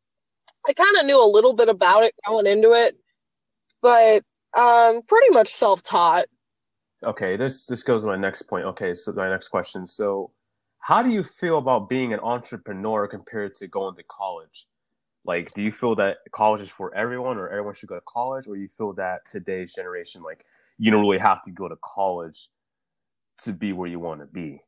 I 0.69 0.73
kind 0.73 0.97
of 0.97 1.07
knew 1.07 1.23
a 1.23 1.27
little 1.27 1.55
bit 1.55 1.69
about 1.69 2.05
it 2.05 2.15
going 2.27 2.47
into 2.47 2.73
it, 2.73 2.97
but 3.81 4.23
um, 4.59 5.03
pretty 5.03 5.31
much 5.31 5.49
self 5.49 5.83
taught. 5.83 6.27
Okay, 7.05 7.37
this 7.37 7.67
this 7.67 7.83
goes 7.83 8.03
to 8.03 8.07
my 8.07 8.17
next 8.17 8.43
point. 8.43 8.65
Okay, 8.67 8.95
so 8.95 9.13
my 9.13 9.29
next 9.29 9.49
question. 9.49 9.87
So, 9.87 10.31
how 10.79 11.03
do 11.03 11.11
you 11.11 11.25
feel 11.25 11.59
about 11.59 11.89
being 11.89 12.13
an 12.13 12.21
entrepreneur 12.21 13.09
compared 13.09 13.55
to 13.57 13.67
going 13.67 13.97
to 13.97 14.05
college? 14.05 14.67
Like, 15.25 15.53
do 15.55 15.63
you 15.63 15.73
feel 15.73 15.95
that 15.97 16.19
college 16.33 16.61
is 16.61 16.71
for 16.71 16.95
everyone, 16.95 17.39
or 17.39 17.49
everyone 17.49 17.75
should 17.75 17.89
go 17.89 17.95
to 17.97 18.03
college, 18.07 18.47
or 18.47 18.57
you 18.57 18.69
feel 18.69 18.93
that 18.95 19.21
today's 19.31 19.73
generation, 19.73 20.23
like, 20.23 20.45
you 20.79 20.91
don't 20.91 21.01
really 21.01 21.19
have 21.19 21.43
to 21.45 21.51
go 21.51 21.69
to 21.69 21.77
college 21.83 22.49
to 23.45 23.53
be 23.53 23.73
where 23.73 23.89
you 23.89 23.99
want 23.99 24.21
to 24.21 24.27
be? 24.27 24.61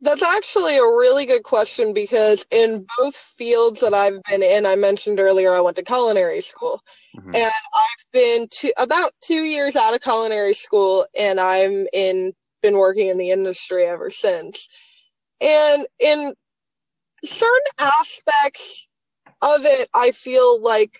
That's 0.00 0.22
actually 0.22 0.76
a 0.76 0.82
really 0.82 1.26
good 1.26 1.42
question 1.42 1.94
because 1.94 2.46
in 2.50 2.86
both 2.98 3.16
fields 3.16 3.80
that 3.80 3.94
I've 3.94 4.22
been 4.24 4.42
in, 4.42 4.66
I 4.66 4.76
mentioned 4.76 5.18
earlier 5.20 5.52
I 5.52 5.60
went 5.60 5.76
to 5.76 5.82
culinary 5.82 6.40
school. 6.40 6.82
Mhm. 7.16 7.34
And 7.34 7.46
I've 7.46 8.06
been 8.12 8.48
to 8.48 8.72
about 8.76 9.12
two 9.20 9.42
years 9.42 9.74
out 9.76 9.94
of 9.94 10.00
culinary 10.00 10.54
school, 10.54 11.06
and 11.18 11.40
I'm 11.40 11.86
in 11.92 12.34
been 12.62 12.78
working 12.78 13.08
in 13.08 13.18
the 13.18 13.30
industry 13.30 13.84
ever 13.84 14.10
since. 14.10 14.68
And 15.40 15.86
in 15.98 16.34
certain 17.24 17.72
aspects 17.78 18.88
of 19.42 19.64
it, 19.64 19.88
I 19.94 20.10
feel 20.10 20.60
like 20.62 20.98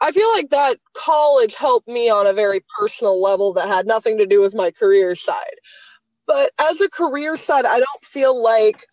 I 0.00 0.10
feel 0.12 0.30
like 0.32 0.50
that 0.50 0.76
college 0.94 1.54
helped 1.54 1.88
me 1.88 2.10
on 2.10 2.26
a 2.26 2.32
very 2.32 2.60
personal 2.78 3.22
level 3.22 3.54
that 3.54 3.68
had 3.68 3.86
nothing 3.86 4.18
to 4.18 4.26
do 4.26 4.40
with 4.40 4.54
my 4.54 4.70
career 4.70 5.14
side. 5.14 5.58
But 6.26 6.50
as 6.60 6.80
a 6.80 6.88
career 6.90 7.36
side, 7.36 7.64
I 7.66 7.78
don't 7.78 8.02
feel 8.02 8.42
like 8.42 8.84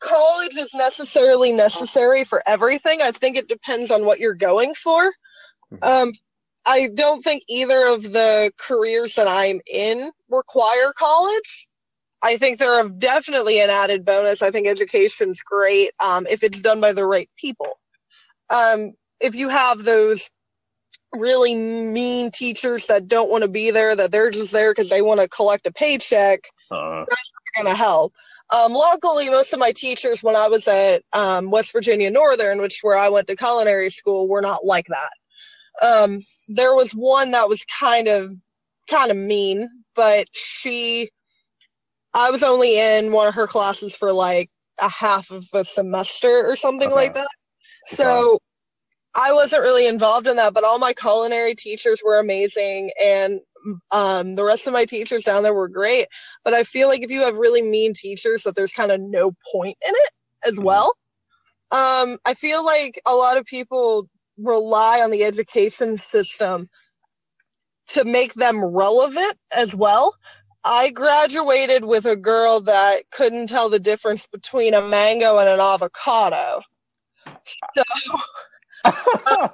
college 0.00 0.56
is 0.56 0.74
necessarily 0.74 1.52
necessary 1.52 2.24
for 2.24 2.42
everything. 2.46 3.00
I 3.02 3.10
think 3.10 3.36
it 3.36 3.48
depends 3.48 3.90
on 3.90 4.04
what 4.04 4.20
you're 4.20 4.34
going 4.34 4.74
for. 4.74 5.12
Mhm. 5.72 5.84
Um, 5.86 6.12
I 6.66 6.88
don't 6.94 7.22
think 7.22 7.44
either 7.48 7.86
of 7.88 8.12
the 8.12 8.52
careers 8.58 9.14
that 9.14 9.26
I'm 9.28 9.60
in 9.72 10.12
require 10.28 10.92
college. 10.96 11.68
I 12.22 12.36
think 12.36 12.58
they're 12.58 12.88
definitely 12.88 13.60
an 13.60 13.70
added 13.70 14.04
bonus. 14.04 14.42
I 14.42 14.50
think 14.50 14.66
education's 14.66 15.40
great 15.40 15.92
um, 16.04 16.26
if 16.28 16.42
it's 16.42 16.60
done 16.60 16.80
by 16.80 16.92
the 16.92 17.06
right 17.06 17.30
people. 17.38 17.78
Um, 18.50 18.92
if 19.20 19.34
you 19.34 19.48
have 19.48 19.84
those 19.84 20.30
really 21.12 21.54
mean 21.54 22.30
teachers 22.30 22.86
that 22.86 23.08
don't 23.08 23.30
want 23.30 23.42
to 23.42 23.48
be 23.48 23.70
there, 23.70 23.96
that 23.96 24.12
they're 24.12 24.30
just 24.30 24.52
there 24.52 24.72
because 24.72 24.90
they 24.90 25.02
want 25.02 25.20
to 25.20 25.28
collect 25.28 25.66
a 25.66 25.72
paycheck, 25.72 26.40
Uh, 26.70 27.04
going 27.56 27.66
to 27.66 27.74
help. 27.74 28.12
Um, 28.54 28.72
luckily, 28.72 29.28
most 29.28 29.52
of 29.52 29.58
my 29.58 29.72
teachers 29.72 30.22
when 30.22 30.36
I 30.36 30.48
was 30.48 30.66
at 30.68 31.02
um, 31.12 31.50
West 31.50 31.72
Virginia 31.72 32.10
Northern, 32.10 32.60
which 32.60 32.80
where 32.82 32.96
I 32.96 33.08
went 33.08 33.26
to 33.28 33.36
culinary 33.36 33.90
school, 33.90 34.28
were 34.28 34.40
not 34.40 34.64
like 34.64 34.86
that. 34.86 35.10
Um, 35.86 36.20
there 36.48 36.74
was 36.74 36.92
one 36.92 37.30
that 37.32 37.48
was 37.48 37.64
kind 37.78 38.08
of 38.08 38.32
kind 38.88 39.10
of 39.10 39.16
mean, 39.16 39.68
but 39.94 40.26
she, 40.32 41.10
I 42.14 42.30
was 42.30 42.42
only 42.42 42.78
in 42.78 43.12
one 43.12 43.28
of 43.28 43.34
her 43.34 43.46
classes 43.46 43.94
for 43.96 44.12
like 44.12 44.50
a 44.80 44.88
half 44.88 45.30
of 45.30 45.44
a 45.52 45.64
semester 45.64 46.46
or 46.46 46.56
something 46.56 46.88
Okay. 46.88 46.94
like 46.94 47.14
that. 47.14 47.28
So 47.86 48.38
I 49.18 49.32
wasn't 49.32 49.62
really 49.62 49.88
involved 49.88 50.28
in 50.28 50.36
that, 50.36 50.54
but 50.54 50.64
all 50.64 50.78
my 50.80 50.94
culinary 50.94 51.54
teachers 51.56 52.02
were 52.04 52.20
amazing, 52.20 52.92
and 53.04 53.40
um, 53.92 54.36
the 54.36 54.44
rest 54.44 54.68
of 54.68 54.74
my 54.74 54.86
teachers 54.86 55.24
down 55.24 55.44
there 55.44 55.54
were 55.54 55.68
great. 55.68 56.08
But 56.44 56.54
I 56.54 56.64
feel 56.64 56.88
like 56.88 57.02
if 57.02 57.10
you 57.10 57.22
have 57.22 57.36
really 57.36 57.62
mean 57.62 57.94
teachers, 57.94 58.44
that 58.44 58.56
there's 58.56 58.72
kind 58.72 58.92
of 58.92 59.00
no 59.00 59.32
point 59.52 59.76
in 59.86 59.94
it 59.94 60.12
as 60.48 60.58
Mhm. 60.58 60.64
well. 60.64 60.94
Um, 61.72 62.18
I 62.26 62.34
feel 62.34 62.64
like 62.64 63.00
a 63.06 63.14
lot 63.14 63.36
of 63.38 63.44
people 63.46 64.08
rely 64.38 65.00
on 65.02 65.10
the 65.10 65.24
education 65.24 65.98
system 65.98 66.68
to 67.88 68.04
make 68.04 68.34
them 68.34 68.64
relevant 68.64 69.36
as 69.56 69.76
well. 69.76 70.14
I 70.64 70.90
graduated 70.92 71.84
with 71.86 72.06
a 72.06 72.16
girl 72.16 72.60
that 72.62 73.02
couldn't 73.12 73.48
tell 73.48 73.70
the 73.70 73.80
difference 73.80 74.26
between 74.28 74.74
a 74.74 74.82
mango 74.82 75.38
and 75.38 75.48
an 75.48 75.60
avocado. 75.60 76.62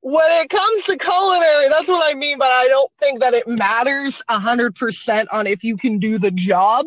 when 0.00 0.30
it 0.42 0.48
comes 0.48 0.84
to 0.84 0.96
culinary, 0.96 1.68
that's 1.68 1.88
what 1.88 2.08
I 2.08 2.14
mean, 2.14 2.38
but 2.38 2.48
I 2.48 2.66
don't 2.68 2.90
think 2.98 3.20
that 3.20 3.34
it 3.34 3.46
matters 3.46 4.22
a 4.28 4.38
hundred 4.38 4.74
percent 4.74 5.28
on 5.32 5.46
if 5.46 5.62
you 5.64 5.76
can 5.76 5.98
do 5.98 6.18
the 6.18 6.30
job. 6.30 6.86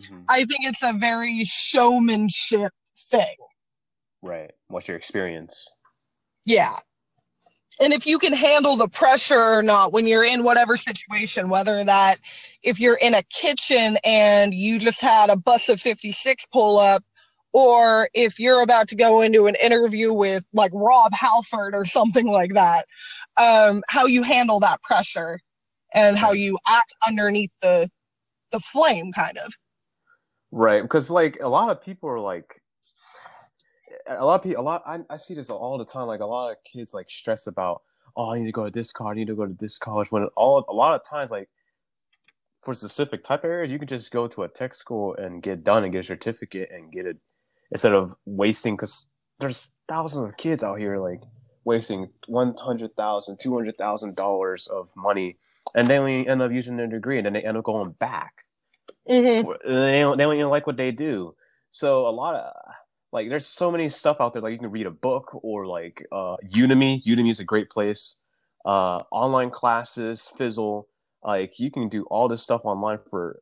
Mhm. 0.00 0.24
I 0.28 0.44
think 0.44 0.60
it's 0.64 0.82
a 0.82 0.92
very 0.92 1.44
showmanship 1.44 2.72
thing. 2.96 3.36
Right. 4.22 4.50
What's 4.68 4.88
your 4.88 4.96
experience? 4.96 5.68
Yeah. 6.46 6.76
And 7.80 7.94
if 7.94 8.06
you 8.06 8.18
can 8.18 8.34
handle 8.34 8.76
the 8.76 8.88
pressure 8.88 9.40
or 9.40 9.62
not 9.62 9.92
when 9.92 10.06
you're 10.06 10.24
in 10.24 10.44
whatever 10.44 10.76
situation, 10.76 11.48
whether 11.48 11.82
that 11.82 12.16
if 12.62 12.78
you're 12.78 12.98
in 13.00 13.14
a 13.14 13.22
kitchen 13.30 13.96
and 14.04 14.52
you 14.52 14.78
just 14.78 15.00
had 15.00 15.30
a 15.30 15.36
bus 15.36 15.70
of 15.70 15.80
56 15.80 16.46
pull 16.46 16.78
up, 16.78 17.02
or 17.52 18.08
if 18.14 18.38
you're 18.38 18.62
about 18.62 18.88
to 18.88 18.96
go 18.96 19.20
into 19.20 19.46
an 19.46 19.56
interview 19.62 20.12
with 20.12 20.44
like 20.52 20.70
Rob 20.74 21.12
Halford 21.12 21.74
or 21.74 21.84
something 21.84 22.26
like 22.26 22.54
that, 22.54 22.84
um, 23.36 23.82
how 23.88 24.06
you 24.06 24.22
handle 24.22 24.60
that 24.60 24.82
pressure 24.82 25.40
and 25.94 26.16
how 26.16 26.32
you 26.32 26.56
act 26.68 26.94
underneath 27.06 27.50
the 27.62 27.88
the 28.52 28.60
flame, 28.60 29.12
kind 29.12 29.38
of. 29.38 29.54
Right, 30.50 30.82
because 30.82 31.10
like 31.10 31.38
a 31.40 31.48
lot 31.48 31.70
of 31.70 31.82
people 31.82 32.08
are 32.08 32.18
like, 32.18 32.60
a 34.08 34.24
lot 34.24 34.34
of 34.36 34.42
people, 34.42 34.62
a 34.62 34.64
lot. 34.64 34.82
I, 34.86 34.98
I 35.08 35.16
see 35.16 35.34
this 35.34 35.50
all 35.50 35.78
the 35.78 35.84
time. 35.84 36.06
Like 36.06 36.20
a 36.20 36.26
lot 36.26 36.50
of 36.50 36.56
kids 36.64 36.92
like 36.92 37.08
stress 37.08 37.46
about, 37.46 37.82
oh, 38.16 38.30
I 38.30 38.38
need 38.38 38.46
to 38.46 38.52
go 38.52 38.64
to 38.64 38.70
this 38.70 38.92
college, 38.92 39.16
I 39.16 39.18
need 39.20 39.28
to 39.28 39.36
go 39.36 39.46
to 39.46 39.56
this 39.58 39.78
college. 39.78 40.10
When 40.10 40.24
all 40.36 40.64
a 40.68 40.72
lot 40.72 40.94
of 40.94 41.06
times, 41.08 41.30
like 41.30 41.48
for 42.62 42.74
specific 42.74 43.24
type 43.24 43.44
of 43.44 43.50
areas, 43.50 43.70
you 43.70 43.78
can 43.78 43.88
just 43.88 44.10
go 44.10 44.26
to 44.28 44.42
a 44.42 44.48
tech 44.48 44.74
school 44.74 45.14
and 45.14 45.42
get 45.42 45.64
done 45.64 45.84
and 45.84 45.92
get 45.92 46.00
a 46.00 46.04
certificate 46.04 46.70
and 46.72 46.92
get 46.92 47.06
it 47.06 47.16
instead 47.72 47.92
of 47.92 48.14
wasting. 48.26 48.74
Because 48.76 49.06
there's 49.38 49.68
thousands 49.88 50.28
of 50.28 50.36
kids 50.36 50.62
out 50.62 50.78
here 50.78 50.98
like 50.98 51.22
wasting 51.64 52.08
one 52.26 52.54
hundred 52.58 52.94
thousand, 52.96 53.38
two 53.40 53.54
hundred 53.54 53.76
thousand 53.78 54.16
dollars 54.16 54.66
of 54.68 54.90
money, 54.96 55.36
and 55.74 55.88
they 55.88 55.98
only 55.98 56.26
end 56.26 56.42
up 56.42 56.52
using 56.52 56.76
their 56.76 56.86
degree, 56.86 57.18
and 57.18 57.26
then 57.26 57.32
they 57.32 57.42
end 57.42 57.56
up 57.56 57.64
going 57.64 57.92
back 57.92 58.44
Mm-hmm. 59.08 59.50
they 59.66 60.00
don't, 60.00 60.18
they 60.18 60.24
don't 60.24 60.34
even 60.34 60.48
like 60.48 60.66
what 60.66 60.76
they 60.76 60.92
do. 60.92 61.34
So 61.70 62.06
a 62.06 62.10
lot 62.10 62.34
of 62.34 62.52
like 63.12 63.28
there's 63.28 63.46
so 63.46 63.70
many 63.70 63.88
stuff 63.88 64.18
out 64.20 64.32
there 64.32 64.42
like 64.42 64.52
you 64.52 64.58
can 64.58 64.70
read 64.70 64.86
a 64.86 64.90
book 64.90 65.42
or 65.42 65.66
like 65.66 66.04
uh 66.12 66.36
Udemy. 66.52 67.02
Udemy 67.04 67.30
is 67.30 67.40
a 67.40 67.44
great 67.44 67.70
place. 67.70 68.16
Uh 68.64 69.00
online 69.10 69.50
classes, 69.50 70.30
Fizzle, 70.36 70.86
like 71.24 71.58
you 71.58 71.70
can 71.70 71.88
do 71.88 72.04
all 72.04 72.28
this 72.28 72.42
stuff 72.42 72.62
online 72.64 72.98
for 73.08 73.40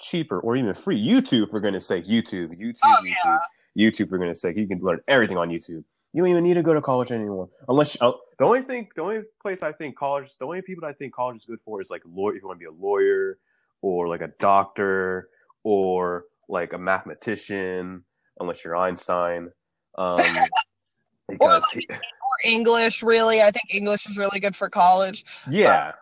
cheaper 0.00 0.38
or 0.40 0.56
even 0.56 0.74
free. 0.74 1.00
YouTube 1.04 1.50
for 1.50 1.58
goodness 1.58 1.86
sake, 1.86 2.04
YouTube, 2.06 2.58
YouTube, 2.60 2.76
Oh, 2.84 2.96
YouTube, 3.04 3.38
YouTube 3.78 4.08
for 4.08 4.18
goodness 4.18 4.42
sake. 4.42 4.56
You 4.56 4.66
can 4.66 4.80
learn 4.80 5.00
everything 5.08 5.36
on 5.36 5.48
YouTube. 5.48 5.84
You 6.12 6.22
don't 6.22 6.28
even 6.28 6.44
need 6.44 6.54
to 6.54 6.62
go 6.62 6.74
to 6.74 6.80
college 6.80 7.12
anymore, 7.12 7.48
unless 7.68 8.00
uh, 8.00 8.12
the 8.38 8.44
only 8.44 8.62
thing, 8.62 8.88
the 8.96 9.02
only 9.02 9.22
place 9.42 9.62
I 9.62 9.72
think 9.72 9.96
college, 9.96 10.36
the 10.38 10.46
only 10.46 10.62
people 10.62 10.84
I 10.84 10.92
think 10.92 11.14
college 11.14 11.36
is 11.36 11.44
good 11.44 11.60
for 11.64 11.80
is 11.80 11.90
like 11.90 12.02
lawyer. 12.10 12.34
If 12.34 12.42
you 12.42 12.48
want 12.48 12.58
to 12.58 12.64
be 12.64 12.66
a 12.66 12.72
lawyer, 12.72 13.38
or 13.82 14.08
like 14.08 14.22
a 14.22 14.32
doctor, 14.38 15.28
or 15.64 16.24
like 16.48 16.72
a 16.72 16.78
mathematician, 16.78 18.04
unless 18.40 18.64
you're 18.64 18.76
Einstein. 18.76 19.50
Um, 19.96 20.18
or, 21.40 21.52
like, 21.52 21.90
or 21.90 21.98
English, 22.44 23.02
really, 23.02 23.42
I 23.42 23.50
think 23.50 23.74
English 23.74 24.08
is 24.08 24.16
really 24.16 24.40
good 24.40 24.56
for 24.56 24.68
college. 24.68 25.24
Yeah. 25.50 25.92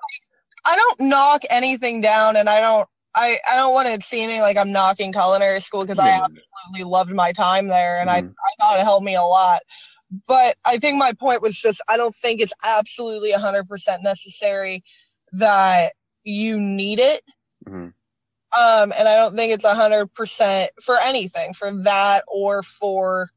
I 0.64 0.76
don't 0.76 1.08
knock 1.08 1.42
anything 1.50 2.00
down, 2.00 2.36
and 2.36 2.48
I 2.48 2.60
don't 2.60 2.88
I, 3.16 3.38
I 3.50 3.56
don't 3.56 3.72
want 3.72 3.88
it 3.88 4.02
seeming 4.02 4.40
like 4.40 4.58
I'm 4.58 4.72
knocking 4.72 5.12
culinary 5.12 5.60
school 5.60 5.84
because 5.84 5.98
I 5.98 6.10
absolutely 6.10 6.84
loved 6.84 7.12
my 7.12 7.32
time 7.32 7.66
there 7.66 7.98
and 7.98 8.10
mm-hmm. 8.10 8.26
I, 8.26 8.30
I 8.30 8.54
thought 8.60 8.80
it 8.80 8.84
helped 8.84 9.04
me 9.04 9.14
a 9.14 9.22
lot. 9.22 9.60
But 10.28 10.56
I 10.64 10.76
think 10.76 10.98
my 10.98 11.12
point 11.12 11.42
was 11.42 11.58
just 11.58 11.82
I 11.90 11.96
don't 11.96 12.14
think 12.14 12.40
it's 12.40 12.52
absolutely 12.78 13.32
100% 13.32 14.02
necessary 14.02 14.84
that 15.32 15.94
you 16.24 16.60
need 16.60 17.00
it. 17.00 17.22
Mm-hmm. 17.66 17.88
Um, 18.58 18.92
and 18.98 19.08
I 19.08 19.16
don't 19.16 19.34
think 19.34 19.52
it's 19.52 19.64
100% 19.64 20.68
for 20.82 20.96
anything, 21.04 21.54
for 21.54 21.72
that 21.82 22.22
or 22.28 22.62
for 22.62 23.30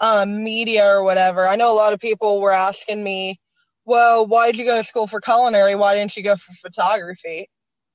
um, 0.00 0.42
media 0.42 0.84
or 0.84 1.04
whatever. 1.04 1.46
I 1.46 1.56
know 1.56 1.72
a 1.72 1.76
lot 1.76 1.92
of 1.92 2.00
people 2.00 2.40
were 2.40 2.52
asking 2.52 3.04
me, 3.04 3.40
well, 3.84 4.26
why 4.26 4.46
did 4.46 4.58
you 4.58 4.64
go 4.64 4.76
to 4.76 4.82
school 4.82 5.06
for 5.06 5.20
culinary? 5.20 5.74
Why 5.74 5.94
didn't 5.94 6.16
you 6.16 6.22
go 6.22 6.36
for 6.36 6.52
photography? 6.54 7.48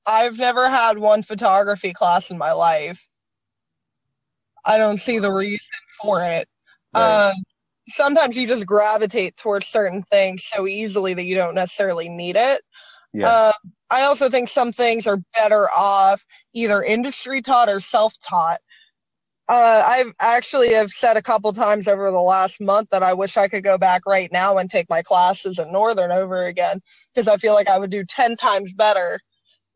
I've 0.06 0.38
never 0.38 0.68
had 0.68 0.98
one 0.98 1.22
photography 1.22 1.92
class 1.92 2.30
in 2.30 2.38
my 2.38 2.52
life. 2.52 3.08
I 4.64 4.78
don't 4.78 4.98
see 4.98 5.18
the 5.18 5.32
reason 5.32 5.68
for 6.00 6.22
it. 6.22 6.48
Right. 6.94 7.28
Um, 7.28 7.34
sometimes 7.88 8.36
you 8.36 8.46
just 8.46 8.66
gravitate 8.66 9.36
towards 9.36 9.66
certain 9.66 10.02
things 10.02 10.44
so 10.44 10.66
easily 10.66 11.14
that 11.14 11.24
you 11.24 11.34
don't 11.34 11.54
necessarily 11.54 12.08
need 12.08 12.36
it. 12.36 12.62
Yeah. 13.12 13.28
Uh, 13.28 13.52
I 13.90 14.02
also 14.02 14.28
think 14.28 14.48
some 14.48 14.72
things 14.72 15.06
are 15.06 15.18
better 15.38 15.68
off 15.76 16.24
either 16.54 16.82
industry 16.82 17.42
taught 17.42 17.68
or 17.68 17.80
self 17.80 18.14
taught. 18.26 18.58
Uh, 19.48 19.82
I've 19.86 20.12
actually 20.20 20.72
have 20.72 20.90
said 20.90 21.16
a 21.16 21.22
couple 21.22 21.52
times 21.52 21.88
over 21.88 22.10
the 22.10 22.20
last 22.20 22.60
month 22.60 22.88
that 22.90 23.02
I 23.02 23.12
wish 23.12 23.36
I 23.36 23.48
could 23.48 23.64
go 23.64 23.76
back 23.76 24.06
right 24.06 24.30
now 24.32 24.56
and 24.56 24.70
take 24.70 24.88
my 24.88 25.02
classes 25.02 25.58
at 25.58 25.68
Northern 25.68 26.10
over 26.10 26.46
again 26.46 26.80
because 27.12 27.28
I 27.28 27.36
feel 27.36 27.52
like 27.52 27.68
I 27.68 27.78
would 27.78 27.90
do 27.90 28.04
10 28.04 28.36
times 28.36 28.72
better 28.72 29.18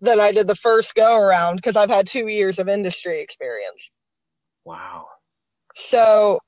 than 0.00 0.20
I 0.20 0.32
did 0.32 0.48
the 0.48 0.54
first 0.54 0.94
go 0.94 1.20
around 1.20 1.56
because 1.56 1.76
I've 1.76 1.90
had 1.90 2.06
two 2.06 2.28
years 2.28 2.58
of 2.58 2.68
industry 2.68 3.20
experience. 3.20 3.90
Wow. 4.64 5.06
So 5.74 6.40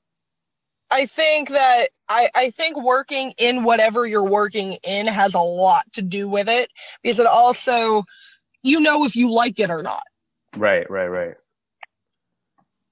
I 0.91 1.05
think 1.05 1.49
that 1.49 1.87
I, 2.09 2.29
I 2.35 2.49
think 2.49 2.83
working 2.83 3.33
in 3.37 3.63
whatever 3.63 4.07
you're 4.07 4.29
working 4.29 4.77
in 4.87 5.07
has 5.07 5.33
a 5.33 5.39
lot 5.39 5.83
to 5.93 6.01
do 6.01 6.27
with 6.27 6.49
it 6.49 6.69
because 7.03 7.19
it 7.19 7.27
also 7.27 8.03
you 8.63 8.79
know 8.79 9.05
if 9.05 9.15
you 9.15 9.31
like 9.31 9.59
it 9.59 9.69
or 9.69 9.83
not. 9.83 10.03
Right, 10.57 10.89
right, 10.89 11.07
right. 11.07 11.35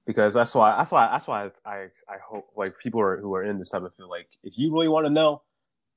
Because 0.06 0.32
that's 0.32 0.54
why 0.54 0.76
that's 0.76 0.90
why 0.90 1.08
that's 1.08 1.26
why 1.26 1.50
I 1.66 1.88
I 2.08 2.16
hope 2.26 2.48
like 2.56 2.78
people 2.78 3.00
are, 3.00 3.20
who 3.20 3.34
are 3.34 3.42
in 3.42 3.58
this 3.58 3.70
type 3.70 3.82
of 3.82 3.94
field 3.94 4.10
like 4.10 4.28
if 4.42 4.56
you 4.56 4.72
really 4.72 4.88
want 4.88 5.06
to 5.06 5.10
know, 5.10 5.42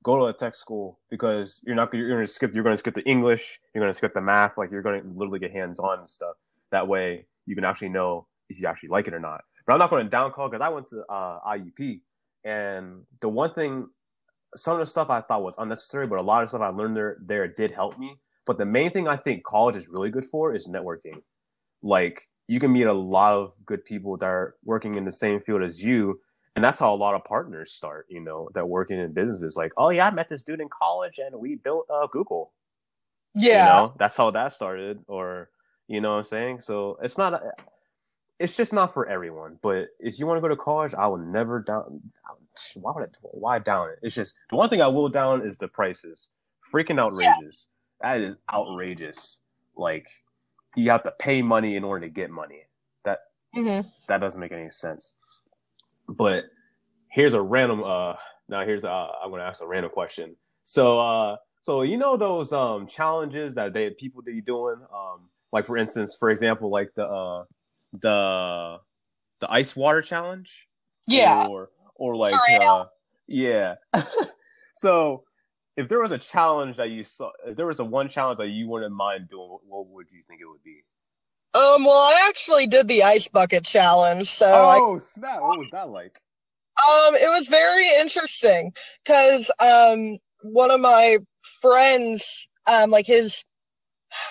go 0.02 0.16
to 0.18 0.24
a 0.26 0.32
tech 0.32 0.54
school 0.54 0.98
because 1.10 1.60
you're 1.66 1.76
not 1.76 1.92
you're 1.94 2.08
going 2.08 2.24
to 2.24 2.32
skip 2.32 2.54
you're 2.54 2.64
going 2.64 2.74
to 2.74 2.78
skip 2.78 2.94
the 2.94 3.04
English, 3.04 3.60
you're 3.74 3.82
going 3.82 3.92
to 3.92 3.96
skip 3.96 4.14
the 4.14 4.20
math, 4.20 4.58
like 4.58 4.70
you're 4.70 4.82
going 4.82 5.02
to 5.02 5.08
literally 5.08 5.38
get 5.38 5.52
hands 5.52 5.78
on 5.78 6.06
stuff. 6.06 6.36
That 6.70 6.88
way 6.88 7.26
you 7.46 7.54
can 7.54 7.64
actually 7.64 7.90
know 7.90 8.26
if 8.48 8.60
you 8.60 8.66
actually 8.66 8.90
like 8.90 9.08
it 9.08 9.14
or 9.14 9.20
not. 9.20 9.42
But 9.66 9.74
I'm 9.74 9.78
not 9.78 9.90
going 9.90 10.04
to 10.04 10.10
down 10.10 10.32
call 10.32 10.48
because 10.48 10.64
I 10.64 10.68
went 10.68 10.88
to 10.88 11.04
uh, 11.08 11.38
IUP 11.46 12.00
and 12.44 13.04
the 13.20 13.28
one 13.28 13.54
thing, 13.54 13.88
some 14.56 14.74
of 14.74 14.80
the 14.80 14.86
stuff 14.86 15.10
I 15.10 15.20
thought 15.20 15.42
was 15.42 15.54
unnecessary, 15.58 16.06
but 16.06 16.18
a 16.18 16.22
lot 16.22 16.42
of 16.42 16.48
stuff 16.48 16.60
I 16.60 16.68
learned 16.68 16.96
there 16.96 17.18
there 17.24 17.48
did 17.48 17.70
help 17.70 17.98
me. 17.98 18.18
But 18.44 18.58
the 18.58 18.66
main 18.66 18.90
thing 18.90 19.06
I 19.06 19.16
think 19.16 19.44
college 19.44 19.76
is 19.76 19.88
really 19.88 20.10
good 20.10 20.26
for 20.26 20.54
is 20.54 20.68
networking. 20.68 21.22
Like 21.82 22.28
you 22.48 22.58
can 22.58 22.72
meet 22.72 22.86
a 22.86 22.92
lot 22.92 23.36
of 23.36 23.52
good 23.64 23.84
people 23.84 24.16
that 24.16 24.26
are 24.26 24.56
working 24.64 24.96
in 24.96 25.04
the 25.04 25.12
same 25.12 25.40
field 25.40 25.62
as 25.62 25.82
you 25.82 26.20
and 26.54 26.64
that's 26.64 26.78
how 26.78 26.94
a 26.94 26.96
lot 26.96 27.14
of 27.14 27.24
partners 27.24 27.72
start 27.72 28.06
you 28.08 28.20
know 28.20 28.48
that 28.54 28.68
working 28.68 28.98
in 28.98 29.12
businesses 29.12 29.56
like 29.56 29.72
oh 29.76 29.90
yeah 29.90 30.06
i 30.06 30.10
met 30.10 30.28
this 30.28 30.42
dude 30.42 30.60
in 30.60 30.68
college 30.68 31.18
and 31.18 31.38
we 31.38 31.56
built 31.56 31.86
uh, 31.90 32.06
google. 32.08 32.52
Yeah. 33.34 33.64
you 33.64 33.66
know 33.66 33.94
that's 33.98 34.16
how 34.16 34.30
that 34.30 34.52
started 34.52 35.00
or 35.06 35.48
you 35.88 36.00
know 36.00 36.12
what 36.12 36.18
i'm 36.18 36.24
saying? 36.24 36.60
So 36.60 36.96
it's 37.02 37.18
not 37.18 37.42
it's 38.38 38.56
just 38.56 38.72
not 38.72 38.92
for 38.92 39.08
everyone 39.08 39.58
but 39.62 39.88
if 39.98 40.18
you 40.18 40.26
want 40.26 40.38
to 40.38 40.40
go 40.40 40.48
to 40.48 40.56
college 40.56 40.94
i 40.94 41.06
will 41.06 41.18
never 41.18 41.60
down 41.60 42.00
why 42.74 42.92
would 42.94 43.04
I, 43.04 43.08
why 43.22 43.58
down 43.58 43.90
it? 43.90 43.98
It's 44.02 44.14
just 44.14 44.34
the 44.50 44.56
one 44.56 44.68
thing 44.68 44.82
i 44.82 44.86
will 44.86 45.08
down 45.08 45.46
is 45.46 45.58
the 45.58 45.68
prices. 45.68 46.28
Freaking 46.72 46.98
outrageous. 46.98 47.68
Yeah. 48.02 48.18
that 48.18 48.22
is 48.22 48.36
outrageous. 48.52 49.38
Like 49.76 50.08
you 50.76 50.90
have 50.90 51.02
to 51.04 51.12
pay 51.18 51.42
money 51.42 51.76
in 51.76 51.84
order 51.84 52.06
to 52.06 52.12
get 52.12 52.30
money. 52.30 52.62
That 53.04 53.20
mm-hmm. 53.56 53.86
that 54.08 54.20
doesn't 54.20 54.40
make 54.40 54.52
any 54.52 54.70
sense 54.70 55.14
but 56.08 56.44
here's 57.10 57.34
a 57.34 57.40
random. 57.40 57.82
Uh, 57.82 58.14
now 58.48 58.64
here's 58.64 58.84
uh, 58.84 59.08
I'm 59.22 59.30
gonna 59.30 59.44
ask 59.44 59.62
a 59.62 59.66
random 59.66 59.90
question. 59.90 60.36
So 60.64 61.00
uh, 61.00 61.36
so 61.62 61.82
you 61.82 61.96
know 61.96 62.16
those 62.16 62.52
um 62.52 62.86
challenges 62.86 63.54
that 63.54 63.72
they 63.72 63.90
people 63.90 64.20
be 64.20 64.40
doing 64.40 64.76
um 64.94 65.28
like 65.52 65.66
for 65.66 65.78
instance 65.78 66.16
for 66.18 66.30
example 66.30 66.70
like 66.70 66.90
the 66.94 67.04
uh 67.04 67.44
the 68.00 68.78
the 69.40 69.50
ice 69.50 69.74
water 69.74 70.02
challenge 70.02 70.68
yeah 71.06 71.46
or 71.48 71.70
or 71.94 72.16
like 72.16 72.34
uh, 72.60 72.84
yeah 73.26 73.74
so 74.74 75.24
if 75.76 75.88
there 75.88 76.00
was 76.00 76.10
a 76.12 76.18
challenge 76.18 76.76
that 76.76 76.90
you 76.90 77.04
saw 77.04 77.30
if 77.46 77.56
there 77.56 77.66
was 77.66 77.80
a 77.80 77.84
one 77.84 78.08
challenge 78.08 78.38
that 78.38 78.48
you 78.48 78.68
wouldn't 78.68 78.94
mind 78.94 79.28
doing 79.30 79.58
what 79.66 79.86
would 79.88 80.10
you 80.10 80.22
think 80.28 80.40
it 80.40 80.46
would 80.46 80.62
be 80.64 80.82
um, 81.54 81.84
well, 81.84 81.98
I 81.98 82.26
actually 82.28 82.66
did 82.66 82.88
the 82.88 83.02
ice 83.02 83.28
bucket 83.28 83.64
challenge. 83.64 84.28
So, 84.28 84.50
oh 84.50 84.94
I, 84.94 84.98
snap! 84.98 85.40
What 85.40 85.58
was 85.58 85.70
that 85.70 85.90
like? 85.90 86.20
Um, 86.88 87.14
it 87.14 87.28
was 87.28 87.48
very 87.48 87.86
interesting 88.00 88.72
because 89.04 89.50
um, 89.60 90.16
one 90.42 90.70
of 90.70 90.80
my 90.80 91.18
friends, 91.60 92.48
um, 92.72 92.90
like 92.90 93.06
his, 93.06 93.44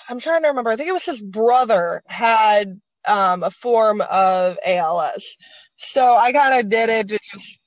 I'm 0.09 0.19
trying 0.19 0.41
to 0.41 0.47
remember. 0.47 0.72
I 0.72 0.76
think 0.76 0.89
it 0.89 0.93
was 0.93 1.05
his 1.05 1.22
brother 1.22 2.01
had 2.07 2.80
um 3.07 3.43
a 3.43 3.51
form 3.51 4.01
of 4.11 4.57
ALS, 4.65 5.38
so 5.76 6.15
I 6.15 6.32
kind 6.32 6.59
of 6.59 6.69
did 6.69 6.89
it 6.89 7.07
to 7.09 7.19
just 7.32 7.61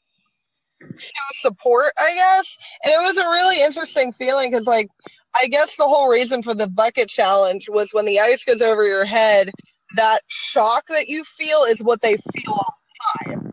show 0.97 1.49
support, 1.49 1.93
I 1.99 2.15
guess. 2.15 2.59
And 2.85 2.93
it 2.93 2.99
was 2.99 3.17
a 3.17 3.29
really 3.29 3.63
interesting 3.63 4.13
feeling 4.13 4.51
because, 4.51 4.67
like, 4.67 4.89
I 5.37 5.49
guess 5.49 5.77
the 5.77 5.85
whole 5.85 6.09
reason 6.09 6.43
for 6.43 6.55
the 6.55 6.69
bucket 6.69 7.09
challenge 7.09 7.69
was 7.69 7.93
when 7.93 8.05
the 8.05 8.21
ice 8.21 8.45
goes 8.45 8.63
over 8.63 8.87
your 8.87 9.05
head, 9.05 9.51
that 9.97 10.21
shock 10.29 10.87
that 10.89 11.07
you 11.09 11.25
feel 11.25 11.63
is 11.69 11.83
what 11.83 12.03
they 12.03 12.17
feel 12.17 12.53
all 12.53 12.75
the 12.89 13.29
time. 13.29 13.53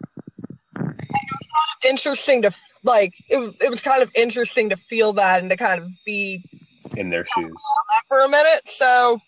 And 0.76 1.00
it 1.00 1.38
was 1.40 1.48
kind 1.48 1.70
of 1.76 1.90
interesting 1.90 2.42
to 2.44 2.52
like 2.84 3.14
it, 3.30 3.56
it 3.62 3.70
was 3.70 3.82
kind 3.82 4.02
of 4.02 4.12
interesting 4.16 4.70
to 4.70 4.76
feel 4.76 5.14
that 5.14 5.42
and 5.42 5.50
to 5.52 5.58
kind 5.58 5.80
of 5.80 5.88
be 6.06 6.44
in 6.98 7.10
their 7.10 7.26
shoes 7.26 7.54
for 8.08 8.24
a 8.24 8.30
minute. 8.30 8.68
So 8.68 9.20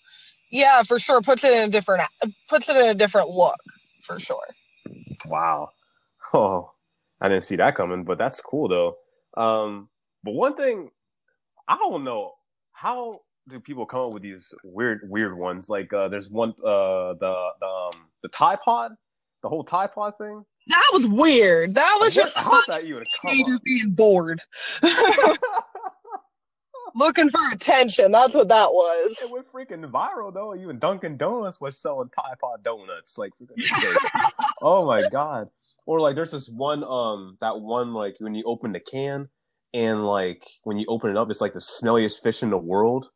yeah, 0.52 0.84
for 0.84 1.00
sure 1.00 1.22
puts 1.22 1.44
it 1.44 1.54
in 1.54 1.70
a 1.70 1.72
different 1.72 2.04
puts 2.48 2.70
it 2.70 2.76
in 2.76 2.90
a 2.90 2.96
different 2.96 3.30
look 3.30 3.58
for 4.02 4.20
sure. 4.20 4.48
Wow. 5.26 5.70
Oh, 6.34 6.72
I 7.22 7.30
didn't 7.30 7.44
see 7.44 7.56
that 7.58 7.76
coming, 7.76 8.04
but 8.04 8.18
that's 8.18 8.42
cool 8.42 8.68
though. 8.68 8.98
Um, 9.42 9.90
but 10.24 10.34
one 10.34 10.56
thing 10.56 10.90
I 11.68 11.78
don't 11.78 12.04
know 12.04 12.34
how 12.74 13.20
do 13.48 13.60
people 13.60 13.86
come 13.86 14.02
up 14.02 14.14
with 14.14 14.24
these 14.24 14.54
weird 14.64 15.02
weird 15.10 15.38
ones? 15.38 15.70
Like 15.70 15.94
uh, 15.94 16.10
there's 16.10 16.30
one 16.30 16.50
uh, 16.60 17.14
the 17.14 17.50
the 17.60 17.66
um, 17.66 17.92
the 18.22 18.30
Tide 18.30 18.60
Pod, 18.62 18.92
the 19.42 19.50
whole 19.50 19.64
Tide 19.64 19.94
Pod 19.94 20.18
thing. 20.18 20.44
That 20.68 20.90
was 20.94 21.08
weird. 21.08 21.76
That 21.76 21.98
was 22.02 22.14
just 22.14 22.38
how's 22.38 22.66
that 22.68 22.84
even 22.84 23.04
teenagers 23.22 23.60
being 23.62 23.92
bored. 23.92 24.42
Looking 26.96 27.30
for 27.30 27.40
attention. 27.52 28.12
That's 28.12 28.36
what 28.36 28.50
that 28.50 28.72
was. 28.72 29.18
It 29.22 29.34
went 29.34 29.52
freaking 29.52 29.90
viral 29.90 30.34
though. 30.34 30.56
Even 30.56 30.80
Dunkin' 30.80 31.18
Donuts 31.18 31.60
was 31.60 31.80
selling 31.80 32.10
Tide 32.10 32.38
Pod 32.40 32.64
donuts. 32.64 33.18
Like, 33.18 33.32
oh 34.62 34.86
my 34.86 35.04
god. 35.12 35.50
Or 35.86 36.00
like, 36.00 36.16
there's 36.16 36.32
this 36.32 36.50
one 36.50 36.84
um 36.84 37.36
that 37.42 37.60
one 37.60 37.94
like 37.94 38.16
when 38.20 38.36
you 38.36 38.44
open 38.46 38.72
the 38.72 38.80
can 38.80 39.28
and 39.74 40.06
like 40.06 40.44
when 40.64 40.78
you 40.78 40.86
open 40.88 41.10
it 41.10 41.18
up, 41.18 41.30
it's 41.30 41.42
like 41.42 41.54
the 41.54 41.60
smelliest 41.60 42.22
fish 42.22 42.44
in 42.44 42.50
the 42.50 42.58
world, 42.58 43.10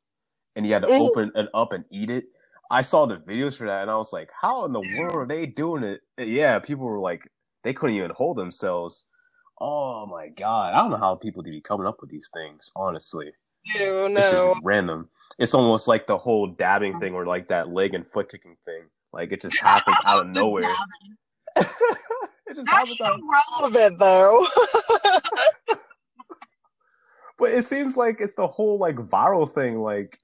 and 0.56 0.66
you 0.66 0.74
had 0.74 0.84
to 0.84 0.88
mm-hmm. 0.88 1.02
open 1.02 1.32
it 1.36 1.50
up 1.54 1.72
and 1.72 1.86
eat 1.92 2.10
it. 2.10 2.26
I 2.70 2.82
saw 2.82 3.06
the 3.06 3.18
videos 3.18 3.56
for 3.56 3.68
that, 3.68 3.84
and 3.84 3.92
I 3.92 3.96
was 3.96 4.12
like, 4.12 4.30
"How 4.40 4.66
in 4.66 4.74
the 4.74 4.98
world 4.98 5.16
are 5.16 5.28
they 5.28 5.46
doing 5.46 5.84
it?" 5.84 6.02
Yeah, 6.18 6.60
people 6.60 6.86
were 6.86 7.00
like, 7.00 7.30
they 7.68 7.74
couldn't 7.74 7.96
even 7.96 8.12
hold 8.12 8.38
themselves. 8.38 9.06
Oh 9.60 10.06
my 10.06 10.30
god, 10.30 10.74
I 10.74 10.78
don't 10.78 10.92
know 10.92 10.98
how 10.98 11.16
people 11.16 11.42
do 11.44 11.52
be 11.52 11.62
coming 11.62 11.88
up 11.88 11.98
with 12.00 12.10
these 12.10 12.30
things. 12.34 12.72
Honestly, 12.76 13.32
Ew, 13.76 14.10
no, 14.10 14.20
it's 14.20 14.32
just 14.32 14.62
random. 14.64 15.10
It's 15.40 15.54
almost 15.54 15.88
like 15.88 16.08
the 16.08 16.18
whole 16.18 16.48
dabbing 16.48 17.00
thing, 17.00 17.14
or 17.14 17.26
like 17.26 17.50
that 17.50 17.70
leg 17.70 17.94
and 17.94 18.08
foot 18.08 18.30
kicking 18.32 18.56
thing. 18.66 18.84
Like 19.12 19.32
it 19.32 19.42
just 19.42 19.60
happens 19.60 19.98
out 20.06 20.26
of 20.26 20.32
nowhere. 20.32 20.64
it 21.56 21.66
just 22.56 22.66
That's 22.66 22.70
happens 22.70 23.02
out. 23.02 23.20
relevant, 23.62 24.00
though. 24.00 24.46
But 27.38 27.52
it 27.52 27.66
seems 27.66 27.96
like 27.98 28.20
it's 28.20 28.36
the 28.36 28.48
whole 28.48 28.78
like 28.80 28.96
viral 28.96 29.52
thing. 29.52 29.80
Like 29.80 30.20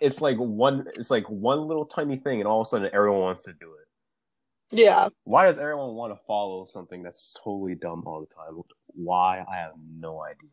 it's 0.00 0.20
like 0.20 0.36
one, 0.38 0.86
it's 0.96 1.10
like 1.10 1.28
one 1.28 1.66
little 1.66 1.84
tiny 1.84 2.16
thing, 2.16 2.40
and 2.40 2.48
all 2.48 2.62
of 2.62 2.66
a 2.66 2.70
sudden 2.70 2.90
everyone 2.92 3.20
wants 3.20 3.44
to 3.44 3.52
do 3.52 3.72
it. 3.74 4.76
yeah. 4.76 5.08
Why 5.24 5.46
does 5.46 5.58
everyone 5.58 5.94
want 5.94 6.12
to 6.12 6.20
follow 6.26 6.64
something 6.64 7.02
that's 7.02 7.34
totally 7.42 7.74
dumb 7.74 8.02
all 8.06 8.20
the 8.20 8.34
time? 8.34 8.60
Why? 8.94 9.44
I 9.50 9.56
have 9.56 9.72
no 9.98 10.22
idea. 10.22 10.50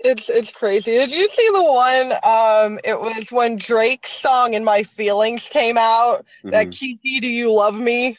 It's 0.00 0.30
it's 0.30 0.52
crazy. 0.52 0.92
Did 0.92 1.10
you 1.10 1.26
see 1.28 1.48
the 1.52 1.64
one? 1.64 2.12
Um, 2.24 2.78
it 2.84 3.00
was 3.00 3.30
when 3.32 3.56
Drake's 3.56 4.10
song 4.10 4.54
"In 4.54 4.62
My 4.62 4.84
Feelings" 4.84 5.48
came 5.48 5.76
out. 5.76 6.24
That 6.44 6.68
Mhm. 6.68 6.78
Kiki, 6.78 7.18
do 7.20 7.26
you 7.26 7.52
love 7.52 7.78
me? 7.80 8.16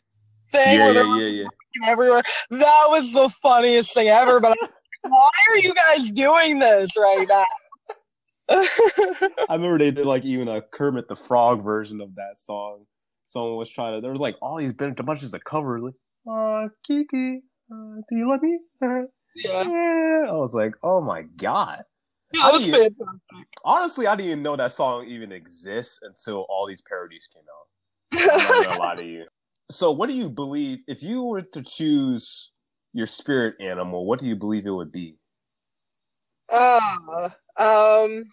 Thing 0.52 0.78
yeah, 0.78 0.92
yeah, 0.92 1.18
yeah, 1.20 1.44
yeah. 1.44 1.48
everywhere. 1.88 2.24
That 2.50 2.88
was 2.90 3.14
the 3.14 3.30
funniest 3.30 3.94
thing 3.94 4.08
ever. 4.10 4.40
But 4.40 4.58
why 5.02 5.30
are 5.50 5.58
you 5.58 5.74
guys 5.74 6.12
doing 6.12 6.60
this 6.60 6.98
right 6.98 7.28
now? 7.28 7.46
I 8.50 9.56
remember 9.56 9.78
they 9.78 9.92
did 9.92 10.06
like 10.06 10.26
even 10.26 10.48
a 10.48 10.62
Kermit 10.62 11.08
the 11.08 11.16
Frog 11.16 11.64
version 11.64 12.02
of 12.02 12.16
that 12.16 12.38
song. 12.38 12.86
Someone 13.26 13.58
was 13.58 13.70
trying 13.70 13.96
to. 13.96 14.02
There 14.02 14.12
was 14.12 14.20
like 14.20 14.38
all 14.42 14.58
these 14.58 14.74
bunches 14.74 15.34
of 15.34 15.44
covers. 15.44 15.84
Like, 15.84 15.94
uh, 16.30 16.68
Kiki, 16.86 17.42
uh, 17.72 18.02
do 18.10 18.16
you 18.16 18.30
love 18.30 18.42
me? 18.42 18.60
Uh, 18.82 19.02
yeah, 19.36 19.64
yeah. 19.64 20.26
I 20.30 20.34
was 20.34 20.54
like, 20.54 20.74
oh 20.82 21.02
my 21.02 21.24
god. 21.38 21.84
that 22.34 22.52
was 22.52 22.70
fantastic. 22.70 23.06
Honestly, 23.64 24.08
I 24.08 24.16
didn't 24.16 24.28
even 24.32 24.44
know 24.44 24.56
that 24.56 24.72
song 24.72 25.06
even 25.08 25.32
exists 25.32 26.00
until 26.02 26.46
all 26.50 26.68
these 26.68 26.82
parodies 26.82 27.30
came 27.32 27.44
out. 27.44 27.70
I'm 28.42 28.48
not 28.48 28.66
gonna 28.66 28.80
lie 28.80 28.96
to 28.96 29.06
you. 29.06 29.26
So, 29.70 29.92
what 29.92 30.10
do 30.10 30.16
you 30.16 30.30
believe 30.30 30.80
if 30.88 31.04
you 31.04 31.24
were 31.24 31.44
to 31.44 31.62
choose 31.62 32.52
your 32.94 33.08
spirit 33.08 33.56
animal? 33.60 34.06
What 34.06 34.20
do 34.20 34.26
you 34.26 34.36
believe 34.36 34.66
it 34.66 34.72
would 34.72 34.92
be? 34.92 35.18
Uh, 36.52 37.30
um, 37.58 38.24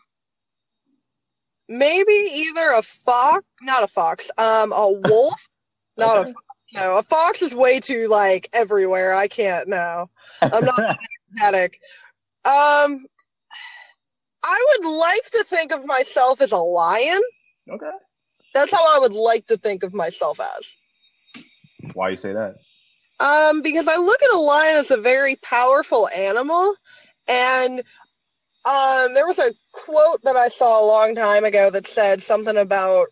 maybe 1.68 2.12
either 2.12 2.72
a 2.78 2.82
fox, 2.82 3.44
not 3.62 3.82
a 3.82 3.88
fox, 3.88 4.30
um, 4.38 4.72
a 4.72 4.90
wolf, 4.92 5.48
not 5.96 6.18
Okay. 6.18 6.30
a 6.30 6.34
no, 6.74 6.98
a 6.98 7.02
fox 7.02 7.42
is 7.42 7.54
way 7.54 7.78
too 7.80 8.08
like 8.08 8.48
everywhere. 8.52 9.14
I 9.14 9.28
can't. 9.28 9.68
No, 9.68 10.10
I'm 10.42 10.64
not 10.64 10.74
that 10.88 10.98
empathetic. 11.40 11.74
Um, 12.44 13.06
I 14.44 14.64
would 14.70 14.88
like 14.98 15.24
to 15.32 15.44
think 15.44 15.72
of 15.72 15.86
myself 15.86 16.40
as 16.40 16.52
a 16.52 16.56
lion. 16.56 17.20
okay. 17.70 17.90
That's 18.54 18.72
how 18.72 18.96
I 18.96 18.98
would 19.00 19.12
like 19.12 19.46
to 19.46 19.56
think 19.56 19.82
of 19.82 19.94
myself 19.94 20.40
as. 20.58 20.76
Why 21.94 22.10
you 22.10 22.16
say 22.16 22.32
that? 22.32 22.56
Um, 23.18 23.62
because 23.62 23.88
I 23.88 23.96
look 23.96 24.22
at 24.22 24.34
a 24.34 24.38
lion 24.38 24.76
as 24.76 24.90
a 24.90 25.00
very 25.00 25.36
powerful 25.36 26.08
animal, 26.08 26.74
and 27.28 27.80
um, 28.68 29.14
there 29.14 29.26
was 29.26 29.38
a 29.38 29.52
quote 29.72 30.20
that 30.24 30.36
I 30.36 30.48
saw 30.48 30.84
a 30.84 30.86
long 30.86 31.14
time 31.14 31.44
ago 31.44 31.70
that 31.70 31.86
said 31.86 32.22
something 32.22 32.56
about 32.56 33.06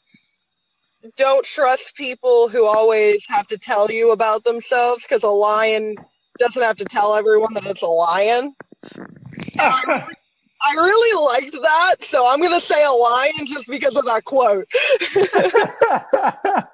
don't 1.16 1.44
trust 1.44 1.96
people 1.96 2.48
who 2.48 2.66
always 2.66 3.26
have 3.28 3.46
to 3.48 3.58
tell 3.58 3.90
you 3.90 4.12
about 4.12 4.44
themselves 4.44 5.06
because 5.06 5.22
a 5.22 5.28
lion 5.28 5.96
doesn't 6.38 6.62
have 6.62 6.76
to 6.76 6.84
tell 6.84 7.14
everyone 7.14 7.52
that 7.54 7.66
it's 7.66 7.82
a 7.82 7.86
lion. 7.86 8.54
I 10.66 10.72
really 10.74 11.34
liked 11.34 11.52
that, 11.52 11.96
so 12.00 12.26
I'm 12.28 12.40
gonna 12.40 12.60
say 12.60 12.82
a 12.84 12.90
lion 12.90 13.46
just 13.46 13.68
because 13.68 13.96
of 13.96 14.04
that 14.06 14.24
quote. 14.24 14.66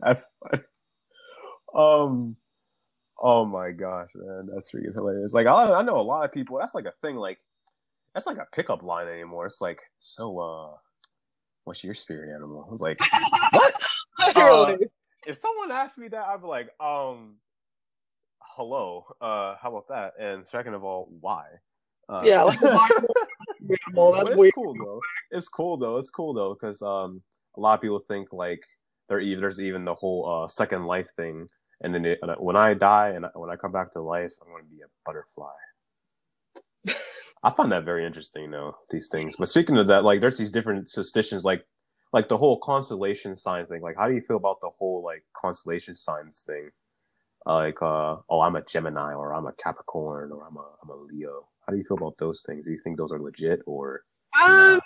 That's 0.00 0.28
funny. 0.42 0.62
Um. 1.78 2.36
Oh 3.20 3.44
my 3.44 3.72
gosh, 3.72 4.10
man, 4.14 4.48
that's 4.52 4.70
freaking 4.70 4.94
hilarious. 4.94 5.32
Like 5.34 5.46
I, 5.46 5.72
I 5.74 5.82
know 5.82 5.98
a 5.98 6.02
lot 6.02 6.24
of 6.24 6.32
people. 6.32 6.58
That's 6.58 6.74
like 6.74 6.84
a 6.86 6.92
thing. 7.02 7.16
Like 7.16 7.38
that's 8.14 8.26
like 8.26 8.38
a 8.38 8.46
pickup 8.52 8.82
line 8.82 9.08
anymore. 9.08 9.46
It's 9.46 9.60
like, 9.60 9.80
so, 9.98 10.38
uh, 10.38 10.76
what's 11.64 11.82
your 11.84 11.94
spirit 11.94 12.34
animal? 12.34 12.64
I 12.68 12.72
was 12.72 12.80
like, 12.80 12.98
what? 13.52 13.74
Literally. 14.36 14.86
if 15.26 15.36
someone 15.36 15.70
asked 15.70 15.98
me 15.98 16.08
that, 16.08 16.24
I'd 16.26 16.40
be 16.40 16.46
like, 16.48 16.68
um, 16.80 17.36
hello, 18.40 19.04
uh, 19.20 19.54
how 19.60 19.68
about 19.68 19.88
that? 19.88 20.12
And 20.20 20.46
second 20.48 20.74
of 20.74 20.84
all, 20.84 21.08
why? 21.20 21.44
Uh, 22.08 22.22
Yeah, 22.24 22.42
like, 22.42 22.60
why- 22.62 22.88
Animal, 23.88 24.12
that's 24.12 24.30
it's 24.30 24.38
weird. 24.38 24.54
cool 24.54 24.74
though. 24.74 25.00
It's 25.30 25.48
cool 25.48 25.76
though. 25.76 25.96
It's 25.98 26.10
cool 26.10 26.32
though 26.34 26.54
because 26.54 26.80
um, 26.82 27.20
a 27.56 27.60
lot 27.60 27.74
of 27.74 27.80
people 27.82 27.98
think 27.98 28.32
like 28.32 28.62
there 29.08 29.20
even 29.20 29.40
there's 29.40 29.60
even 29.60 29.84
the 29.84 29.94
whole 29.94 30.44
uh, 30.44 30.48
second 30.48 30.86
life 30.86 31.10
thing, 31.16 31.46
and 31.80 31.94
then 31.94 32.04
it, 32.04 32.18
and 32.22 32.32
when 32.38 32.56
I 32.56 32.74
die 32.74 33.10
and 33.10 33.26
I- 33.26 33.30
when 33.34 33.50
I 33.50 33.56
come 33.56 33.72
back 33.72 33.92
to 33.92 34.00
life, 34.00 34.34
I'm 34.42 34.48
going 34.50 34.64
to 34.64 34.70
be 34.70 34.82
a 34.82 34.88
butterfly. 35.06 35.52
I 37.42 37.50
find 37.50 37.70
that 37.72 37.84
very 37.84 38.06
interesting 38.06 38.50
though 38.50 38.76
these 38.90 39.08
things. 39.08 39.36
But 39.36 39.48
speaking 39.48 39.78
of 39.78 39.86
that, 39.88 40.04
like 40.04 40.20
there's 40.20 40.38
these 40.38 40.50
different 40.50 40.88
superstitions 40.90 41.44
like 41.44 41.64
like 42.12 42.28
the 42.28 42.38
whole 42.38 42.58
constellation 42.60 43.36
sign 43.36 43.66
thing. 43.66 43.82
Like 43.82 43.96
how 43.96 44.08
do 44.08 44.14
you 44.14 44.20
feel 44.22 44.36
about 44.38 44.60
the 44.60 44.70
whole 44.78 45.02
like 45.04 45.24
constellation 45.36 45.94
signs 45.94 46.44
thing? 46.46 46.70
Uh, 47.46 47.54
like 47.56 47.82
uh, 47.82 48.16
oh, 48.28 48.40
I'm 48.40 48.56
a 48.56 48.62
Gemini 48.64 49.14
or 49.14 49.34
I'm 49.34 49.46
a 49.46 49.52
Capricorn 49.52 50.32
or 50.32 50.46
I'm 50.46 50.56
a 50.56 50.66
I'm 50.82 50.90
a 50.90 50.96
Leo. 50.96 51.48
How 51.66 51.72
do 51.72 51.78
you 51.78 51.84
feel 51.84 51.98
about 51.98 52.16
those 52.18 52.42
things? 52.46 52.64
Do 52.64 52.70
you 52.72 52.80
think 52.82 52.96
those 52.98 53.12
are 53.12 53.20
legit 53.20 53.60
or? 53.66 54.02
Um, 54.44 54.80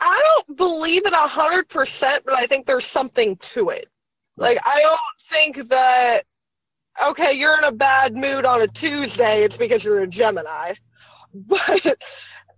I 0.00 0.22
don't 0.46 0.56
believe 0.56 1.06
it 1.06 1.12
a 1.12 1.16
hundred 1.16 1.68
percent, 1.68 2.24
but 2.24 2.34
I 2.34 2.46
think 2.46 2.66
there's 2.66 2.86
something 2.86 3.36
to 3.36 3.70
it. 3.70 3.88
Like 4.36 4.58
I 4.66 4.80
don't 4.80 5.00
think 5.20 5.68
that 5.68 6.22
okay, 7.08 7.32
you're 7.34 7.56
in 7.58 7.64
a 7.64 7.72
bad 7.72 8.14
mood 8.14 8.44
on 8.44 8.62
a 8.62 8.66
Tuesday, 8.66 9.42
it's 9.42 9.58
because 9.58 9.84
you're 9.84 10.02
a 10.02 10.06
Gemini. 10.06 10.72
But 11.32 11.86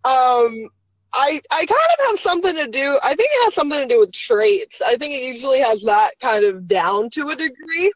um 0.04 0.70
I 1.14 1.40
I 1.52 1.66
kind 1.66 1.70
of 1.98 2.06
have 2.06 2.18
something 2.18 2.56
to 2.56 2.66
do 2.68 2.98
I 3.04 3.08
think 3.08 3.28
it 3.30 3.44
has 3.44 3.54
something 3.54 3.78
to 3.78 3.86
do 3.86 4.00
with 4.00 4.12
traits. 4.12 4.80
I 4.80 4.94
think 4.94 5.12
it 5.12 5.26
usually 5.34 5.60
has 5.60 5.82
that 5.82 6.12
kind 6.22 6.44
of 6.44 6.66
down 6.66 7.10
to 7.10 7.28
a 7.28 7.36
degree. 7.36 7.92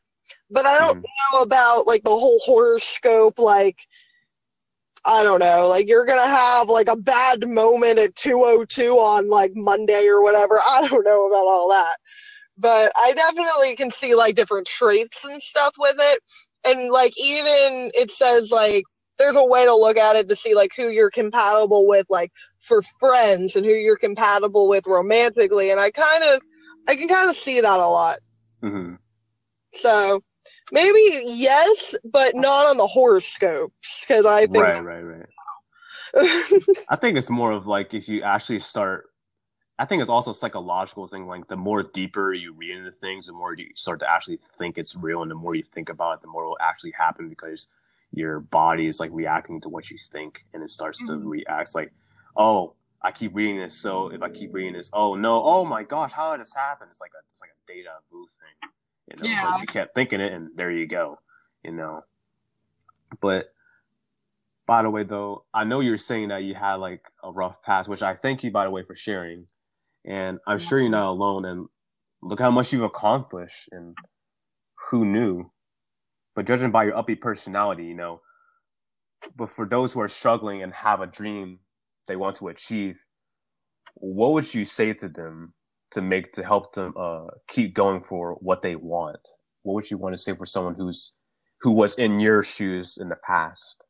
But 0.51 0.67
I 0.67 0.77
don't 0.77 0.99
know 0.99 1.41
about 1.41 1.87
like 1.87 2.03
the 2.03 2.11
whole 2.11 2.39
horoscope 2.45 3.39
like 3.39 3.81
I 5.07 5.23
don't 5.23 5.39
know, 5.39 5.69
like 5.69 5.89
you're 5.89 6.05
gonna 6.05 6.27
have 6.27 6.69
like 6.69 6.89
a 6.89 6.97
bad 6.97 7.49
moment 7.49 7.99
at 7.99 8.17
202 8.17 8.91
on 8.91 9.31
like 9.31 9.53
Monday 9.55 10.07
or 10.09 10.23
whatever. 10.23 10.59
I 10.59 10.87
don't 10.89 11.05
know 11.05 11.29
about 11.29 11.47
all 11.47 11.69
that. 11.71 11.97
But 12.59 12.91
I 12.97 13.13
definitely 13.15 13.77
can 13.77 13.91
see 13.91 14.15
like 14.15 14.35
different 14.35 14.67
traits 14.67 15.25
and 15.25 15.43
stuff 15.43 15.75
with 15.79 15.97
it. 15.99 16.21
And 16.67 16.91
like 16.91 17.13
even 17.23 17.91
it 17.95 18.11
says 18.11 18.51
like 18.51 18.85
there's 19.19 19.37
a 19.37 19.45
way 19.45 19.65
to 19.65 19.75
look 19.75 19.97
at 19.97 20.17
it 20.17 20.29
to 20.29 20.37
see 20.37 20.55
like 20.55 20.71
who 20.77 20.89
you're 20.89 21.11
compatible 21.11 21.87
with 21.87 22.07
like 22.11 22.33
for 22.61 22.83
friends 22.99 23.57
and 23.57 23.65
who 23.65 23.73
you're 23.73 23.97
compatible 23.97 24.69
with 24.69 24.87
romantically. 24.87 25.71
And 25.71 25.81
I 25.81 25.91
kind 25.91 26.25
of 26.25 26.41
I 26.89 26.97
can 26.97 27.09
kind 27.09 27.29
of 27.29 27.37
see 27.37 27.61
that 27.61 27.79
a 27.79 27.87
lot. 27.87 28.19
hmm 28.63 28.95
So 29.73 30.21
maybe 30.73 31.23
yes, 31.25 31.95
but 32.05 32.35
not 32.35 32.67
on 32.67 32.77
the 32.77 32.87
horoscopes 32.87 34.05
because 34.07 34.27
I 34.27 34.47
think 34.47 34.57
Right, 34.57 34.85
right, 34.85 35.03
right. 35.03 35.27
I 36.89 36.97
think 36.97 37.19
it's 37.19 37.31
more 37.31 37.53
of 37.53 37.67
like 37.67 37.95
if 37.95 38.09
you 38.09 38.23
actually 38.23 38.61
start. 38.61 39.07
I 39.79 39.85
think 39.85 40.01
it's 40.01 40.11
also 40.11 40.31
a 40.31 40.35
psychological 40.35 41.07
thing. 41.07 41.27
Like 41.27 41.49
the 41.49 41.57
more 41.57 41.83
deeper 41.83 42.33
you 42.33 42.55
read 42.55 42.71
into 42.77 42.93
things, 42.93 43.27
the 43.27 43.33
more 43.33 43.55
you 43.55 43.69
start 43.75 44.01
to 44.01 44.11
actually 44.11 44.41
think 44.59 44.79
it's 44.79 44.97
real, 44.97 45.23
and 45.23 45.31
the 45.31 45.35
more 45.35 45.55
you 45.55 45.63
think 45.63 45.91
about 45.91 46.15
it, 46.15 46.21
the 46.23 46.29
more 46.29 46.45
it 46.45 46.49
will 46.49 46.59
actually 46.61 46.93
happen 46.93 47.29
because 47.29 47.69
your 48.13 48.41
body 48.41 48.87
is 48.87 49.01
like 49.01 49.11
reacting 49.13 49.61
to 49.61 49.69
what 49.69 49.91
you 49.91 49.99
think, 49.99 50.47
and 50.55 50.63
it 50.63 50.71
starts 50.71 50.99
to 51.07 51.13
Mhm. 51.13 51.27
react. 51.27 51.75
Like, 51.75 51.93
oh, 52.37 52.75
I 53.03 53.13
keep 53.13 53.35
reading 53.35 53.59
this, 53.59 53.79
so 53.79 54.09
if 54.09 54.23
I 54.23 54.31
keep 54.31 54.55
reading 54.55 54.73
this, 54.73 54.89
oh 54.95 55.15
no, 55.15 55.45
oh 55.45 55.65
my 55.65 55.83
gosh, 55.83 56.13
how 56.13 56.33
did 56.33 56.41
this 56.41 56.55
happen? 56.55 56.89
It's 56.89 57.01
like 57.01 57.13
a 57.15 57.21
it's 57.33 57.43
like 57.43 57.51
a 57.51 57.73
deja 57.73 57.91
vu 58.11 58.27
thing, 58.27 58.71
you 59.11 59.17
know, 59.23 59.29
Yeah. 59.31 59.61
you 59.61 59.67
kept 59.67 59.95
thinking 59.95 60.21
it, 60.21 60.33
and 60.33 60.57
there 60.57 60.71
you 60.71 60.87
go, 60.87 61.19
you 61.63 61.73
know. 61.73 62.03
But 63.21 63.53
by 64.67 64.83
the 64.83 64.91
way, 64.91 65.03
though, 65.05 65.45
I 65.53 65.65
know 65.65 65.81
you're 65.81 65.99
saying 65.99 66.29
that 66.29 66.43
you 66.45 66.55
had 66.55 66.77
like 66.77 67.03
a 67.23 67.31
rough 67.31 67.63
past, 67.63 67.89
which 67.89 68.03
I 68.03 68.15
thank 68.17 68.43
you, 68.43 68.51
by 68.51 68.65
the 68.65 68.71
way, 68.71 68.83
for 68.83 68.97
sharing. 68.97 69.47
And 70.07 70.39
I'm 70.47 70.59
sure 70.59 70.81
you're 70.81 70.91
not 70.91 71.11
alone. 71.11 71.45
And 71.45 71.67
look 72.23 72.41
how 72.41 72.51
much 72.51 72.73
you've 72.73 72.83
accomplished. 72.83 73.69
And 73.73 73.97
who 74.91 75.05
knew? 75.05 75.51
But 76.35 76.47
judging 76.47 76.71
by 76.71 76.85
your 76.85 76.95
upbeat 76.95 77.21
personality, 77.21 77.85
you 77.85 77.95
know. 77.95 78.21
But 79.37 79.51
for 79.51 79.67
those 79.67 79.93
who 79.93 80.01
are 80.01 80.09
struggling 80.09 80.63
and 80.63 80.73
have 80.73 81.01
a 81.01 81.07
dream 81.07 81.59
they 82.07 82.17
want 82.17 82.37
to 82.37 82.49
achieve, 82.49 82.97
what 83.95 84.33
would 84.33 84.55
you 84.55 84.65
say 84.65 84.93
to 84.93 85.09
them 85.09 85.55
to 85.93 86.03
make 86.03 86.33
to 86.35 86.45
help 86.45 86.75
them 86.75 86.93
uh, 86.97 87.27
keep 87.49 87.75
going 87.75 88.03
for 88.03 88.35
what 88.35 88.63
they 88.63 88.77
want? 88.77 89.19
What 89.63 89.75
would 89.75 89.91
you 89.91 89.99
want 89.99 90.15
to 90.15 90.23
say 90.23 90.35
for 90.35 90.47
someone 90.47 90.75
who's 90.75 91.13
who 91.63 91.73
was 91.73 91.97
in 91.97 92.21
your 92.21 92.45
shoes 92.45 92.99
in 93.01 93.09
the 93.09 93.17
past? 93.27 93.83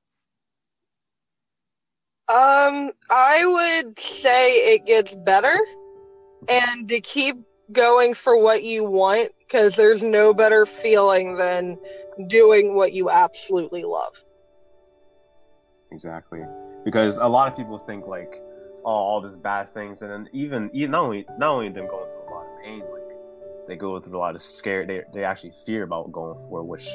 Um, 2.29 2.91
I 3.11 3.83
would 3.85 3.99
say 3.99 4.51
it 4.75 4.87
gets 4.87 5.14
better, 5.17 5.57
and 6.49 6.89
to 6.89 7.01
keep 7.01 7.37
going 7.73 8.15
for 8.15 8.41
what 8.41 8.63
you 8.63 8.89
want, 8.89 9.33
because 9.41 9.77
there's 9.77 10.03
no 10.03 10.33
better 10.33 10.67
feeling 10.67 11.35
than 11.35 11.79
doing 12.29 12.77
what 12.77 12.93
you 12.93 13.11
absolutely 13.11 13.85
love. 13.85 14.25
Exactly. 15.91 16.41
Because 16.85 17.19
a 17.19 17.27
lot 17.27 17.49
of 17.49 17.57
people 17.57 17.79
think 17.79 18.07
like, 18.07 18.43
oh, 18.85 18.91
all 18.91 19.21
these 19.21 19.37
bad 19.37 19.69
things, 19.69 20.03
and 20.03 20.11
then 20.11 20.29
even, 20.33 20.71
not 20.73 21.03
only 21.03 21.27
not 21.39 21.51
only 21.51 21.69
them 21.69 21.89
going 21.89 22.09
through 22.09 22.29
a 22.29 22.31
lot 22.33 22.47
of 22.47 22.65
pain, 22.65 22.81
like 22.81 23.03
they 23.67 23.77
go 23.77 23.99
through 24.01 24.17
a 24.17 24.19
lot 24.19 24.35
of 24.35 24.43
scare. 24.43 24.87
They 24.87 25.03
they 25.13 25.25
actually 25.25 25.53
fear 25.65 25.83
about 25.83 26.13
going 26.13 26.39
for, 26.49 26.63
which 26.63 26.89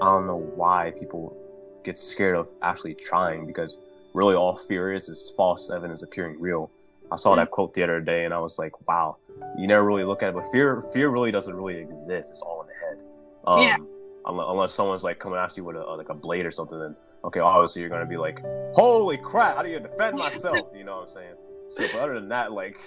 I 0.00 0.06
don't 0.06 0.26
know 0.26 0.38
why 0.54 0.92
people 0.98 1.36
get 1.84 1.98
scared 1.98 2.36
of 2.36 2.48
actually 2.62 2.94
trying 2.94 3.46
because 3.46 3.78
really 4.14 4.34
all 4.34 4.56
fear 4.56 4.92
is 4.92 5.08
is 5.08 5.32
false 5.36 5.70
evidence 5.70 6.02
appearing 6.02 6.40
real. 6.40 6.70
I 7.12 7.16
saw 7.16 7.34
that 7.36 7.50
quote 7.50 7.74
the 7.74 7.82
other 7.82 8.00
day 8.00 8.24
and 8.24 8.32
I 8.32 8.38
was 8.38 8.58
like, 8.58 8.88
wow, 8.88 9.18
you 9.58 9.66
never 9.66 9.84
really 9.84 10.04
look 10.04 10.22
at 10.22 10.30
it, 10.30 10.34
but 10.34 10.50
fear 10.50 10.82
fear 10.92 11.10
really 11.10 11.30
doesn't 11.30 11.54
really 11.54 11.78
exist. 11.78 12.30
It's 12.30 12.40
all 12.40 12.62
in 12.62 12.68
the 12.68 12.74
head. 12.74 13.04
Um, 13.46 13.60
yeah. 13.60 13.76
Unless 14.24 14.72
someone's 14.72 15.04
like 15.04 15.18
coming 15.18 15.38
after 15.38 15.60
you 15.60 15.64
with 15.64 15.76
a, 15.76 15.80
like 15.80 16.08
a 16.08 16.14
blade 16.14 16.46
or 16.46 16.50
something, 16.50 16.78
then 16.78 16.96
okay, 17.24 17.40
obviously 17.40 17.82
you're 17.82 17.90
gonna 17.90 18.06
be 18.06 18.16
like, 18.16 18.40
holy 18.74 19.18
crap, 19.18 19.56
how 19.56 19.62
do 19.62 19.68
you 19.68 19.80
defend 19.80 20.16
myself? 20.18 20.70
You 20.74 20.84
know 20.84 21.00
what 21.00 21.08
I'm 21.08 21.14
saying? 21.14 21.34
So, 21.68 21.82
but 21.92 22.02
other 22.02 22.14
than 22.14 22.28
that, 22.28 22.52
like, 22.52 22.78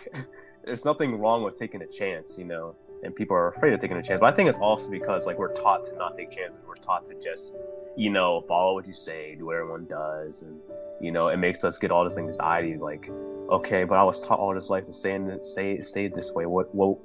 there's 0.63 0.86
nothing 0.86 1.19
wrong 1.19 1.43
with 1.43 1.57
taking 1.57 1.82
a 1.82 1.88
chance, 1.88 2.38
you 2.38 2.45
know. 2.45 2.76
And 3.03 3.15
people 3.15 3.36
are 3.36 3.49
afraid 3.49 3.73
of 3.73 3.80
taking 3.80 3.97
a 3.97 4.03
chance, 4.03 4.19
but 4.21 4.34
I 4.34 4.36
think 4.36 4.49
it's 4.49 4.57
also 4.57 4.89
because 4.89 5.28
like 5.28 5.38
we're 5.38 5.53
taught 5.53 5.86
to 5.86 5.95
not 5.95 6.17
take 6.17 6.32
chances. 6.32 6.59
We're 6.65 6.76
taught 6.76 7.05
to 7.07 7.13
just 7.21 7.55
you 7.95 8.09
know, 8.09 8.41
follow 8.41 8.73
what 8.73 8.88
you 8.88 8.93
say, 8.93 9.36
do 9.36 9.45
what 9.45 9.55
everyone 9.55 9.86
does, 9.86 10.41
and 10.41 10.59
you 10.99 11.11
know, 11.11 11.30
it 11.30 11.38
makes 11.38 11.63
us 11.63 11.78
get 11.78 11.91
all 11.91 12.03
this 12.03 12.17
anxiety. 12.17 12.78
Like, 12.78 13.09
okay, 13.49 13.83
but 13.83 13.97
I 13.97 14.03
was 14.03 14.21
taught 14.21 14.39
all 14.39 14.53
this 14.53 14.69
life 14.69 14.85
to 14.85 14.93
stay 14.93 15.13
in, 15.13 15.43
stay 15.43 15.81
stay 15.81 16.07
this 16.07 16.31
way. 16.31 16.45
What 16.45 16.73
what 16.73 16.97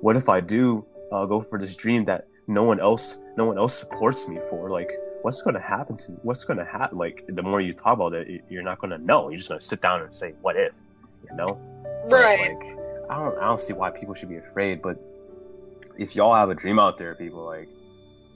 what 0.00 0.16
if 0.16 0.28
I 0.28 0.40
do 0.40 0.84
uh, 1.10 1.26
go 1.26 1.40
for 1.40 1.58
this 1.58 1.76
dream 1.76 2.04
that 2.06 2.26
no 2.46 2.62
one 2.64 2.80
else 2.80 3.18
no 3.36 3.46
one 3.46 3.58
else 3.58 3.74
supports 3.78 4.28
me 4.28 4.38
for? 4.50 4.70
Like, 4.70 4.90
what's 5.22 5.42
going 5.42 5.54
to 5.54 5.60
happen 5.60 5.96
to 5.98 6.12
what's 6.22 6.44
going 6.44 6.58
to 6.58 6.64
happen? 6.64 6.98
Like, 6.98 7.24
the 7.28 7.42
more 7.42 7.60
you 7.60 7.72
talk 7.72 7.94
about 7.94 8.14
it, 8.14 8.44
you're 8.48 8.62
not 8.62 8.78
going 8.78 8.90
to 8.90 8.98
know. 8.98 9.28
You're 9.28 9.38
just 9.38 9.48
going 9.48 9.60
to 9.60 9.66
sit 9.66 9.80
down 9.80 10.02
and 10.02 10.14
say, 10.14 10.34
"What 10.40 10.56
if?" 10.56 10.72
You 11.30 11.36
know, 11.36 11.58
right? 12.10 12.56
But, 12.58 12.66
like, 12.66 12.78
I 13.10 13.18
don't 13.18 13.38
I 13.38 13.44
don't 13.44 13.60
see 13.60 13.72
why 13.72 13.90
people 13.90 14.14
should 14.14 14.28
be 14.28 14.38
afraid, 14.38 14.82
but 14.82 14.96
if 15.98 16.16
y'all 16.16 16.34
have 16.34 16.50
a 16.50 16.54
dream 16.54 16.78
out 16.78 16.96
there, 16.98 17.14
people 17.14 17.44
like 17.44 17.68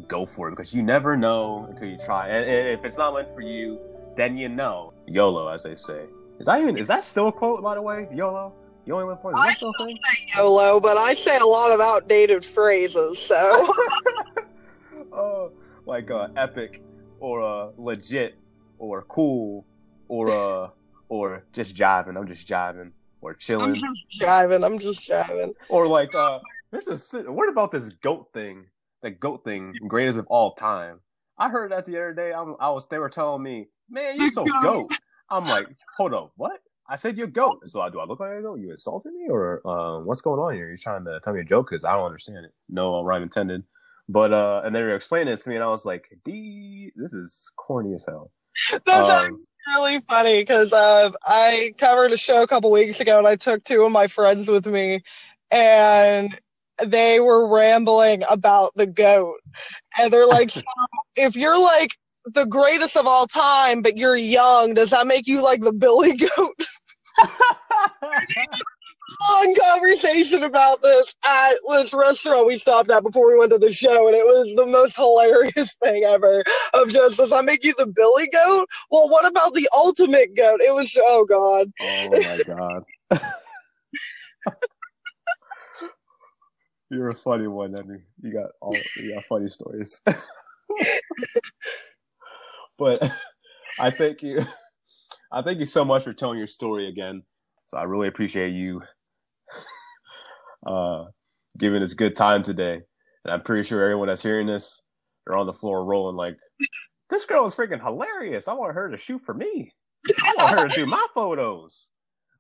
go 0.09 0.27
for 0.27 0.49
it 0.49 0.51
because 0.53 0.75
you 0.75 0.83
never 0.83 1.17
know 1.17 1.67
until 1.69 1.89
you 1.89 1.99
try. 2.05 2.29
And, 2.29 2.49
and 2.49 2.79
if 2.79 2.85
it's 2.85 2.99
not 2.99 3.15
meant 3.15 3.35
for 3.35 3.41
you, 3.41 3.81
then 4.17 4.37
you 4.37 4.49
know. 4.49 4.93
YOLO, 5.07 5.49
as 5.49 5.63
they 5.63 5.77
say. 5.77 6.05
Is 6.39 6.47
that 6.47 6.61
even 6.61 6.79
is 6.79 6.89
that 6.89 7.05
still 7.05 7.29
a 7.29 7.33
quote 7.33 7.63
by 7.63 7.75
the 7.75 7.83
way? 7.83 8.09
YOLO. 8.13 8.55
You 8.85 8.95
only 8.95 9.07
live 9.07 9.23
once. 9.25 9.39
Is 9.41 9.47
that 9.47 9.57
still 9.57 9.73
a 9.81 9.85
thing? 9.85 9.99
YOLO, 10.37 10.81
but 10.81 10.97
I 10.97 11.15
say 11.15 11.37
a 11.37 11.45
lot 11.45 11.73
of 11.73 11.81
outdated 11.81 12.45
phrases. 12.45 13.19
So. 13.19 13.35
oh, 15.13 15.53
like 15.87 16.11
uh, 16.11 16.29
epic, 16.37 16.83
or 17.19 17.43
uh, 17.43 17.71
legit, 17.77 18.37
or 18.79 19.03
cool, 19.03 19.67
or 20.09 20.31
uh, 20.31 20.71
or 21.09 21.45
just 21.53 21.75
jiving. 21.75 22.17
I'm 22.17 22.29
just 22.29 22.47
jiving, 22.47 22.93
or 23.21 23.35
chilling. 23.35 23.71
I'm 23.71 23.75
just 23.75 24.07
jiving. 24.21 24.65
I'm 24.65 24.79
just 24.79 25.09
jiving. 25.09 25.53
Or 25.69 25.89
like 25.89 26.15
uh, 26.15 26.39
there's 26.71 26.87
a 27.15 27.33
what 27.33 27.49
about 27.49 27.73
this 27.73 27.89
goat 27.89 28.29
thing? 28.33 28.67
the 29.07 29.11
goat 29.11 29.45
thing, 29.45 29.75
greatest 29.87 30.19
of 30.19 30.27
all 30.27 30.53
time. 30.53 31.01
I 31.39 31.49
heard 31.49 31.71
that 31.71 31.85
the 31.85 31.97
other 31.97 32.13
day. 32.13 32.33
I, 32.33 32.43
I 32.43 32.71
was 32.71 32.89
they 32.89 32.99
were 32.99 33.09
telling 33.09 33.43
me, 33.43 33.69
man, 33.89 34.17
you're 34.17 34.31
so 34.31 34.45
goat. 34.63 34.93
I'm 35.31 35.45
like, 35.45 35.67
hold 35.97 36.15
up, 36.15 36.33
what? 36.37 36.61
I 36.89 36.97
said 36.97 37.19
you're 37.19 37.27
goat. 37.27 37.63
So 37.67 37.81
I 37.81 37.91
do 37.91 37.99
I 37.99 38.05
look 38.05 38.21
like 38.21 38.39
a 38.39 38.43
goat? 38.43 38.61
You 38.61 38.71
insulted 38.71 39.13
me 39.13 39.29
or 39.29 39.67
um, 39.67 40.07
what's 40.07 40.21
going 40.21 40.39
on 40.39 40.55
here? 40.55 40.69
You're 40.69 40.77
trying 40.77 41.05
to 41.05 41.21
tell 41.21 41.33
me 41.33 41.41
a 41.41 41.45
joke 41.45 41.71
because 41.71 41.85
I 41.85 41.95
don't 41.95 42.07
understand 42.07 42.45
it. 42.45 42.53
No 42.69 43.03
rhyme 43.03 43.23
intended. 43.23 43.65
But 44.09 44.33
uh, 44.33 44.63
and 44.65 44.75
they 44.75 44.83
were 44.83 44.95
explaining 44.95 45.35
it 45.35 45.41
to 45.41 45.51
me, 45.51 45.57
and 45.57 45.65
I 45.65 45.69
was 45.69 45.85
like, 45.85 46.17
"D, 46.25 46.93
this 46.95 47.13
is 47.13 47.51
corny 47.57 47.93
as 47.95 48.05
hell." 48.07 48.31
That's 48.87 49.29
um, 49.29 49.45
really 49.67 50.01
funny 50.09 50.43
because 50.43 50.73
uh, 50.73 51.11
I 51.25 51.75
covered 51.77 52.13
a 52.13 52.17
show 52.17 52.43
a 52.43 52.47
couple 52.47 52.71
weeks 52.71 53.01
ago, 53.01 53.19
and 53.19 53.27
I 53.27 53.35
took 53.35 53.65
two 53.65 53.83
of 53.83 53.91
my 53.91 54.07
friends 54.07 54.49
with 54.49 54.65
me, 54.65 55.03
and 55.51 56.39
they 56.85 57.19
were 57.19 57.53
rambling 57.53 58.23
about 58.31 58.73
the 58.77 58.87
goat. 58.87 59.39
And 59.99 60.13
they're 60.13 60.29
like, 60.29 60.51
so 60.51 60.63
if 61.17 61.35
you're 61.35 61.61
like 61.61 61.91
the 62.35 62.47
greatest 62.47 62.97
of 62.97 63.07
all 63.07 63.27
time, 63.27 63.83
but 63.83 63.97
you're 63.97 64.17
young, 64.17 64.75
does 64.75 64.91
that 64.91 65.07
make 65.07 65.27
you 65.27 65.43
like 65.43 65.61
the 65.63 65.73
Billy 65.73 66.15
goat? 66.15 66.67
long 69.21 69.55
conversation 69.55 70.43
about 70.43 70.83
this 70.83 71.15
at 71.25 71.55
this 71.71 71.95
restaurant 71.95 72.47
we 72.47 72.57
stopped 72.57 72.91
at 72.91 73.03
before 73.03 73.29
we 73.29 73.39
went 73.39 73.53
to 73.53 73.59
the 73.59 73.73
show, 73.73 74.07
and 74.09 74.17
it 74.17 74.25
was 74.25 74.55
the 74.57 74.67
most 74.67 74.97
hilarious 74.97 75.75
thing 75.83 76.05
ever. 76.05 76.45
Of 76.75 76.91
just, 76.91 77.19
does 77.19 77.31
that 77.31 77.45
make 77.45 77.65
you 77.65 77.75
the 77.79 77.87
Billy 77.87 78.29
goat? 78.29 78.67
Well, 78.91 79.09
what 79.09 79.27
about 79.27 79.55
the 79.55 79.69
ultimate 79.75 80.37
goat? 80.37 80.61
It 80.61 80.75
was, 80.75 80.97
oh 80.99 81.25
god. 81.25 81.73
Oh 81.81 82.09
my 82.13 82.41
god. 82.47 82.85
You're 86.91 87.09
a 87.09 87.17
funny 87.17 87.49
one, 87.49 87.77
Emmy. 87.77 87.99
You 88.23 88.33
got 88.33 88.51
all 88.61 88.77
you 88.97 89.15
got 89.15 89.25
funny 89.25 89.49
stories. 89.49 90.03
But 92.79 93.03
I 93.81 93.91
thank 93.91 94.23
you. 94.23 94.45
I 95.33 95.43
thank 95.43 95.59
you 95.59 95.67
so 95.67 95.85
much 95.85 96.05
for 96.05 96.13
telling 96.13 96.39
your 96.39 96.47
story 96.47 96.89
again. 96.89 97.23
So 97.67 97.77
I 97.77 97.83
really 97.83 98.09
appreciate 98.09 98.53
you 98.53 98.81
uh, 100.67 101.07
giving 101.59 101.83
us 101.83 101.95
good 101.95 102.15
time 102.15 102.43
today. 102.43 102.81
And 103.25 103.35
I'm 103.35 103.43
pretty 103.43 103.69
sure 103.69 103.83
everyone 103.83 104.09
that's 104.09 104.23
hearing 104.23 104.47
this, 104.47 104.81
they're 105.27 105.37
on 105.37 105.47
the 105.47 105.53
floor 105.53 105.85
rolling 105.85 106.17
like, 106.17 106.37
this 107.11 107.25
girl 107.25 107.47
is 107.47 107.55
freaking 107.55 107.83
hilarious. 107.83 108.49
I 108.49 108.53
want 108.55 108.75
her 108.75 108.89
to 108.91 108.97
shoot 108.97 109.21
for 109.21 109.35
me. 109.35 109.73
I 110.09 110.35
want 110.39 110.61
her 110.61 110.69
to 110.69 110.75
do 110.75 110.87
my 110.87 111.05
photos. 111.15 111.91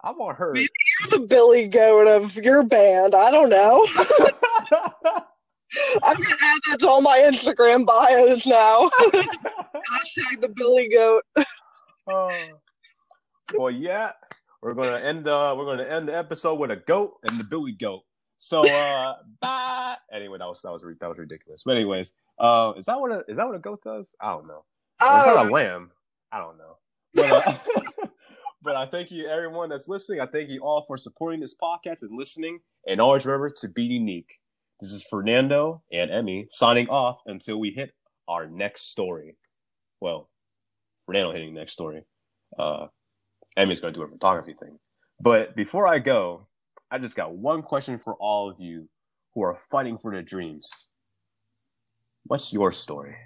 I 0.02 0.12
want 0.12 0.38
her. 0.38 0.52
Maybe 0.52 0.68
you're 1.10 1.20
the 1.20 1.26
Billy 1.26 1.68
Goat 1.68 2.08
of 2.08 2.36
your 2.36 2.64
band. 2.64 3.14
I 3.14 3.30
don't 3.30 3.50
know. 3.50 5.22
I'm 6.02 6.16
gonna 6.16 6.34
add 6.42 6.60
that 6.70 6.80
to 6.80 6.88
all 6.88 7.00
my 7.00 7.22
Instagram 7.24 7.86
bios 7.86 8.46
now. 8.46 8.88
Hashtag 9.12 10.40
the 10.40 10.52
Billy 10.54 10.88
Goat. 10.88 11.22
Oh. 12.08 12.30
Well, 13.54 13.70
yeah, 13.70 14.12
we're 14.62 14.74
gonna 14.74 14.98
end. 14.98 15.28
Uh, 15.28 15.54
we're 15.56 15.64
gonna 15.64 15.84
end 15.84 16.08
the 16.08 16.16
episode 16.16 16.58
with 16.58 16.70
a 16.70 16.76
goat 16.76 17.14
and 17.28 17.38
the 17.38 17.44
Billy 17.44 17.72
Goat. 17.72 18.02
So, 18.38 18.68
uh, 18.68 19.14
bye. 19.40 19.96
Anyway, 20.12 20.38
that 20.38 20.46
was 20.46 20.60
that 20.62 20.72
was 20.72 20.82
that 21.00 21.08
was 21.08 21.18
ridiculous. 21.18 21.62
But 21.64 21.76
anyways, 21.76 22.14
uh, 22.38 22.72
is 22.76 22.86
that 22.86 23.00
what 23.00 23.12
a 23.12 23.24
is 23.28 23.36
that 23.36 23.46
what 23.46 23.56
a 23.56 23.60
goat 23.60 23.82
does? 23.82 24.14
I 24.20 24.30
don't 24.30 24.46
know. 24.46 24.64
Oh. 25.00 25.18
Is 25.20 25.26
that 25.26 25.46
a 25.46 25.50
lamb? 25.50 25.90
I 26.32 26.38
don't 26.38 26.58
know. 26.58 26.76
But, 27.14 27.48
uh, 27.48 27.54
but 28.62 28.76
I 28.76 28.86
thank 28.86 29.10
you, 29.10 29.26
everyone 29.26 29.68
that's 29.68 29.88
listening. 29.88 30.20
I 30.20 30.26
thank 30.26 30.48
you 30.48 30.60
all 30.62 30.84
for 30.86 30.96
supporting 30.96 31.40
this 31.40 31.54
podcast 31.54 32.02
and 32.02 32.16
listening. 32.16 32.60
And 32.88 33.00
always 33.00 33.26
remember 33.26 33.50
to 33.50 33.68
be 33.68 33.84
unique. 33.84 34.38
This 34.80 34.92
is 34.92 35.06
Fernando 35.08 35.82
and 35.90 36.10
Emmy 36.10 36.48
signing 36.50 36.88
off 36.88 37.20
until 37.26 37.58
we 37.58 37.70
hit 37.70 37.92
our 38.28 38.46
next 38.46 38.90
story. 38.90 39.36
Well, 40.00 40.28
Fernando 41.06 41.32
hitting 41.32 41.54
the 41.54 41.60
next 41.60 41.72
story. 41.72 42.02
Uh, 42.58 42.88
Emmy's 43.56 43.80
going 43.80 43.94
to 43.94 44.00
do 44.00 44.04
a 44.04 44.08
photography 44.08 44.54
thing. 44.60 44.78
But 45.18 45.56
before 45.56 45.88
I 45.88 45.98
go, 45.98 46.46
I 46.90 46.98
just 46.98 47.16
got 47.16 47.34
one 47.34 47.62
question 47.62 47.98
for 47.98 48.16
all 48.16 48.50
of 48.50 48.60
you 48.60 48.88
who 49.34 49.42
are 49.42 49.58
fighting 49.70 49.96
for 49.96 50.12
their 50.12 50.22
dreams. 50.22 50.68
What's 52.24 52.52
your 52.52 52.70
story? 52.70 53.16